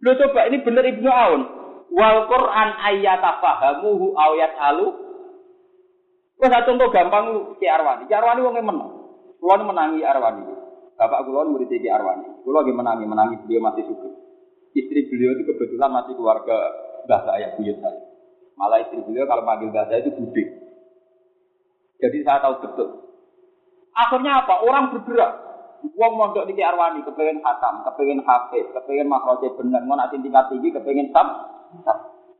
Lo 0.04 0.12
coba 0.20 0.52
ini 0.52 0.60
bener 0.60 0.84
Ibnu 0.84 1.08
Aun. 1.08 1.42
Wal 1.88 2.28
Quran 2.28 2.68
ayat 2.92 3.24
fahamuhu 3.40 4.12
ayat 4.12 4.52
alu. 4.60 4.86
Wes 6.36 6.52
contoh 6.52 6.92
gampang 6.92 7.56
Ki 7.56 7.64
Arwani. 7.64 8.04
Ki 8.04 8.12
Arwani 8.12 8.44
wong 8.44 8.60
menang. 8.60 8.90
Kulo 9.40 9.64
menangi 9.64 10.04
Arwani. 10.04 10.44
Bapak 11.00 11.24
kulo 11.24 11.48
murid 11.56 11.72
Ki 11.72 11.88
Arwani. 11.88 12.44
Kulo 12.44 12.60
lagi 12.60 12.76
menangi, 12.76 13.04
menangi 13.08 13.40
beliau 13.48 13.64
masih 13.64 13.88
suka. 13.88 14.10
Istri 14.74 15.08
beliau 15.08 15.38
itu 15.38 15.42
kebetulan 15.54 15.88
masih 15.88 16.12
keluarga 16.18 16.56
mbah 17.06 17.22
saya, 17.24 17.54
buyut 17.56 17.78
saya. 17.78 18.00
Malah 18.58 18.82
istri 18.84 19.00
beliau 19.06 19.24
kalau 19.24 19.46
manggil 19.46 19.70
mbah 19.70 19.86
saya 19.88 20.02
itu 20.02 20.12
budi. 20.12 20.44
Jadi 22.02 22.18
saya 22.26 22.42
tahu 22.42 22.60
betul. 22.60 22.88
Akhirnya 23.94 24.42
apa? 24.42 24.66
Orang 24.66 24.90
bergerak. 24.92 25.32
Wong 25.92 26.12
mondok 26.16 26.48
niki 26.48 26.64
Arwani 26.64 27.04
kepengen 27.04 27.44
khatam, 27.44 27.84
kepengen 27.84 28.24
hafiz, 28.24 28.64
kepengen 28.72 29.12
makroje 29.12 29.52
bener, 29.52 29.84
mau 29.84 30.00
nanti 30.00 30.16
tingkat 30.16 30.48
tinggi 30.48 30.72
kepengen 30.72 31.12
tam. 31.12 31.28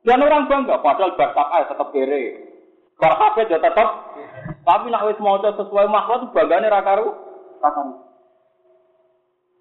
Dan 0.04 0.24
orang 0.24 0.48
bangga, 0.48 0.80
padahal 0.80 1.12
batak 1.16 1.48
aja 1.52 1.68
tetap 1.72 1.88
kere. 1.92 2.24
Bar 2.96 3.14
hafiz 3.20 3.52
ya 3.52 3.60
tetap. 3.60 3.88
Tapi 4.64 4.88
nak 4.88 5.04
wis 5.12 5.20
maca 5.20 5.52
sesuai 5.60 5.88
itu 5.92 6.26
banggane 6.32 6.72
ra 6.72 6.80
karo 6.80 7.12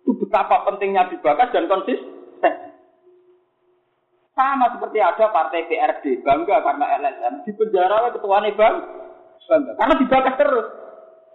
Itu 0.03 0.11
betapa 0.19 0.67
pentingnya 0.67 1.11
dibakas 1.11 1.51
dan 1.51 1.67
konsisten. 1.67 2.53
Sama 4.33 4.65
seperti 4.73 4.97
ada 4.97 5.29
partai 5.29 5.69
PRD, 5.69 6.25
bangga 6.25 6.57
karena 6.65 6.85
LSM, 6.99 7.33
di 7.45 7.51
penjara 7.53 8.09
ketuanya 8.09 8.49
bang, 8.57 8.75
bangga. 9.45 9.71
Karena 9.77 9.93
dibakas 10.01 10.35
terus. 10.39 10.67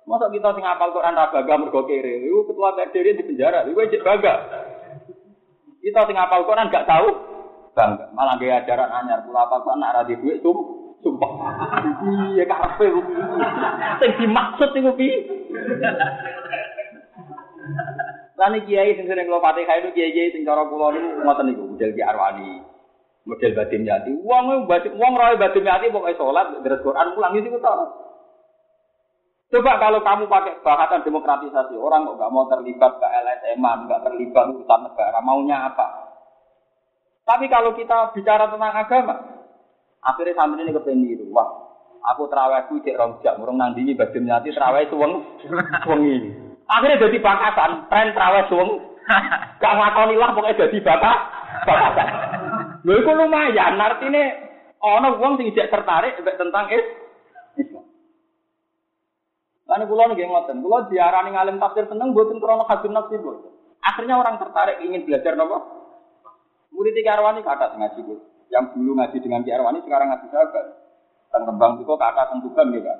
Masa 0.08 0.32
kita 0.32 0.56
sing 0.56 0.64
apal 0.64 0.88
Quran 0.96 1.12
ra 1.12 1.28
bangga 1.28 1.54
mergo 1.60 1.84
kere. 1.84 2.24
Iku 2.24 2.48
ketua 2.48 2.72
PDRI 2.72 3.20
di 3.20 3.28
penjara. 3.28 3.68
Iku 3.68 3.76
cek 3.76 4.00
bangga. 4.00 4.34
Kita 5.84 6.00
sing 6.08 6.16
apal 6.16 6.48
Quran 6.48 6.72
gak 6.72 6.88
tahu 6.88 7.08
bangga. 7.76 8.08
Malah 8.16 8.40
gaya 8.40 8.64
ajaran 8.64 8.88
anyar 8.88 9.20
kula 9.28 9.44
apa 9.44 9.60
kok 9.60 9.76
anak 9.76 9.92
ra 9.92 10.02
di 10.08 10.16
duit 10.16 10.40
sum 10.40 10.56
sumpah. 11.04 11.32
Iya 12.32 12.48
karepe. 12.48 12.88
Sing 14.00 14.10
dimaksud 14.16 14.72
iku 14.72 14.96
piye? 14.96 15.16
Lan 18.40 18.56
kiai 18.64 18.96
sing 18.96 19.04
sering 19.04 19.28
kula 19.28 19.44
Fatihah 19.44 19.76
itu 19.84 19.92
kiai-kiai 19.92 20.32
sing 20.32 20.48
cara 20.48 20.64
kula 20.64 20.96
niku 20.96 21.20
ngoten 21.20 21.44
niku 21.52 21.62
model 21.68 21.90
Ki 21.92 22.00
Arwani. 22.00 22.64
Model 23.28 23.52
Badim 23.52 23.84
Yati. 23.84 24.16
Wong 24.24 24.64
wong 24.72 25.12
roe 25.20 25.36
Badim 25.36 25.68
Yati 25.68 25.92
pokoke 25.92 26.16
salat, 26.16 26.64
deres 26.64 26.80
Quran 26.80 27.12
pulang 27.12 27.36
itu 27.36 27.60
tau. 27.60 28.07
Coba 29.48 29.80
kalau 29.80 30.04
kamu 30.04 30.28
pakai 30.28 30.60
bahatan 30.60 31.08
demokratisasi, 31.08 31.72
orang 31.80 32.04
kok 32.04 32.20
nggak 32.20 32.32
mau 32.36 32.44
terlibat 32.52 33.00
ke 33.00 33.06
LSM, 33.08 33.64
nggak 33.64 34.04
terlibat 34.04 34.44
urusan 34.52 34.80
negara, 34.84 35.24
maunya 35.24 35.72
apa? 35.72 35.86
Tapi 37.24 37.48
kalau 37.48 37.72
kita 37.72 38.12
bicara 38.12 38.52
tentang 38.52 38.76
agama, 38.76 39.16
akhirnya 40.04 40.36
santri 40.36 40.68
ini 40.68 40.76
kepengen 40.76 41.32
wah, 41.32 41.48
aku 42.12 42.28
terawihku 42.28 42.84
cek 42.84 43.00
rong 43.00 43.24
jam, 43.24 43.40
urung 43.40 43.56
nandingi 43.56 43.96
bagi 43.96 44.20
nyati 44.20 44.52
terawih 44.52 44.84
suweng, 44.92 45.24
ini. 45.96 46.28
Akhirnya 46.68 47.08
jadi 47.08 47.16
bakasan, 47.16 47.88
tren 47.88 48.12
terawih 48.12 48.44
suweng, 48.52 48.70
gak 49.64 49.76
ngakoni 49.80 50.20
lah 50.20 50.36
pokoknya 50.36 50.60
jadi 50.60 50.76
bakat, 50.84 51.18
bakasan. 51.64 52.08
Lho 52.84 53.00
itu 53.00 53.12
lumayan, 53.16 53.80
artinya 53.80 54.24
ono 54.84 55.16
wong 55.16 55.40
sing 55.40 55.56
tertarik 55.56 56.20
tentang 56.20 56.68
Islam. 56.68 57.07
Lalu 59.68 59.84
kulo 59.84 60.02
nih 60.08 60.24
ngoten, 60.24 60.64
kulo 60.64 60.88
diarani 60.88 61.36
ngalim 61.36 61.60
tafsir 61.60 61.84
seneng 61.84 62.16
buatin 62.16 62.40
krono 62.40 62.64
hadun 62.64 62.96
nafsi 62.96 63.20
bu. 63.20 63.36
Akhirnya 63.84 64.16
orang 64.16 64.40
tertarik 64.40 64.80
ingin 64.80 65.04
belajar 65.04 65.36
nopo. 65.36 65.60
Murid 66.72 66.96
tiga 66.96 67.20
Arwani 67.20 67.44
kata 67.44 67.76
ngaji 67.76 68.00
bu. 68.00 68.14
Yang 68.48 68.64
dulu 68.72 68.96
ngaji 68.96 69.16
dengan 69.20 69.44
Ki 69.44 69.52
Arwani 69.52 69.84
sekarang 69.84 70.08
ngaji 70.08 70.26
sahabat. 70.32 70.66
Dan 71.28 71.42
kembang 71.44 71.84
itu 71.84 71.92
kakak 72.00 72.26
tentukan 72.32 72.66
gitu 72.72 72.80
kan. 72.88 72.98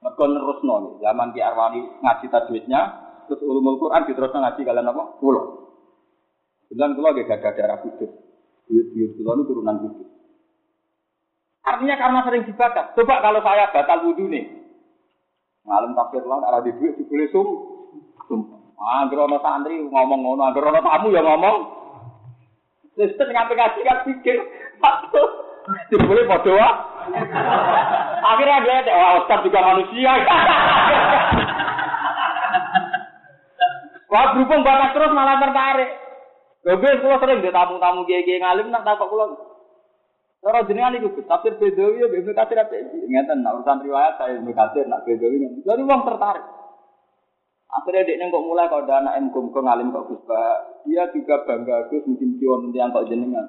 Mereka 0.00 0.24
terus 0.30 0.58
nol. 0.62 0.84
Zaman 1.02 1.34
Ki 1.34 1.40
Arwani 1.42 1.80
ngaji 2.06 2.26
tajwidnya, 2.30 2.80
terus 3.26 3.42
ulumul 3.42 3.82
Quran 3.82 4.06
terus 4.06 4.30
ngaji 4.30 4.60
kalian 4.62 4.90
apa? 4.94 5.02
Kulo. 5.18 5.42
Dan 6.70 6.94
kulo 6.94 7.18
gak 7.18 7.34
ada 7.34 7.50
darah 7.50 7.78
kudus. 7.82 8.14
Duit-duit 8.70 9.18
kulo 9.18 9.30
itu 9.42 9.42
turunan 9.50 9.76
kudus. 9.82 10.06
Artinya 11.66 11.98
karena 11.98 12.20
sering 12.22 12.46
dibaca. 12.46 12.94
Coba 12.94 13.14
kalau 13.18 13.40
saya 13.42 13.74
batal 13.74 14.06
wudhu 14.06 14.30
nih, 14.30 14.59
Ngalim 15.70 15.94
tafsir 15.94 16.26
lan 16.26 16.42
arah 16.42 16.66
di 16.66 16.74
duit 16.74 16.98
dibeli 16.98 17.30
sum. 17.30 17.46
Angger 18.80 19.22
ana 19.22 19.38
santri 19.38 19.78
ngomong 19.78 20.20
ngono, 20.26 20.42
angger 20.50 20.66
ana 20.66 20.82
tamu 20.82 21.14
ya 21.14 21.22
ngomong. 21.22 21.56
Terus 22.98 23.14
ngapain 23.14 23.54
kasih 23.54 23.82
kan 23.86 24.02
pikir, 24.02 24.36
satu, 24.82 25.22
boleh 26.04 26.26
bodoh 26.26 26.58
Akhirnya 28.20 28.66
dia, 28.66 28.92
wah 28.92 29.22
Ustaz 29.22 29.46
juga 29.46 29.62
manusia. 29.62 30.12
Wah 34.10 34.34
berhubung 34.34 34.66
batas 34.66 34.90
terus 34.90 35.14
malah 35.14 35.38
tertarik. 35.38 35.90
Lebih 36.66 36.98
kalau 36.98 37.18
sering 37.22 37.40
dia 37.46 37.54
tamu-tamu 37.54 38.02
kiai-kiai 38.10 38.42
ngalim 38.42 38.74
nak 38.74 38.82
takut 38.82 39.06
pulang. 39.06 39.38
Cara 40.40 40.64
jenengan 40.64 40.96
iku 40.96 41.20
tafsir 41.28 41.60
Bedawi 41.60 42.00
ya 42.00 42.08
Ibnu 42.08 42.32
Katsir 42.32 42.56
apa 42.56 42.72
ngeten 42.72 43.44
nak 43.44 43.60
urusan 43.60 43.84
riwayat 43.84 44.16
saya 44.16 44.40
Ibnu 44.40 44.56
Katsir 44.56 44.88
nak 44.88 45.04
Bedawi 45.04 45.36
ngeten. 45.36 45.60
Jadi 45.68 45.82
wong 45.84 46.00
tertarik. 46.08 46.44
Akhirnya 47.70 48.08
dia 48.08 48.26
kok 48.26 48.46
mulai 48.48 48.66
kalau 48.66 48.82
ada 48.82 48.98
anak 48.98 49.30
MKM 49.30 49.46
kok 49.54 49.62
ngalim 49.62 49.94
kok 49.94 50.06
Gus 50.10 50.26
dia 50.88 51.06
juga 51.14 51.44
bangga 51.46 51.86
Gus 51.92 52.02
mungkin 52.08 52.40
kion 52.40 52.72
yang 52.72 52.90
kok 52.90 53.06
jenengan. 53.06 53.46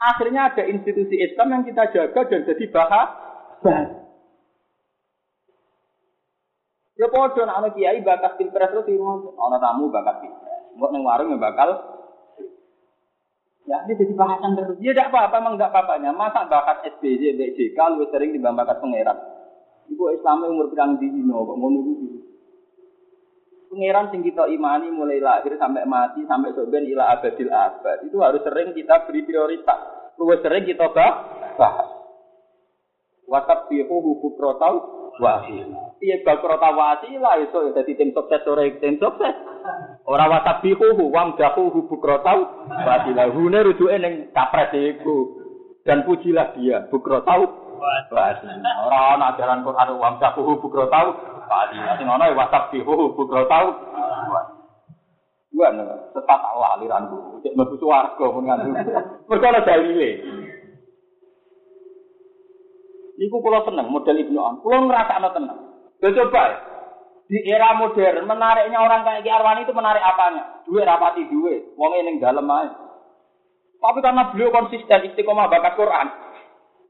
Akhirnya 0.00 0.48
ada 0.48 0.64
institusi 0.64 1.20
Islam 1.20 1.60
yang 1.60 1.62
kita 1.68 1.92
jaga 1.92 2.20
dan 2.24 2.48
jadi 2.48 2.64
bahagia. 2.72 4.00
Ya 6.96 7.08
podo 7.08 7.40
nak 7.44 7.64
ana 7.64 7.68
kiai 7.72 8.00
bakat 8.00 8.40
pilpres 8.40 8.72
terus 8.72 8.88
ngono. 8.88 9.36
Ana 9.36 9.60
tamu 9.60 9.92
bakat 9.92 10.24
pilpres. 10.24 10.60
Mbok 10.76 10.90
ning 10.92 11.04
warung 11.04 11.32
ya 11.32 11.38
bakal 11.40 11.99
Ya, 13.70 13.86
ini 13.86 14.02
jadi 14.02 14.18
bahasan 14.18 14.58
terus. 14.58 14.82
Ya 14.82 14.90
tidak 14.90 15.14
apa-apa, 15.14 15.38
memang 15.38 15.54
tidak 15.54 15.70
apa-apanya. 15.70 16.10
Masa 16.10 16.50
bakat 16.50 16.90
SBJ, 16.98 17.38
BJK, 17.38 17.78
lebih 17.78 18.10
sering 18.10 18.34
dibanding 18.34 18.58
bakat 18.58 18.82
pangeran. 18.82 19.18
Ibu 19.86 20.04
Islamnya 20.18 20.50
umur 20.50 20.74
berang 20.74 20.98
di 20.98 21.06
Dino, 21.06 21.46
kok 21.46 21.54
ngono 21.54 21.78
itu. 21.86 22.18
Pangeran 23.70 24.10
sing 24.10 24.26
kita 24.26 24.50
imani 24.50 24.90
mulai 24.90 25.22
lahir 25.22 25.54
sampai 25.54 25.86
mati, 25.86 26.26
sampai 26.26 26.50
soben 26.50 26.90
ila 26.90 27.14
abadil 27.14 27.46
abad. 27.46 28.02
Itu 28.10 28.18
harus 28.18 28.42
sering 28.42 28.74
kita 28.74 29.06
beri 29.06 29.22
prioritas. 29.22 29.80
Lebih 30.18 30.38
sering 30.42 30.64
kita 30.66 30.90
bahas. 30.90 31.88
Wasab 33.30 33.70
bihu 33.70 34.02
hubuk 34.02 34.34
rotau 34.34 34.99
wasila. 35.20 35.80
Iya 36.00 36.24
bal 36.24 36.40
krota 36.40 36.72
wasila 36.72 37.36
iso 37.44 37.68
ya 37.68 37.70
dadi 37.76 37.92
tim 37.94 38.10
sukses 38.16 38.40
ora 38.48 38.64
tim 38.80 38.96
sukses. 38.96 39.36
Ora 40.08 40.26
wasabihu 40.32 40.96
wam 41.12 41.36
dahu 41.36 41.68
bukrotau 41.86 42.66
wasila. 42.66 43.28
Hune 43.28 43.60
rujuke 43.60 43.96
ning 44.00 44.32
kapres 44.32 44.72
iku. 44.72 45.36
Dan 45.84 46.04
pujilah 46.08 46.56
dia 46.56 46.88
bukrotau 46.88 47.44
wasila. 48.08 48.70
Ora 48.88 48.98
ana 49.14 49.36
ajaran 49.36 49.60
Quran 49.60 49.88
wam 50.00 50.16
dahu 50.16 50.56
bukrotau 50.56 51.06
wasila. 51.46 52.00
Sing 52.00 52.08
ana 52.08 52.32
wasabihu 52.32 53.12
bukrotau 53.12 53.66
Gua 55.50 55.66
tetap 56.14 56.40
aliran 56.56 57.10
bu, 57.10 57.42
cek 57.42 57.52
mlebu 57.58 57.74
swarga 57.76 58.22
pun 58.22 58.46
ngandung. 58.46 58.70
Mergo 59.28 59.44
ana 59.44 59.60
dalile. 59.66 60.10
Niku 63.20 63.36
kula 63.44 63.60
seneng 63.68 63.92
model 63.92 64.16
Ibnu 64.16 64.40
An. 64.40 64.64
Kula 64.64 64.80
ngrasakno 64.80 65.28
tenang. 65.36 65.60
Lho 66.00 66.08
coba 66.16 66.42
di 67.28 67.36
era 67.44 67.76
modern 67.76 68.24
menariknya 68.24 68.80
orang 68.80 69.04
kayak 69.04 69.22
Ki 69.22 69.30
Arwani 69.30 69.68
itu 69.68 69.76
menarik 69.76 70.00
apanya? 70.00 70.64
Duit 70.64 70.88
rapati 70.88 71.28
duit, 71.28 71.76
wong 71.76 71.92
ning 72.00 72.16
dalem 72.16 72.48
ae. 72.48 72.72
Tapi 73.80 73.98
karena 74.00 74.32
beliau 74.32 74.50
konsisten 74.50 75.12
istiqomah 75.12 75.52
bakat 75.52 75.76
Quran, 75.76 76.08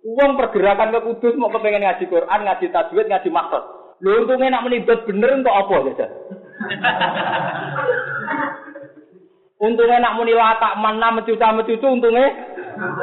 uang 0.07 0.39
pergerakan 0.39 0.95
ke 0.95 1.01
Kudus 1.07 1.35
mau 1.37 1.53
kepengen 1.53 1.85
ngaji 1.85 2.05
Quran, 2.09 2.41
ngaji 2.47 2.67
tajwid, 2.73 3.07
ngaji 3.11 3.29
maksud. 3.29 3.63
Lho 4.01 4.25
untungnya 4.25 4.55
nak 4.55 4.65
menibat 4.65 5.05
bener 5.05 5.35
untuk 5.35 5.53
apa 5.53 5.75
ya? 5.99 6.07
untungnya 9.67 9.99
nak 10.01 10.17
muni 10.17 10.33
latak 10.33 10.73
mana 10.81 11.13
mencuca 11.13 11.53
mencucu 11.53 11.85
untungnya 11.85 12.33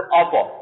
apa? 0.10 0.57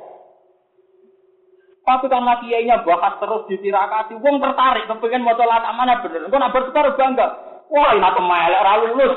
Tapi 1.86 2.10
karena 2.10 2.34
kiainya 2.42 2.82
bahas 2.82 3.14
terus 3.22 3.46
ditirakati, 3.46 4.18
wong 4.18 4.42
tertarik, 4.42 4.90
kepengen 4.90 5.22
mau 5.22 5.38
colat 5.38 5.62
mana 5.70 6.02
bener. 6.02 6.26
Engkau 6.26 6.42
nak 6.42 6.50
bertukar 6.50 6.90
bangga. 6.98 7.30
Wah, 7.70 7.94
ini 7.94 8.02
aku 8.02 8.22
melek, 8.26 8.62
ora 8.62 8.74
lulus. 8.82 9.14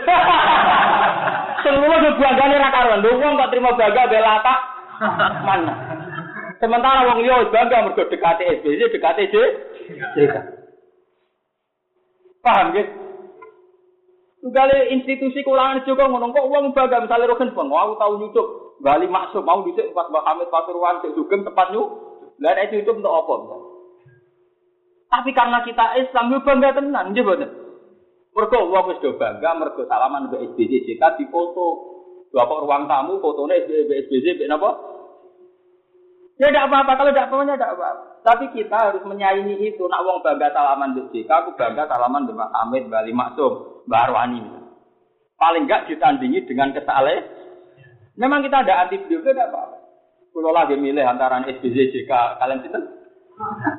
Sing 1.65 1.75
lulus 1.81 2.05
yo 2.05 2.11
banggane 2.21 2.61
ra 2.61 2.69
karuan. 2.69 3.01
Wong 3.01 3.41
kok 3.41 3.49
terima 3.49 3.73
bangga 3.73 4.13
bela 4.13 4.45
tak 4.45 4.59
mana. 5.49 5.75
Sementara 6.61 7.09
wong 7.09 7.25
liya 7.25 7.49
bangga 7.49 7.89
mergo 7.89 8.05
dekate 8.05 8.61
SBC, 8.61 8.93
dekate 8.93 9.33
J. 9.33 9.35
Paham 12.45 12.77
ya? 12.77 12.85
Tugale 14.45 14.93
institusi 14.93 15.41
kulangan 15.41 15.89
juga 15.89 16.05
ngono 16.05 16.37
kok 16.37 16.49
wong 16.53 16.77
bangga 16.77 17.01
misalnya 17.01 17.33
roken 17.33 17.57
bang, 17.57 17.69
aku 17.73 17.95
tahu 17.97 18.13
nyucuk 18.21 18.49
Bali 18.79 19.11
maksud 19.11 19.43
mau 19.43 19.59
dhisik 19.67 19.91
Mbak 19.91 20.23
Hamid 20.23 20.49
Pasuruan 20.55 21.03
sik 21.03 21.11
sugeng 21.19 21.43
tepat 21.43 21.75
nyuk 21.75 21.91
lah 22.39 22.55
itu 22.63 22.87
itu 22.87 22.91
untuk 22.95 23.11
apa? 23.11 23.35
Tapi 25.09 25.31
karena 25.33 25.65
kita 25.65 25.99
Islam 25.99 26.37
yo 26.37 26.39
bangga 26.45 26.77
tenan, 26.77 27.11
nggih 27.11 27.25
mboten. 27.25 27.51
Mergo 28.37 28.71
wong 28.71 28.85
wis 28.93 29.01
do 29.03 29.17
bangga 29.17 29.57
mergo 29.57 29.83
salaman 29.89 30.31
mbek 30.31 30.55
SBC 30.55 30.85
JK 30.85 31.03
difoto. 31.19 31.97
Bapak 32.29 32.61
ruang 32.69 32.85
tamu 32.87 33.19
fotone 33.19 33.57
SBC 33.65 34.37
mbek 34.37 34.47
napa? 34.53 34.71
Ya 36.39 36.55
tidak 36.55 36.71
apa-apa, 36.71 36.93
kalau 36.95 37.11
tidak 37.11 37.27
apa-apa, 37.35 37.57
tidak 37.59 37.73
apa-apa. 37.75 38.03
Tapi 38.23 38.45
kita 38.55 38.77
harus 38.79 39.03
menyaingi 39.03 39.59
itu. 39.59 39.83
Nak 39.91 40.05
wong 40.07 40.23
bangga 40.23 40.55
salaman 40.55 40.95
di 40.95 41.03
JK, 41.11 41.27
aku 41.27 41.51
bangga 41.59 41.91
salaman 41.91 42.31
Mas 42.31 42.55
Hamid, 42.55 42.87
Bali 42.87 43.11
Maksum, 43.11 43.83
Mbak 43.91 44.03
Arwani. 44.07 44.41
Paling 45.35 45.67
enggak 45.67 45.91
ditandingi 45.91 46.47
dengan 46.47 46.71
kesalahan. 46.71 47.27
Memang 48.19 48.47
kita 48.47 48.63
ada 48.63 48.87
anti 48.87 49.03
beliau, 49.03 49.23
tidak 49.23 49.51
apa-apa. 49.51 49.78
Kalau 50.33 50.53
lagi 50.55 50.75
milih 50.79 51.03
antara 51.03 51.43
SBZ 51.45 51.77
JK 51.93 52.13
kalian 52.39 52.63
itu 52.63 52.81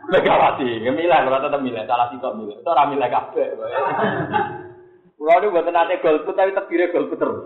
Megawati, 0.09 0.87
ya 0.87 0.91
milih, 0.95 1.11
kalau 1.11 1.43
tetap 1.43 1.59
milih, 1.59 1.83
salah 1.83 2.07
sih 2.07 2.17
milih. 2.17 2.55
Itu 2.63 2.69
orang 2.71 2.95
milih 2.95 3.09
kafe. 3.11 3.43
Kalau 5.19 5.35
ini 5.35 5.51
buat 5.51 5.67
nanti 5.67 5.99
golput 5.99 6.31
tapi 6.31 6.55
terdiri 6.55 6.95
golput 6.95 7.19
terus. 7.19 7.39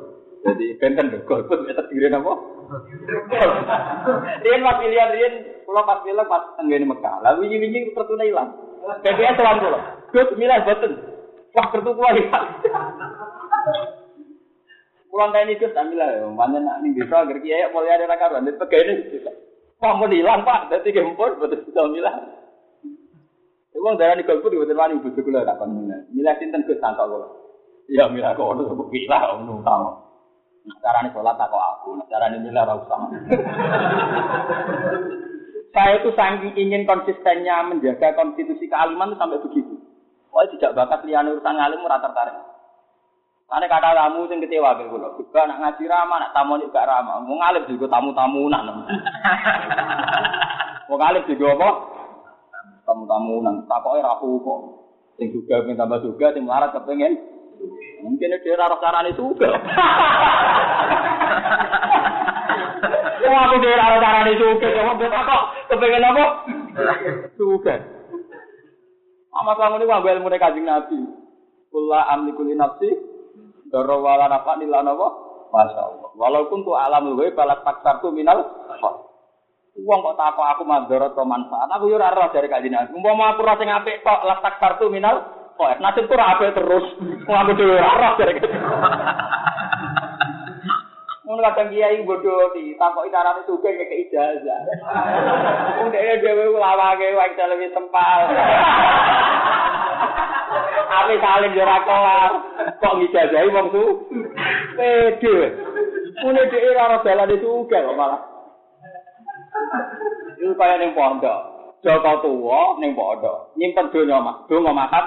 Jadi 0.46 0.78
benten 0.78 1.10
deh, 1.10 1.26
golput 1.26 1.66
ya 1.66 1.74
terdiri 1.74 2.14
apa? 2.14 2.34
Rian 4.46 4.62
pas 4.62 4.78
pilihan 4.78 5.10
Rian, 5.10 5.34
kalau 5.66 5.90
pas 5.90 6.06
pilih 6.06 6.26
pas 6.30 6.54
tenggene 6.54 6.86
Mekah. 6.86 7.16
Lalu 7.26 7.50
ini 7.50 7.66
ini 7.66 7.80
tertunda 7.98 8.24
hilang. 8.30 8.50
PPS 9.02 9.34
selang 9.34 9.58
pulau. 9.58 9.82
Gus 10.14 10.30
milih 10.38 10.60
beten. 10.70 10.94
Wah 11.58 11.66
kertu 11.74 11.92
kuah 11.98 12.14
hilang. 12.14 12.46
Pulang 15.14 15.30
kayak 15.30 15.46
ini 15.46 15.62
terus 15.62 15.78
ambil 15.78 16.02
lah, 16.02 16.26
mana 16.34 16.58
nak 16.58 16.82
nih 16.82 16.98
bisa 16.98 17.22
agar 17.22 17.38
kiai 17.38 17.70
mulai 17.70 17.94
ada 17.94 18.10
rakaran, 18.10 18.50
itu 18.50 18.66
kayak 18.66 18.86
ini. 18.90 19.22
Pak 19.78 19.94
mau 20.02 20.10
hilang 20.10 20.42
pak, 20.42 20.74
dari 20.74 20.90
gempur 20.90 21.38
betul 21.38 21.70
betul 21.70 21.94
milah. 21.94 22.18
Uang 23.78 24.02
darah 24.02 24.18
di 24.18 24.26
golput 24.26 24.58
betul 24.58 24.74
wani 24.74 24.98
butuh 25.06 25.22
gula 25.22 25.46
tak 25.46 25.62
mana. 25.70 26.02
Milah 26.10 26.34
sinten 26.42 26.66
ke 26.66 26.82
sangka 26.82 27.06
gula. 27.06 27.30
Ya 27.94 28.10
milah 28.10 28.34
kok 28.34 28.58
udah 28.58 28.66
sebut 28.66 28.90
gila, 28.90 29.38
om 29.38 29.62
tahu. 29.62 29.86
Nah, 30.66 30.78
cara 30.82 31.06
nih 31.06 31.14
sholat 31.14 31.38
tak 31.38 31.54
aku, 31.54 31.94
cara 32.10 32.26
nih 32.34 32.40
milah 32.42 32.64
rasa 32.66 32.86
sama. 32.90 33.08
Saya 35.78 36.02
itu 36.02 36.10
saking 36.18 36.58
ingin 36.58 36.90
konsistennya 36.90 37.62
menjaga 37.70 38.18
konstitusi 38.18 38.66
kealiman 38.66 39.14
itu 39.14 39.22
sampai 39.22 39.46
begitu. 39.46 39.78
Oh 40.34 40.42
tidak 40.58 40.74
bakat 40.74 41.06
liane 41.06 41.38
urusan 41.38 41.54
ngalim 41.54 41.86
murah 41.86 42.02
tertarik. 42.02 42.53
Ane 43.52 43.68
kata 43.68 43.92
tamu 43.92 44.24
sing 44.32 44.40
kecewa 44.40 44.80
ke 44.80 44.88
kula. 44.88 45.20
Juga 45.20 45.46
nak 45.46 45.60
ngaji 45.60 45.84
ramah, 45.86 46.18
nak 46.24 46.32
tamu 46.32 46.56
juga 46.64 46.88
ramah. 46.88 47.20
Mau 47.22 47.36
ngalih 47.38 47.68
juga 47.68 47.92
tamu-tamunan. 47.92 48.64
Mau 50.88 50.98
ngalih 50.98 51.28
juga 51.28 51.60
apa? 51.60 51.70
Tamu-tamunan. 52.88 53.68
Takoke 53.68 54.00
rapu 54.00 54.40
kok. 54.42 54.60
Sing 55.20 55.30
juga 55.30 55.62
pengen 55.62 55.78
tambah 55.78 56.02
juga, 56.02 56.34
sing 56.34 56.48
melarat 56.48 56.74
kepengen. 56.74 57.14
Mungkin 58.04 58.36
dia 58.42 58.58
raro 58.58 58.80
carane 58.80 59.12
juga. 59.16 59.50
Oh 63.24 63.40
aku 63.40 63.56
dia 63.64 63.80
raro 63.80 64.04
carane 64.04 64.36
juga. 64.36 64.68
Kita 65.00 65.20
kok 65.24 65.44
kepengen 65.72 66.04
apa? 66.04 66.44
Juga. 67.40 67.76
Amat 69.34 69.58
lamun 69.58 69.82
ini 69.82 69.90
wah 69.90 70.04
ilmu 70.04 70.28
kajing 70.28 70.68
Nabi. 70.68 71.00
Kula 71.72 72.06
amlikul 72.12 72.52
nafsi 72.54 73.13
Doro 73.74 74.06
wala 74.06 74.30
nafa 74.30 74.54
nila 74.62 74.86
napa? 74.86 75.08
Masya 75.50 75.82
Allah. 75.82 76.10
Walaupun 76.14 76.62
tu 76.62 76.78
alam 76.78 77.10
luwe 77.10 77.34
balat 77.34 77.66
taksar 77.66 78.06
tu 78.06 78.14
minal 78.14 78.46
Uang 79.74 80.06
kok 80.06 80.22
tak 80.22 80.38
aku 80.38 80.70
mandor 80.70 81.02
atau 81.02 81.26
manfaat. 81.26 81.66
Aku 81.66 81.90
yo 81.90 81.98
ora 81.98 82.30
dari 82.30 82.46
kajian. 82.46 82.94
Umpama 82.94 83.34
aku 83.34 83.42
rasa 83.42 83.66
ngapik 83.66 84.06
kok 84.06 84.22
lah 84.22 84.38
taksar 84.46 84.78
tu 84.78 84.94
minal 84.94 85.26
kok. 85.58 85.82
Nasib 85.82 86.06
tuh 86.06 86.14
apik 86.14 86.54
terus. 86.54 86.86
Wong 87.26 87.38
aku 87.42 87.58
dhewe 87.58 87.82
ora 87.82 88.14
dari 88.14 88.38
Mun 91.26 91.42
kadang 91.42 91.74
kiai 91.74 92.06
bodoh 92.06 92.54
di 92.54 92.78
takoki 92.78 93.10
carane 93.10 93.42
sugih 93.50 93.74
kayak 93.74 94.06
ijazah. 94.06 94.62
Wong 95.82 95.90
dhewe 95.90 96.22
dhewe 96.22 96.54
lawake 96.54 97.18
wae 97.18 97.34
lebih 97.34 97.74
tempal. 97.74 98.20
Ame 100.94 101.16
salim 101.20 101.56
yo 101.58 101.64
ora 101.66 101.78
kelar. 101.88 102.32
Kok 102.80 102.96
ngijazahi 103.00 103.50
wong 103.50 103.68
su? 103.74 103.84
Pede. 104.78 105.38
Mune 106.22 106.42
dhek 106.48 106.64
ora 106.72 106.84
ora 106.88 106.98
dalan 107.04 107.34
itu 107.34 107.48
uga 107.50 107.78
kok 107.84 107.98
malah. 107.98 108.22
Iku 110.38 110.54
kaya 110.60 110.76
ning 110.78 110.94
pondok. 110.94 111.40
Joko 111.84 112.12
tuwa 112.24 112.78
ning 112.80 112.94
pondok. 112.94 113.56
Nyimpen 113.58 113.92
donya 113.92 114.18
mak, 114.22 114.48
donga 114.48 114.72
makat. 114.72 115.06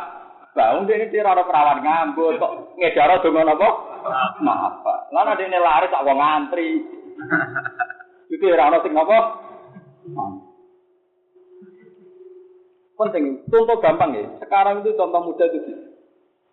Baung 0.56 0.88
dene 0.88 1.12
iki 1.12 1.20
ora 1.20 1.44
perawan 1.44 1.84
ngambut 1.84 2.40
kok 2.40 2.52
ngedaro 2.80 3.20
donga 3.20 3.42
napa? 3.52 3.68
Maaf. 4.40 4.74
Lah 5.12 5.22
nek 5.28 5.38
dene 5.38 5.58
laris 5.60 5.92
tak 5.92 6.04
wong 6.04 6.18
ngantri. 6.18 6.80
Itu 8.32 8.44
ora 8.48 8.72
ono 8.72 8.78
sing 8.82 8.92
napa? 8.96 9.18
Penting, 12.96 13.44
contoh 13.52 13.76
gampang 13.76 14.16
ya. 14.16 14.24
Sekarang 14.40 14.80
itu 14.80 14.96
contoh 14.96 15.20
mudah 15.20 15.48
itu. 15.52 15.72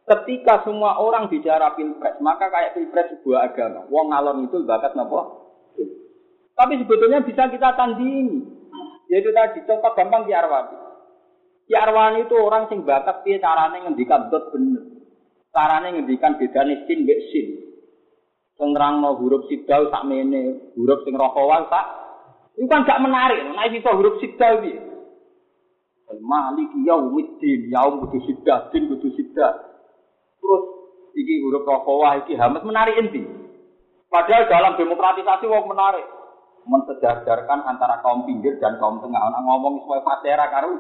Ketika 0.04 0.68
semua 0.68 1.00
orang 1.00 1.32
bicara 1.32 1.72
pilpres, 1.80 2.20
maka 2.20 2.52
kayak 2.52 2.76
pilpres 2.76 3.16
sebuah 3.16 3.48
agama. 3.48 3.88
Wong 3.88 4.12
ngalon 4.12 4.52
itu 4.52 4.60
bakat 4.68 4.92
napa? 5.00 5.40
Tapi 6.54 6.74
sebetulnya 6.84 7.24
bisa 7.24 7.48
kita 7.48 7.72
tandingi. 7.80 8.44
Yaitu 9.08 9.32
tadi 9.32 9.64
contoh 9.64 9.96
gampang 9.96 10.28
di 10.28 10.36
Arwani. 10.36 10.76
Di 11.64 11.74
Arwani 11.80 12.28
itu 12.28 12.36
orang 12.36 12.68
sing 12.68 12.84
bakat 12.84 13.24
piye 13.24 13.40
carane 13.40 13.80
ngendikan 13.88 14.28
dot 14.28 14.52
bener. 14.52 14.84
Carane 15.56 15.96
ngendikan 15.96 16.36
bedane 16.36 16.84
sin 16.84 17.08
mbek 17.08 17.20
sin. 17.32 17.48
Sing 18.60 18.70
nerangno 18.76 19.16
huruf 19.16 19.48
sidal 19.48 19.88
sak 19.88 20.04
mene, 20.04 20.76
huruf 20.76 21.08
sing 21.08 21.16
rokowan 21.16 21.72
sak. 21.72 21.86
Itu 22.60 22.68
kan 22.68 22.86
gak 22.86 23.02
menarik. 23.02 23.40
Nah, 23.50 23.66
iso 23.72 23.90
huruf 23.96 24.20
sidal 24.20 24.60
piye? 24.62 24.93
Malik 26.12 26.70
yaumiddin, 26.84 27.72
yaum 27.72 28.04
kudu 28.06 28.20
sidah, 28.28 28.70
din 28.70 28.92
kudu 28.92 29.10
sidah. 29.18 29.54
Terus 30.40 30.64
iki 31.16 31.42
huruf 31.42 31.64
rokowa, 31.64 32.22
iki 32.24 32.38
hamas 32.38 32.62
menarik 32.62 33.00
inti. 33.00 33.24
Padahal 34.12 34.46
dalam 34.46 34.74
demokratisasi 34.78 35.50
wong 35.50 35.66
menarik. 35.74 36.06
Mensejajarkan 36.64 37.66
antara 37.66 38.00
kaum 38.06 38.24
pinggir 38.30 38.56
dan 38.62 38.78
kaum 38.78 39.02
tengah. 39.02 39.20
Orang 39.20 39.44
ngomong 39.44 39.84
supaya 39.84 40.06
fatera 40.06 40.48
karu. 40.48 40.80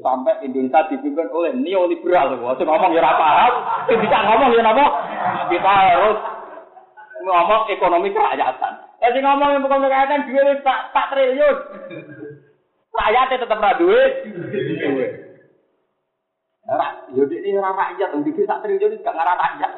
Sampai 0.00 0.40
Indonesia 0.46 0.88
dipimpin 0.88 1.28
oleh 1.30 1.52
neoliberal. 1.54 2.38
Waktu 2.40 2.64
ngomong 2.64 2.90
ya 2.96 3.12
paham, 3.12 3.52
bisa 3.86 4.18
ngomong 4.24 4.50
ya 4.56 4.66
apa? 4.66 4.86
Kita 5.52 5.70
harus 5.70 6.18
ngomong 7.28 7.62
ekonomi 7.70 8.08
kerakyatan. 8.10 8.72
Jadi 9.00 9.18
ngomong 9.20 9.62
bukan 9.64 9.84
kerakyatan, 9.84 10.26
duit 10.28 10.58
tak, 10.64 10.92
tak 10.96 11.06
triliun. 11.12 11.56
Rakyatnya 13.00 13.40
tetap 13.40 13.62
ra 13.64 13.72
duwe. 13.80 14.02
Ora, 16.70 16.88
yo 17.16 17.24
ini 17.26 17.56
ora 17.56 17.72
rakyat, 17.72 18.12
wong 18.14 18.28
iki 18.28 18.44
sak 18.44 18.60
triliun 18.60 19.00
gak 19.00 19.16
ngaran 19.16 19.40
rakyat. 19.40 19.70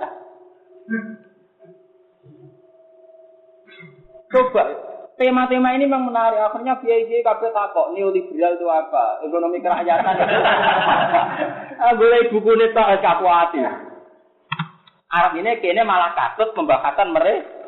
Coba 4.32 4.64
tema-tema 5.16 5.76
ini 5.78 5.86
memang 5.86 6.10
menarik. 6.10 6.42
Akhirnya 6.42 6.82
biaya 6.82 7.22
kabeh 7.22 7.50
takok 7.54 7.94
neoliberal 7.94 8.58
itu 8.58 8.66
apa? 8.66 9.22
Ekonomi 9.22 9.62
kerakyatan. 9.62 10.16
boleh 12.00 12.20
buku 12.32 12.50
ini 12.58 12.66
tak 12.74 12.98
kakuati. 13.04 13.60
Arab 15.12 15.32
ini 15.36 15.60
kayaknya 15.60 15.84
malah 15.84 16.16
katut 16.16 16.56
pembahasan 16.56 17.12
mereka. 17.12 17.60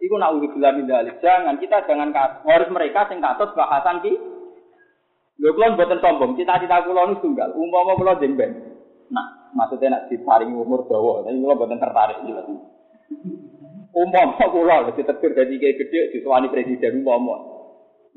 Iku 0.00 0.16
nak 0.16 0.32
min 0.40 0.88
dzalik. 0.88 1.20
Jangan 1.20 1.60
kita 1.60 1.84
jangan 1.84 2.12
harus 2.48 2.68
mereka 2.72 3.04
sing 3.08 3.20
katut 3.20 3.52
bahasan 3.52 4.00
ki. 4.00 4.29
Lho 5.40 5.56
kula 5.56 5.72
mboten 5.72 6.04
sombong, 6.04 6.36
cita-cita 6.36 6.84
kula 6.84 7.08
niku 7.08 7.24
tunggal. 7.24 7.56
Umpama 7.56 7.96
kula 7.96 8.20
jengben. 8.20 8.76
Nah, 9.08 9.50
maksudnya 9.56 9.96
nak 9.96 10.12
diparingi 10.12 10.52
umur 10.52 10.84
dawa, 10.84 11.24
tapi 11.24 11.40
kula 11.40 11.56
mboten 11.56 11.80
tertarik 11.80 12.20
jelas. 12.28 12.44
Umpama 13.96 14.44
kula 14.52 14.84
wis 14.84 15.00
ditegur 15.00 15.32
dadi 15.32 15.56
gede 15.56 16.12
disuwani 16.12 16.52
presiden 16.52 17.00
umpama. 17.00 17.60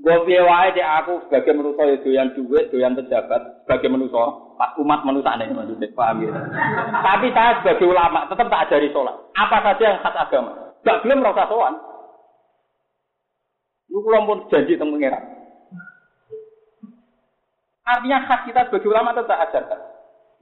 Gue 0.04 0.20
piye 0.26 0.42
wae 0.42 0.74
dek 0.74 0.84
aku 0.84 1.14
sebagai 1.30 1.54
manusia 1.54 1.86
ya 1.86 1.96
doyan 2.02 2.34
duit, 2.34 2.66
doyan 2.74 2.98
pejabat, 2.98 3.64
sebagai 3.64 3.94
manusia, 3.94 4.26
pas 4.58 4.74
umat 4.82 5.06
manusia 5.06 5.38
nih 5.38 5.54
maksudnya, 5.54 5.88
paham 5.94 6.26
ya? 6.26 6.34
Tapi 6.92 7.30
saya 7.30 7.62
sebagai 7.62 7.88
ulama 7.88 8.26
tetap 8.26 8.50
tak 8.50 8.68
ajari 8.68 8.90
sholat. 8.90 9.16
Apa 9.38 9.64
saja 9.64 9.84
yang 9.94 10.02
khas 10.02 10.18
agama, 10.18 10.76
gak 10.82 11.00
belum 11.06 11.22
merasa 11.22 11.46
sowan. 11.46 11.78
Lu 13.94 14.02
pun 14.02 14.50
janji 14.50 14.74
tentang 14.74 14.98
pengiran. 14.98 15.24
Artinya 17.84 18.24
hak 18.24 18.48
kita 18.48 18.68
sebagai 18.68 18.88
ulama 18.88 19.12
tetap 19.12 19.38
ajarkan. 19.50 19.80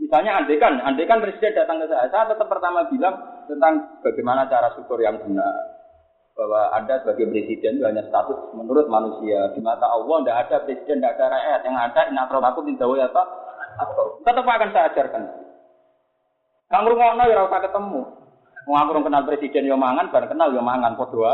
Misalnya 0.02 0.42
andekan, 0.42 0.82
andekan 0.82 1.22
presiden 1.22 1.54
datang 1.54 1.78
ke 1.82 1.90
saya, 1.90 2.10
saya 2.10 2.30
tetap 2.34 2.50
pertama 2.50 2.90
bilang 2.90 3.46
tentang 3.46 4.02
bagaimana 4.02 4.50
cara 4.50 4.74
syukur 4.74 4.98
yang 5.02 5.18
benar. 5.22 5.78
Bahwa 6.34 6.74
Anda 6.74 7.02
sebagai 7.02 7.30
presiden 7.30 7.78
itu 7.78 7.86
hanya 7.86 8.02
status 8.10 8.56
menurut 8.58 8.90
manusia. 8.90 9.52
Di 9.54 9.62
mata 9.62 9.86
Allah 9.86 10.26
tidak 10.26 10.38
ada 10.48 10.58
presiden, 10.66 10.98
tidak 11.02 11.14
ada 11.22 11.26
rakyat. 11.38 11.60
Yang 11.70 11.78
ada 11.86 12.02
aku 12.50 12.60
tidak 12.66 12.90
ya 12.98 13.06
apa? 13.14 13.24
Tetap 14.26 14.46
akan 14.46 14.70
saya 14.74 14.86
ajarkan. 14.90 15.24
Kang 16.72 16.88
Rungono 16.88 17.24
ya 17.28 17.36
rasa 17.46 17.58
ketemu. 17.68 18.02
Mau 18.70 19.02
kenal 19.04 19.26
presiden 19.26 19.68
yo 19.68 19.76
mangan, 19.76 20.14
bareng 20.14 20.32
kenal 20.32 20.54
yo 20.54 20.62
mangan, 20.62 20.94
podo 20.94 21.26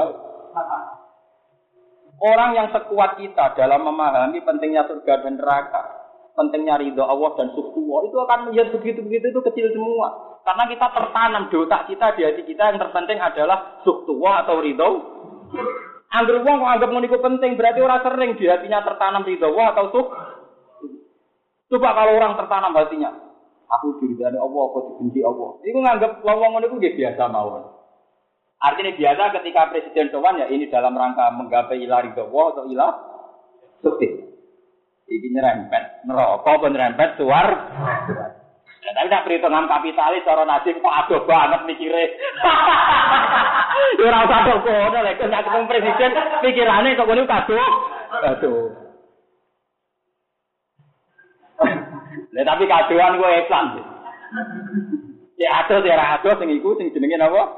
Orang 2.18 2.58
yang 2.58 2.74
sekuat 2.74 3.22
kita 3.22 3.54
dalam 3.54 3.86
memahami 3.86 4.42
pentingnya 4.42 4.90
surga 4.90 5.22
dan 5.22 5.38
neraka, 5.38 5.97
pentingnya 6.38 6.78
ridho 6.78 7.02
Allah 7.02 7.34
dan 7.34 7.50
suhu 7.58 7.90
itu 8.06 8.14
akan 8.14 8.54
menjadi 8.54 8.70
begitu-begitu 8.78 9.34
itu 9.34 9.42
kecil 9.42 9.68
semua. 9.74 10.38
Karena 10.46 10.70
kita 10.70 10.88
tertanam 10.94 11.50
di 11.50 11.56
otak 11.58 11.90
kita, 11.90 12.14
di 12.14 12.22
hati 12.24 12.42
kita 12.46 12.64
yang 12.72 12.78
terpenting 12.78 13.18
adalah 13.18 13.82
suhu 13.82 14.22
atau 14.22 14.62
ridho. 14.62 14.90
Angger 16.08 16.40
wong 16.40 16.64
kok 16.64 16.72
anggap 16.72 16.90
itu 17.04 17.18
penting, 17.20 17.52
berarti 17.60 17.80
orang 17.84 18.00
sering 18.06 18.32
di 18.40 18.46
hatinya 18.48 18.86
tertanam 18.86 19.26
ridho 19.26 19.50
Allah 19.50 19.68
atau 19.76 19.86
suh. 19.92 20.08
Coba 21.68 21.90
kalau 22.00 22.16
orang 22.16 22.40
tertanam 22.40 22.72
hatinya, 22.80 23.12
aku 23.68 24.00
diridani 24.00 24.40
Allah, 24.40 24.64
aku 24.72 24.80
dibenci 24.94 25.20
Allah. 25.20 25.50
Itu 25.66 25.78
nganggap 25.84 26.24
wong 26.24 26.64
itu 26.64 26.78
biasa 26.96 27.28
mawon. 27.28 27.66
Artinya 28.58 28.94
biasa 28.96 29.24
ketika 29.42 29.70
presiden 29.70 30.10
sowan 30.10 30.42
ya 30.42 30.48
ini 30.50 30.66
dalam 30.72 30.96
rangka 30.96 31.30
menggapai 31.36 31.82
ilah 31.82 32.08
ridho 32.08 32.30
Allah 32.30 32.46
atau 32.56 32.64
ilah 32.72 32.92
suci. 33.84 34.27
Iki 35.08 35.28
nyerempet 35.32 36.04
neraka 36.04 36.52
apa 36.52 36.66
nyerempet 36.68 37.10
suar. 37.16 37.48
Ya, 38.88 38.92
tapi 38.96 39.08
tak 39.12 39.24
perhitungan 39.28 39.68
kapitalis 39.68 40.24
cara 40.24 40.44
nasib 40.48 40.80
kok 40.80 40.96
adoh 40.96 41.24
banget 41.28 41.64
mikire. 41.68 42.04
Ya 43.78 44.10
ora 44.10 44.26
usah 44.26 44.42
kok 44.42 44.66
ngono 44.66 45.00
lek 45.06 45.22
nek 45.22 45.44
ketemu 45.48 45.70
presiden 45.70 46.12
pikirane 46.44 46.98
kok 46.98 47.08
ngono 47.08 47.24
kado. 47.30 47.56
Aduh. 48.26 48.68
Lah 52.34 52.44
tapi 52.46 52.64
kadoan 52.66 53.18
gue 53.22 53.32
Islam. 53.44 53.66
Ya 55.38 55.50
adoh 55.62 55.82
ya 55.86 56.18
adoh 56.18 56.34
sing 56.36 56.50
iku 56.52 56.76
sing 56.76 56.90
jenenge 56.92 57.18
napa? 57.22 57.54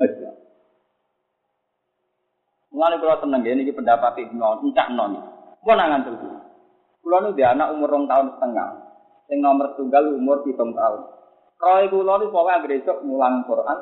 Islam. 0.00 0.34
Mulane 2.70 2.96
kula 3.02 3.20
seneng 3.20 3.42
ya 3.42 3.52
niki 3.58 3.74
pendapat 3.74 4.16
Ibnu 4.16 4.70
Encak 4.70 4.88
Non. 4.94 5.18
Mun 5.60 5.76
nangan 5.76 6.04
terus. 6.06 6.39
Kulo 7.00 7.16
nu 7.24 7.30
anak 7.32 7.70
umur 7.72 7.88
rong 7.88 8.04
tahun 8.06 8.36
setengah. 8.36 8.68
Yang 9.32 9.40
nomor 9.40 9.66
tunggal 9.74 10.04
umur 10.12 10.44
hitung 10.44 10.76
tahun. 10.76 11.00
Roy 11.60 11.84
kulo 11.88 12.12
nu 12.20 12.32
pokoknya 12.32 12.56
angger 12.60 12.72
esok 12.80 12.98
mulang 13.04 13.44
Quran, 13.44 13.78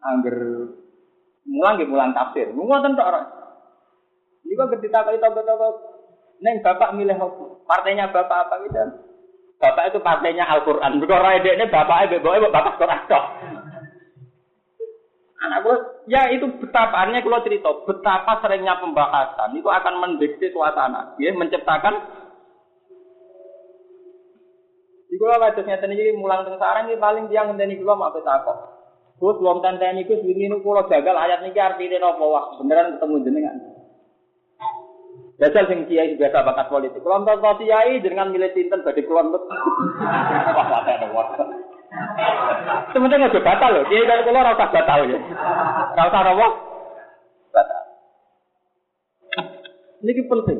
angger 0.00 0.36
mulang 1.48 1.74
gitu 1.80 1.90
mulang 1.92 2.10
tafsir. 2.16 2.48
Ngoten 2.52 2.96
tok. 2.96 3.08
Ini 4.42 4.58
kok 4.58 4.70
ketika 4.76 5.06
kali 5.06 5.22
tahu-tahu 5.22 5.92
Neng 6.42 6.58
bapak 6.58 6.90
milih? 6.98 7.14
Partainya 7.70 8.10
bapak 8.10 8.50
apa 8.50 8.54
gitu? 8.66 8.74
Bapak 9.62 9.94
itu 9.94 9.98
partainya 10.02 10.42
Al-Quran. 10.50 10.98
Bukan 10.98 11.22
roy 11.22 11.38
ini 11.38 11.70
bapaknya 11.70 12.18
bapaknya 12.18 12.50
bapak 12.50 12.74
Quran 12.82 13.00
tok. 13.06 13.24
Anak 15.42 15.66
gue, 15.66 15.76
ya 16.06 16.30
itu 16.30 16.46
betapa, 16.62 17.02
artinya 17.02 17.18
kalau 17.18 17.42
cerita, 17.42 17.66
betapa 17.82 18.38
seringnya 18.38 18.78
pembahasan 18.78 19.50
itu 19.58 19.66
akan 19.66 19.98
mendikte 19.98 20.54
suasana, 20.54 21.18
ya, 21.18 21.34
menciptakan 21.34 21.98
kula 25.22 25.38
wajib 25.38 25.62
ngeten 25.70 25.94
iki 25.94 26.18
mulang 26.18 26.42
teng 26.42 26.58
sarang 26.58 26.90
iki 26.90 26.98
paling 26.98 27.30
tiyang 27.30 27.54
ngenteni 27.54 27.78
kula 27.78 27.94
mak 27.94 28.18
takok. 28.18 28.58
Gus 29.22 29.38
wong 29.38 29.62
tenteni 29.62 30.02
Gus 30.02 30.18
wingi 30.18 30.50
niku 30.50 30.66
kula 30.66 30.90
jagal 30.90 31.14
ayat 31.14 31.46
niki 31.46 31.62
artine 31.62 32.02
napa 32.02 32.26
wah 32.26 32.58
beneran 32.58 32.98
ketemu 32.98 33.22
jenengan. 33.22 33.56
Dasar 35.38 35.70
sing 35.70 35.86
kiai 35.86 36.18
biasa 36.18 36.42
bakat 36.42 36.66
politik. 36.66 36.98
Kula 37.06 37.22
entuk 37.22 37.38
kiai 37.62 38.02
jenengan 38.02 38.34
milih 38.34 38.50
sinten 38.50 38.82
badhe 38.82 39.06
kula 39.06 39.22
entuk. 39.22 39.46
Wah 40.58 40.66
patek 40.66 41.06
wah. 41.14 41.26
Sementara 42.90 43.30
nggak 43.30 43.46
batal 43.46 43.70
loh, 43.78 43.86
kiai 43.86 44.02
kalau 44.10 44.26
kula 44.26 44.42
ora 44.42 44.58
usah 44.58 44.74
batal 44.74 45.00
ya. 45.06 45.18
Ora 45.94 46.02
usah 46.10 46.22
apa? 46.34 46.46
Batal. 47.54 47.82
Ini 50.02 50.22
penting. 50.26 50.58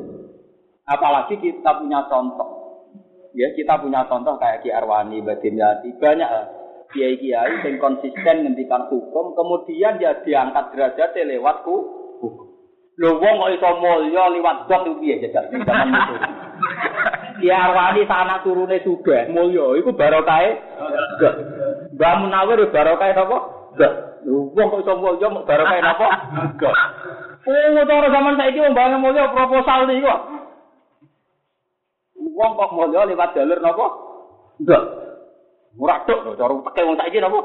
Apalagi 0.87 1.35
kita 1.35 1.83
punya 1.83 2.07
contoh 2.07 2.62
Ya 3.33 3.49
kita 3.57 3.81
punya 3.81 4.05
contoh 4.05 4.37
kayak 4.37 4.61
Ki 4.61 4.69
Arwani, 4.69 5.25
Badim 5.25 5.57
Yati, 5.57 5.97
banyak 5.97 6.29
lah. 6.29 6.45
Kiai-kiai 6.93 7.65
yang 7.65 7.81
konsisten 7.81 8.45
ngendikan 8.45 8.85
hukum, 8.85 9.33
kemudian 9.33 9.97
dia 9.97 10.21
diangkat 10.21 10.69
derajat 10.77 11.17
lewat 11.17 11.65
hukum. 11.65 12.53
Lho 12.93 13.17
wong 13.17 13.35
kok 13.41 13.53
iso 13.57 13.69
mulya 13.81 14.29
liwat 14.29 14.69
dot 14.69 14.85
itu 14.85 15.01
piye 15.01 15.17
jajal 15.17 15.49
zaman 15.49 15.89
itu. 15.89 16.15
Ki 17.41 17.49
Arwani 17.49 18.05
sanak 18.05 18.45
turune 18.45 18.77
sugih, 18.85 19.33
mulya 19.33 19.81
iku 19.81 19.97
barokahe 19.97 20.53
dot. 21.17 21.35
Mbah 21.97 22.13
Munawir 22.21 22.69
barokahe 22.69 23.17
napa? 23.17 23.37
Dot. 23.81 23.93
Lho 24.29 24.53
wong 24.53 24.67
kok 24.69 24.81
iso 24.85 24.93
mulya 25.01 25.27
barokahe 25.41 25.81
napa? 25.81 26.05
Dot. 26.61 26.77
Oh, 27.43 27.83
cara 27.89 28.07
zaman 28.13 28.37
saiki 28.37 28.61
wong 28.61 28.77
bangun 28.77 29.01
mulya 29.01 29.33
proposal 29.33 29.89
niku. 29.89 30.13
Wong 32.43 32.59
kok 32.59 32.75
mulya 32.75 33.07
liwat 33.07 33.31
jalur 33.31 33.59
napa? 33.63 33.87
Enggak. 34.59 34.83
Murah 35.79 36.03
tok 36.03 36.27
lho 36.27 36.35
cara 36.35 36.53
teke 36.59 36.81
wong 36.83 36.99
saiki 36.99 37.23
napa? 37.23 37.39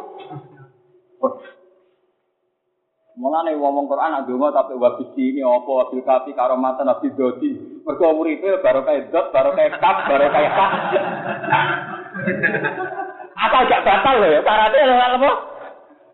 Mulane 3.14 3.55
wong 3.55 3.86
Quran 3.86 4.11
nak 4.11 4.26
donga 4.26 4.51
tapi 4.51 4.74
wabi 4.74 5.07
ini 5.14 5.38
apa 5.46 5.70
wabil 5.70 6.03
kafi 6.03 6.34
karomatan 6.34 6.90
nabi 6.90 7.14
dodi. 7.14 7.78
Mergo 7.86 8.11
uripe 8.18 8.59
barokah 8.59 8.99
dot, 9.14 9.30
barokah 9.30 9.70
kaf, 9.78 9.96
barokah 10.11 10.42
kaf. 10.51 10.72
Apa 13.38 13.59
gak 13.70 13.84
batal 13.86 14.14
lho 14.18 14.34
ya? 14.34 14.42
Syaratnya 14.42 15.14
apa? 15.14 15.30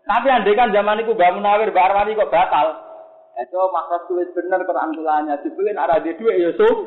Tapi 0.05 0.27
andai 0.29 0.53
kan 0.53 0.69
zaman 0.69 1.01
itu 1.01 1.17
Mbak 1.17 1.33
Munawir, 1.41 1.73
Arwani 1.73 2.13
kok 2.13 2.29
batal. 2.29 2.85
Itu 3.41 3.57
maksud 3.57 4.01
tulis 4.05 4.29
bener 4.37 4.61
Quran 4.61 4.93
tulanya. 4.93 5.41
Dibeliin 5.41 5.81
arah 5.81 5.97
di 6.05 6.13
duit 6.13 6.37
ya 6.37 6.53
sum. 6.53 6.85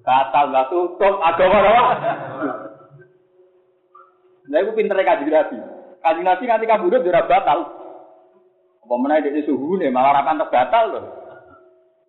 Batal 0.00 0.44
gak 0.48 0.68
tutup 0.72 1.14
agama 1.20 1.58
apa? 1.60 1.84
Nah 4.50 4.58
itu 4.58 4.70
pinternya 4.74 5.06
kaji 5.06 5.30
nabi. 5.30 5.56
Kaji 6.00 6.22
nabi 6.26 6.44
nanti 6.48 6.66
kabudut 6.66 7.04
jurah 7.06 7.24
batal. 7.28 7.58
Apa 8.82 8.94
mana 8.96 9.22
di 9.22 9.44
suhu 9.46 9.78
nih 9.78 9.92
malah 9.92 10.20
rakan 10.20 10.40
terbatal 10.42 10.84
loh. 10.90 11.04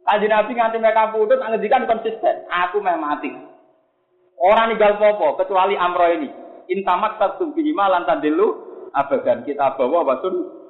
Kaji 0.08 0.26
nabi 0.26 0.52
nganti 0.58 0.78
mereka 0.82 1.14
kabudut 1.14 1.38
ngendikan 1.38 1.86
konsisten. 1.86 2.48
Aku 2.50 2.82
meh 2.82 2.98
mati. 2.98 3.30
Orang 4.42 4.74
ninggal 4.74 4.98
popo 4.98 5.38
kecuali 5.38 5.78
amro 5.78 6.10
ini. 6.10 6.30
Intamat 6.72 7.22
satu 7.22 7.54
bihima 7.54 7.92
lantan 7.92 8.24
dulu 8.24 8.58
abadan 8.96 9.44
kita 9.44 9.76
bawa 9.76 10.08
basun 10.08 10.62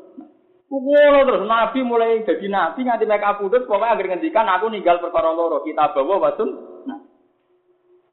Ngono 0.72 1.28
terus 1.28 1.44
Nabi 1.52 1.84
mulai 1.84 2.24
jadi 2.24 2.48
Nabi 2.48 2.88
nganti 2.88 3.04
mereka 3.04 3.36
kabudut 3.36 3.68
pokoknya 3.68 3.92
agar 3.92 4.06
ngendikan 4.08 4.48
aku 4.48 4.72
ninggal 4.72 5.04
perkara 5.04 5.36
loro 5.36 5.68
kita 5.68 5.92
bawa 5.92 6.32
basun. 6.32 6.71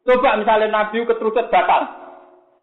Coba 0.08 0.40
misalnya 0.40 0.72
Nabi 0.72 1.04
keterucut 1.04 1.52
batal. 1.52 2.08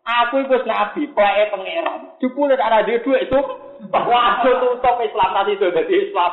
Aku 0.05 0.37
itu 0.37 0.57
nabi, 0.69 1.09
pleke 1.17 1.49
pangeran. 1.49 2.13
Jupule 2.21 2.53
ada 2.53 2.85
dia 2.85 3.01
duit 3.01 3.25
itu, 3.25 3.41
wah 3.89 4.37
tutup 4.45 5.01
Islam 5.01 5.29
tadi 5.33 5.57
itu 5.57 5.65
jadi 5.65 5.95
Islam. 5.97 6.31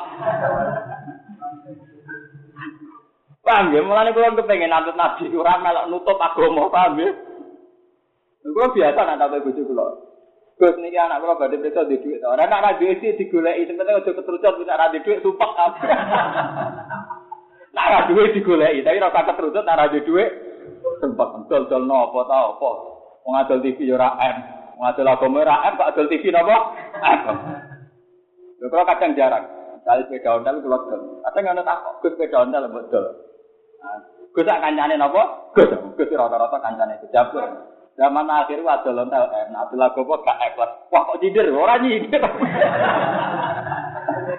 Paham 3.41 3.73
ya? 3.73 3.81
Mulane 3.81 4.13
kula 4.13 4.37
kepengen 4.37 4.69
nantut 4.69 4.93
nabi 4.93 5.25
ora 5.33 5.57
melok 5.57 5.89
nutup 5.89 6.21
agama, 6.21 6.69
paham 6.69 7.01
ya? 7.01 7.17
Kula 8.45 8.77
biasa 8.77 9.01
nak 9.09 9.17
tak 9.25 9.41
bojo 9.41 9.63
kula. 9.65 9.87
Gus 10.61 10.77
niki 10.77 11.01
anak 11.01 11.25
kula 11.25 11.41
badhe 11.41 11.57
periksa 11.57 11.89
di 11.89 11.97
duit. 11.97 12.21
Ora 12.29 12.45
nak 12.45 12.61
ra 12.61 12.71
sih 12.77 13.17
digoleki, 13.17 13.73
penting 13.73 13.89
aja 13.89 14.11
ketrucut 14.13 14.53
bisa 14.61 14.77
ra 14.77 14.93
di 14.93 15.01
duit 15.01 15.25
sumpek. 15.25 15.49
Nak 17.73 17.89
ra 17.89 18.01
duit 18.05 18.37
digoleki, 18.37 18.85
tapi 18.85 19.01
ora 19.01 19.17
ketrucut 19.33 19.65
nak 19.65 19.81
ra 19.81 19.89
di 19.89 20.05
sumpek 21.03 21.51
dol-dol 21.51 21.83
nopo 21.83 22.23
ta 22.31 22.55
apa. 22.55 22.71
Wong 23.27 23.35
TV 23.67 23.91
yo 23.91 23.99
ora 23.99 24.15
M. 24.23 24.37
Wong 24.79 24.87
adol 24.87 25.11
agama 25.11 25.43
ora 25.43 25.67
M, 25.75 25.75
TV 26.07 26.31
napa? 26.31 26.57
Lho 28.63 28.83
kadang 28.87 29.19
jarang. 29.19 29.45
Kali 29.83 30.07
sepeda 30.07 30.39
ontel 30.39 30.63
kula 30.63 30.79
dol. 30.87 31.03
Kadang 31.27 31.43
ngono 31.51 31.63
tak 31.67 31.83
kok 31.83 31.95
Gus 32.07 32.15
sepeda 32.15 32.47
ontel 32.47 32.71
mbok 32.71 32.87
dol. 32.95 33.07
Gus 34.31 34.47
sak 34.47 34.63
kancane 34.63 34.95
napa? 34.95 35.51
Gus. 35.59 35.71
Gus 35.99 36.15
rata-rata 36.15 36.63
kancane 36.63 36.95
kejabur. 37.03 37.43
Zaman 37.99 38.31
akhir 38.31 38.63
adol 38.63 39.03
ontel 39.03 39.27
M. 39.27 39.49
Nah, 39.51 39.67
adol 39.67 39.83
agama 39.83 40.23
gak 40.23 40.39
ikhlas. 40.55 40.71
Wah 40.95 41.03
kok 41.03 41.19
nyindir? 41.19 41.51
Ora 41.51 41.83
nyindir. 41.83 42.23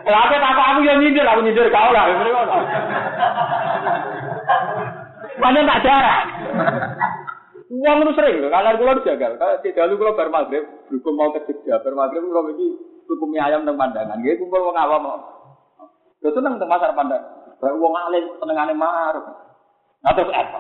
Kenapa 0.03 0.35
tak 0.39 0.55
aku 0.55 0.79
yang 0.87 0.99
nyindir? 1.03 1.27
Aku 1.27 1.43
nyindir 1.43 1.67
kau 1.67 1.91
lah. 1.91 2.07
Banyak 5.43 5.67
tak 5.67 5.81
jarang. 5.83 6.32
Uang 7.73 7.97
itu 8.05 8.11
sering, 8.13 8.37
kalau 8.53 8.77
kulo 8.77 8.91
dijagal. 9.01 9.31
Kalau 9.41 9.55
tidak 9.65 9.87
lu 9.89 9.97
kulo 9.97 10.13
bar 10.13 10.29
maghrib, 10.29 10.61
berhukum 10.85 11.13
mau 11.17 11.33
ke 11.33 11.41
Jogja, 11.49 11.81
bar 11.81 11.93
maghrib 11.97 12.21
kulo 12.21 12.53
iki 12.53 12.67
tuku 13.09 13.25
mie 13.25 13.41
ayam 13.41 13.65
teng 13.65 13.79
pandangan. 13.79 14.21
Nggih 14.21 14.37
kumpul 14.37 14.61
wong 14.61 14.77
awam. 14.77 15.05
Lho 16.21 16.29
seneng 16.37 16.61
teng 16.61 16.69
pasar 16.69 16.93
pandang. 16.93 17.23
Bar 17.57 17.73
wong 17.73 17.93
alim 17.97 18.29
senengane 18.37 18.77
marung. 18.77 19.25
Nah 20.05 20.11
terus 20.13 20.29
apa? 20.37 20.59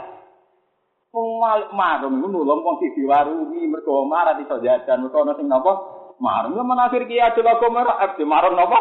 Wong 1.13 1.29
marung 1.77 2.17
iku 2.17 2.27
nulung 2.33 2.65
wong 2.65 2.81
siji 2.81 3.05
warungi 3.05 3.61
mergo 3.69 4.09
marah 4.09 4.39
iso 4.41 4.57
jajan, 4.63 5.05
mergo 5.05 5.21
ana 5.21 5.37
sing 5.37 5.45
napa? 5.45 5.73
Marung 6.17 6.57
yo 6.57 6.65
menafir 6.65 7.05
ki 7.05 7.21
adil 7.21 7.45
agama 7.45 7.85
ra 7.85 8.09
marung 8.25 8.57
napa? 8.57 8.79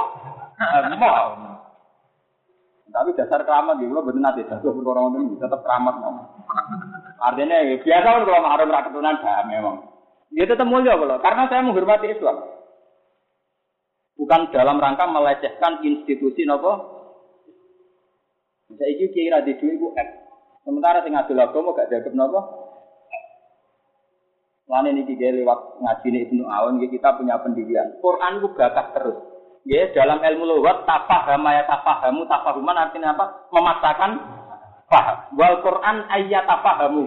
Mau. 0.97 1.29
Tapi 2.93 3.17
dasar 3.17 3.41
keramat 3.49 3.81
gitu, 3.81 3.89
lo 3.89 4.05
bener 4.05 4.21
nanti 4.21 4.45
perkara 4.45 4.69
itu 5.17 5.41
tetap 5.41 5.65
keramat 5.65 5.97
ngomong. 5.97 6.29
Artinya 7.23 7.57
ya, 7.63 7.79
biasa 7.79 8.09
kan 8.11 8.23
kalau 8.27 8.43
mahram 8.43 8.67
rakyat 8.67 8.87
keturunan 8.91 9.23
dah 9.23 9.47
memang. 9.47 9.77
Dia 10.35 10.49
tetap 10.51 10.67
mulia 10.67 10.99
kalau 10.99 11.23
karena 11.23 11.45
saya 11.47 11.63
menghormati 11.63 12.11
Islam. 12.11 12.37
Bukan 14.19 14.51
dalam 14.51 14.83
rangka 14.83 15.07
melecehkan 15.07 15.87
institusi 15.87 16.43
nopo. 16.43 16.73
Saya 18.75 19.07
kira 19.13 19.45
di 19.47 19.55
duit 19.61 19.77
bu 19.79 19.93
Sementara 20.63 21.03
sing 21.03 21.13
ngadil 21.15 21.43
agama 21.43 21.75
gak 21.79 21.91
dianggap 21.95 22.15
nopo. 22.15 22.41
Lain 24.71 24.89
ini 24.89 25.05
tiga 25.05 25.29
lewat 25.37 25.85
ngaji 25.85 26.07
ini 26.09 26.19
Ibnu 26.27 26.45
Awan, 26.49 26.81
kita 26.81 27.19
punya 27.21 27.37
pendirian. 27.45 27.99
Quran 28.01 28.41
itu 28.41 28.49
bakat 28.57 28.97
terus. 28.97 29.19
Ya, 29.69 29.91
dalam 29.95 30.19
ilmu 30.19 30.49
lughat 30.49 30.89
tafaham 30.89 31.45
ya 31.47 31.63
tafahamu 31.69 32.25
tafahuman 32.27 32.81
artinya 32.81 33.15
apa? 33.15 33.47
Memaksakan 33.53 34.11
paham. 34.93 35.17
Wal 35.41 35.65
Quran 35.65 35.97
ayat 36.13 36.45
tafahamu. 36.45 37.05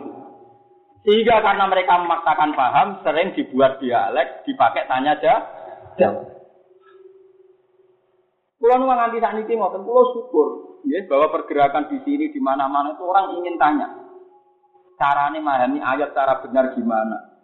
Sehingga 1.05 1.37
karena 1.45 1.69
mereka 1.69 2.01
memaksakan 2.01 2.57
paham, 2.57 2.87
sering 3.05 3.37
dibuat 3.37 3.77
dialek, 3.77 4.41
dipakai 4.49 4.89
tanya 4.89 5.13
jawab. 5.21 6.33
Pulau 8.57 8.81
nu 8.81 8.89
nganti 8.89 9.21
saat 9.21 9.37
ini 9.37 9.53
ngoten, 9.53 9.85
pulau 9.85 10.09
syukur, 10.09 10.81
ya, 10.89 11.05
bahwa 11.05 11.29
pergerakan 11.29 11.85
di 11.93 12.01
sini 12.01 12.33
di 12.33 12.41
mana-mana 12.41 12.97
itu 12.97 13.05
orang 13.05 13.37
ingin 13.37 13.61
tanya, 13.61 13.93
caranya 14.97 15.37
memahami 15.37 15.77
ayat 15.77 16.15
cara 16.17 16.41
benar 16.41 16.73
gimana, 16.73 17.35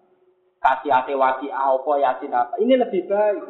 kasih 0.58 0.90
hati 0.90 1.14
waki 1.14 1.52
apa 1.54 1.92
yasin 2.02 2.34
apa, 2.34 2.58
ini 2.64 2.74
lebih 2.80 3.06
baik 3.06 3.44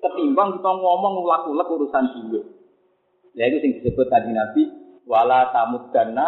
ketimbang 0.00 0.56
kita 0.56 0.70
ngomong 0.70 1.20
ulak-ulak 1.20 1.68
urusan 1.68 2.04
dulu. 2.14 2.40
Ya 3.36 3.50
itu 3.50 3.60
yang 3.60 3.72
disebut 3.82 4.06
tadi 4.08 4.30
Nabi, 4.32 4.62
wala 5.04 5.52
tamuddanna 5.52 6.26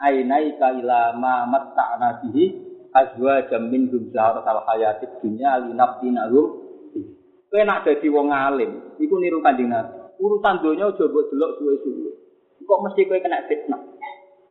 ainaika 0.00 0.76
ila 0.80 1.16
ma 1.16 1.44
matta'na 1.48 2.24
bihi 2.24 2.44
azwajan 2.92 3.70
minhum 3.70 4.10
zahratal 4.10 4.64
hayatid 4.66 5.20
dunya 5.20 5.60
linaftinahum 5.68 6.70
kowe 7.50 7.62
nak 7.66 7.82
dadi 7.82 8.06
wong 8.06 8.30
alim 8.30 8.94
iku 9.02 9.14
niru 9.18 9.42
kanjeng 9.42 9.68
Nabi. 9.68 10.00
Urusan 10.20 10.62
donya 10.62 10.92
aja 10.92 11.04
mbok 11.08 11.32
delok 11.32 11.50
suwe-suwe. 11.58 12.10
Kok 12.62 12.80
mesti 12.86 13.08
kowe 13.08 13.18
kena 13.18 13.42
fitnah? 13.50 13.80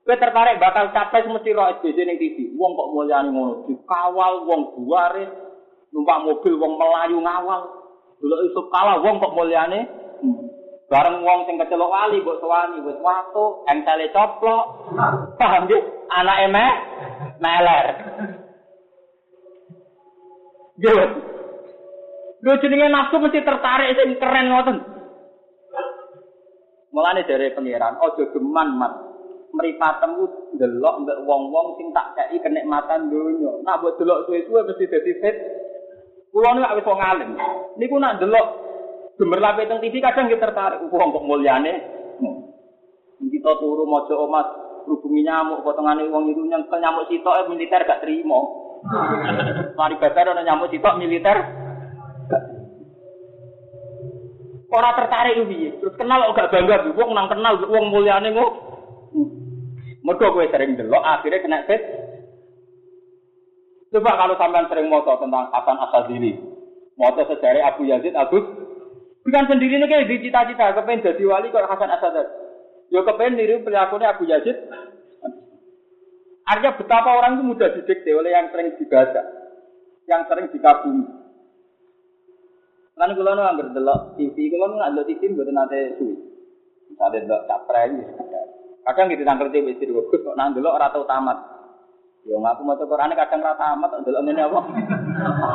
Kowe 0.03 0.15
tertarik 0.17 0.59
bakal 0.59 0.91
capres 0.91 1.29
mesti 1.29 1.55
ro 1.55 1.63
SBC 1.79 1.97
ning 2.03 2.17
TV. 2.19 2.51
Wong 2.59 2.75
kok 2.75 2.89
mulyane 2.91 3.29
ngono? 3.31 3.53
Dikawal 3.69 4.49
wong 4.49 4.61
buare 4.75 5.25
numpak 5.95 6.21
mobil 6.25 6.53
wong 6.59 6.73
melayu 6.75 7.17
ngawal. 7.23 7.61
Delok 8.19 8.41
iso 8.51 8.61
kalah 8.67 8.99
wong 8.99 9.15
kok 9.23 9.35
mulyane 9.37 9.79
Bareng 10.89 11.21
wong 11.21 11.45
sing 11.45 11.61
kecelok 11.61 11.93
wali 11.93 12.17
mbok 12.17 12.41
sowani 12.41 12.81
wis 12.81 12.97
watu, 12.97 13.61
entele 13.69 14.09
coplok. 14.09 14.89
Paham 15.37 15.69
nggih? 15.69 15.81
Anake 16.09 16.49
meh 16.49 16.73
meler. 17.37 17.85
Nggih. 20.81 21.01
Lho 22.41 22.51
jenenge 22.57 22.89
nafsu 22.89 23.21
mesti 23.21 23.45
tertarik 23.45 23.93
sing 23.93 24.17
keren 24.17 24.49
ngoten. 24.49 24.77
Mulane 26.89 27.21
dari 27.29 27.53
pengiran, 27.53 28.01
ojo 28.01 28.25
geman 28.33 28.73
mat. 28.81 28.93
Mripatemu 29.53 30.57
delok 30.57 31.05
mbek 31.05 31.21
wong-wong 31.21 31.77
sing 31.77 31.93
tak 31.93 32.17
kei 32.17 32.41
kenikmatan 32.41 33.13
donya. 33.13 33.61
Nak 33.61 33.77
mbok 33.77 34.01
delok 34.01 34.25
suwe-suwe 34.25 34.65
mesti 34.65 34.89
dadi 34.89 35.13
fit. 35.21 35.37
Kulo 36.33 36.49
niku 36.57 36.81
wis 36.81 36.89
wong 36.89 36.97
alim. 36.97 37.29
Niku 37.77 37.93
nak 38.01 38.17
delok 38.17 38.68
gemerlap 39.19 39.59
teng 39.59 39.83
TV 39.83 39.99
kadang 39.99 40.31
kita 40.31 40.47
tertarik 40.47 40.87
wong 40.87 41.11
kok 41.11 41.27
mulyane. 41.27 41.73
Kita 43.19 43.51
turu 43.59 43.83
maca 43.83 44.15
omas 44.15 44.47
hubungi 44.87 45.27
nyamuk 45.27 45.61
potongane 45.61 46.07
wong 46.07 46.31
itu 46.31 46.39
nyentel 46.47 46.79
nyamuk 46.79 47.11
sitok 47.11 47.51
militer 47.51 47.83
gak 47.83 47.99
terima. 47.99 48.39
Mari 49.77 49.99
bakar 49.99 50.31
ana 50.31 50.41
nyamuk 50.47 50.71
sitok 50.71 50.95
militer 50.95 51.37
Ora 54.69 54.93
tertarik 54.93 55.49
piye? 55.49 55.81
Terus 55.81 55.97
kenal 55.97 56.29
kok 56.29 56.37
gak 56.39 56.51
bangga 56.55 56.93
wong 56.95 57.09
nang 57.11 57.27
kenal 57.27 57.59
wong 57.67 57.91
mulyane 57.91 58.31
kok. 58.31 58.51
Mergo 59.99 60.31
kowe 60.31 60.47
sering 60.47 60.79
delok 60.79 61.03
akhirnya 61.03 61.43
kena 61.43 61.67
fit. 61.67 61.81
Coba 63.89 64.15
kalau 64.15 64.37
sampean 64.37 64.69
sering 64.69 64.87
moto 64.87 65.17
tentang 65.17 65.49
Hasan 65.49 65.81
Asadili, 65.81 66.37
moto 66.93 67.25
sejarah 67.25 67.73
Abu 67.73 67.89
Yazid 67.89 68.13
Agus, 68.13 68.45
bukan 69.25 69.43
sendiri 69.49 69.79
nih 69.79 69.87
kayak 69.87 70.07
cita-cita 70.09 70.75
kepengen 70.75 71.05
jadi 71.05 71.23
wali 71.27 71.51
kok 71.51 71.67
Hasan 71.67 71.91
Asadili. 71.91 72.31
Yo 72.89 73.05
kepengen 73.05 73.37
niru 73.37 73.61
perilakunya 73.61 74.09
Abu 74.09 74.25
Yazid. 74.25 74.57
Artinya 76.49 76.73
betapa 76.81 77.13
orang 77.13 77.37
itu 77.37 77.43
mudah 77.45 77.69
didikte 77.77 78.09
oleh 78.09 78.33
yang 78.33 78.49
sering 78.49 78.73
dibaca, 78.73 79.21
yang 80.09 80.25
sering 80.25 80.49
dikagumi. 80.49 81.05
Lan 82.97 83.13
kula 83.13 83.37
nu 83.37 83.45
anggere 83.45 83.69
delok 83.69 84.17
TV, 84.17 84.49
kula 84.49 84.65
nu 84.65 84.81
ndelok 84.81 85.05
TV 85.05 85.29
mboten 85.29 85.53
nate 85.53 85.93
suwi. 86.01 86.17
Misale 86.89 87.21
delok 87.21 87.45
capres 87.45 87.93
Kadang 88.81 89.13
gitu 89.13 89.21
nangkel 89.21 89.53
TV 89.53 89.77
istri 89.77 89.93
Gus 89.93 90.09
kok 90.09 90.33
nang 90.33 90.57
delok 90.57 90.73
ora 90.73 90.89
tau 90.89 91.05
tamat. 91.05 91.37
Ya 92.25 92.35
ngaku 92.35 92.61
maca 92.65 92.83
Qur'ane 92.83 93.13
kadang 93.13 93.45
ora 93.45 93.53
tamat, 93.53 94.01
delok 94.01 94.23
ngene 94.25 94.41
apa? 94.41 94.59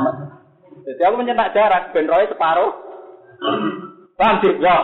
Jadi 0.86 1.02
aku 1.02 1.14
mencetak 1.18 1.52
jarak 1.58 1.90
ben 1.90 2.06
roe 2.06 2.30
separuh. 2.30 2.70
Paham 4.14 4.36
sih, 4.40 4.52
ya. 4.62 4.76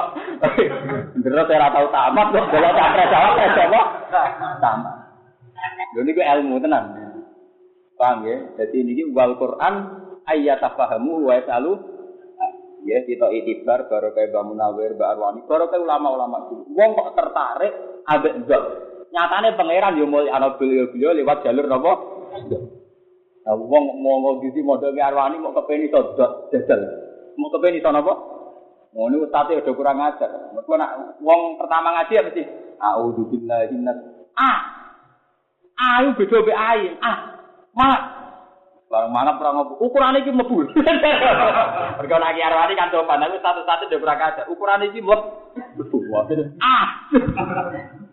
Bener 1.15 1.45
saya 1.47 1.71
tahu 1.71 1.87
tamat 1.95 2.27
kok 2.35 2.47
delok 2.51 2.73
capres 2.75 3.09
jawab 3.13 3.35
apa? 3.39 3.81
Tamat. 4.59 4.95
Lho 5.95 6.01
niku 6.03 6.21
ilmu 6.23 6.59
tenan. 6.59 6.85
Paham 7.95 8.27
ya? 8.27 8.37
Jadi 8.59 8.77
ini 8.83 9.03
wal 9.13 9.39
Quran 9.39 9.75
ayat 10.27 10.59
tafahamu 10.59 11.29
wa 11.29 11.37
yasalu 11.37 11.79
Ya, 12.81 13.05
kita 13.05 13.29
itibar 13.29 13.93
baru 13.93 14.17
kayak 14.17 14.33
Mbak 14.33 14.45
Munawir, 14.49 14.97
Mbak 14.97 15.11
Arwani, 15.13 15.41
baru 15.45 15.69
kayak 15.69 15.85
ulama-ulama 15.85 16.49
dulu. 16.49 16.65
Wong 16.73 16.97
kok 16.97 17.13
tertarik, 17.13 17.73
abek 18.09 18.41
enggak. 18.41 18.63
Nyatane 19.13 19.53
pangeran 19.53 20.01
yo 20.01 20.09
mulai 20.09 20.33
anak 20.33 20.57
beliau 20.57 20.89
beliau 20.89 21.13
lewat 21.13 21.45
jalur 21.45 21.69
nopo. 21.69 21.93
Nah, 23.45 23.53
wong 23.53 23.85
mau 24.01 24.17
mau 24.25 24.41
gitu 24.41 24.65
model 24.65 24.97
Arwani 24.97 25.37
mau 25.45 25.53
kepeni 25.53 25.93
to 25.93 26.01
jajal. 26.49 26.81
Mau 27.37 27.53
kepeni 27.53 27.85
to 27.85 27.93
nopo? 27.93 28.40
Mau 28.91 29.07
ini 29.07 29.23
ustadz 29.23 29.55
udah 29.55 29.75
kurang 29.75 30.03
ajar. 30.03 30.51
Mereka 30.51 30.75
nak 30.75 31.23
wong 31.23 31.63
pertama 31.63 31.95
ngaji 31.95 32.13
ya 32.19 32.27
mesti. 32.27 32.43
Audzubillahi 32.81 33.77
Ah, 34.35 34.61
ayo 36.01 36.17
beda 36.19 36.43
be 36.43 36.53
ayin. 36.55 36.99
Ah, 36.99 37.39
malah 37.77 38.21
Barang 38.91 39.15
mana 39.15 39.39
perang 39.39 39.55
ngopo? 39.55 39.79
Ukuran 39.87 40.19
iki 40.19 40.35
mlebu. 40.35 40.67
Mergo 42.03 42.17
nek 42.19 42.35
iki 42.35 42.43
arwani 42.43 42.75
kan 42.75 42.91
coba 42.91 43.23
aku 43.23 43.39
satu-satu 43.39 43.87
dhe 43.87 44.03
prakada. 44.03 44.51
Ukuran 44.51 44.83
iki 44.91 44.99
mlebu. 44.99 45.31
Ah. 46.59 47.07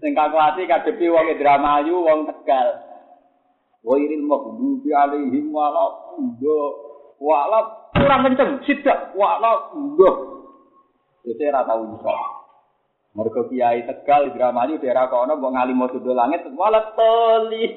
Sing 0.00 0.16
kakuati 0.16 0.64
kadepi 0.64 1.12
wong 1.12 1.28
Indramayu, 1.36 2.00
wong 2.00 2.24
Tegal. 2.32 2.80
Wa 3.84 4.00
iril 4.00 4.24
maghdubi 4.24 4.88
alaihim 4.96 5.52
wala 5.52 6.16
wala 7.20 7.92
kurang 7.92 8.24
kenceng, 8.24 8.64
sidak 8.64 9.12
wala 9.12 9.70
nggih. 9.76 10.16
Wis 11.28 11.36
ora 11.44 11.68
tau 11.68 11.84
iso. 11.84 12.40
Mereka 13.10 13.50
kiai 13.50 13.82
tegal 13.90 14.30
Indramayu 14.30 14.78
daerah 14.78 15.10
kono 15.10 15.34
mbok 15.34 15.50
ngali 15.50 15.74
mau 15.74 15.90
sudul 15.90 16.14
langit 16.14 16.46
malah 16.54 16.94
toli. 16.94 17.74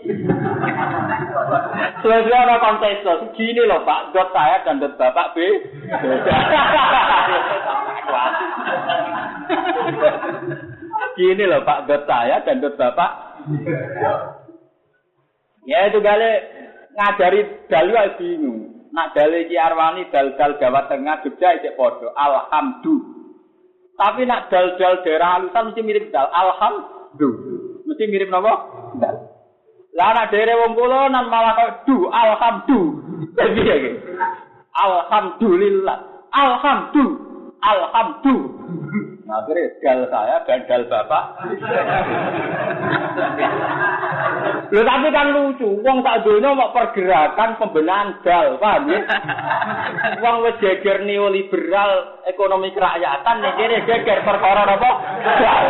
Selesai 2.06 2.38
ada 2.38 2.62
kontes 2.62 3.02
gini 3.34 3.66
loh 3.66 3.82
Pak, 3.82 4.14
dot 4.14 4.30
saya 4.30 4.62
dan 4.62 4.78
dot 4.78 4.94
Bapak 4.94 5.34
B. 5.34 5.38
Gini 11.18 11.44
loh 11.50 11.66
Pak, 11.66 11.90
dot 11.90 12.06
saya 12.06 12.46
dan 12.46 12.62
dot 12.62 12.78
Bapak. 12.78 13.42
Ya 15.66 15.90
itu 15.90 15.98
kali 15.98 16.32
ngajari 16.94 17.42
dalu 17.74 17.94
bingung. 18.22 18.73
Nak 18.94 19.18
dalil 19.18 19.50
Ki 19.50 19.58
Arwani 19.58 20.06
dal-dal 20.14 20.62
Jawa 20.62 20.86
Tengah 20.86 21.26
Jogja 21.26 21.58
itu 21.58 21.74
podo. 21.74 22.14
Alhamdulillah. 22.14 23.14
Tapi 23.98 24.22
nak 24.30 24.54
dal-dal 24.54 25.02
daerah 25.02 25.42
halusan 25.42 25.74
mesti 25.74 25.82
mirip 25.82 26.14
dal. 26.14 26.30
Alhamdulillah. 26.30 27.90
Mesti 27.90 28.04
mirip 28.06 28.30
napa? 28.30 28.54
Dal. 29.02 29.16
Lah 29.94 30.10
nak 30.14 30.30
daerah 30.30 30.62
wong 30.62 30.74
kula 30.78 31.10
nan 31.10 31.26
malah 31.30 31.54
kok 31.58 31.90
du 31.90 32.06
alhamdulillah. 32.10 33.34
Jadi 33.38 33.62
ya 33.66 33.76
Alhamdulillah. 34.74 35.98
Alhamdulillah. 36.34 37.22
Alhamdulillah. 37.62 38.83
Akhirnya 39.34 39.74
dal 39.82 40.06
saya 40.14 40.46
dan 40.46 40.62
dal 40.70 40.86
bapak. 40.86 41.24
Loh 44.70 44.84
tapi 44.86 45.08
kan 45.10 45.28
lucu, 45.34 45.70
wong 45.82 46.06
tak 46.06 46.22
dunia 46.22 46.54
mau 46.54 46.70
pergerakan 46.70 47.58
pembenahan 47.58 48.22
dal, 48.22 48.62
paham 48.62 48.94
ya? 48.94 49.02
Wong 50.22 50.46
wis 50.46 50.62
geger 50.62 51.02
neoliberal 51.02 52.22
ekonomi 52.30 52.70
kerakyatan, 52.78 53.42
nih 53.42 53.54
kira 53.58 53.78
geger 53.90 54.20
perkara 54.22 54.70
apa? 54.70 54.92
Dal. 55.42 55.66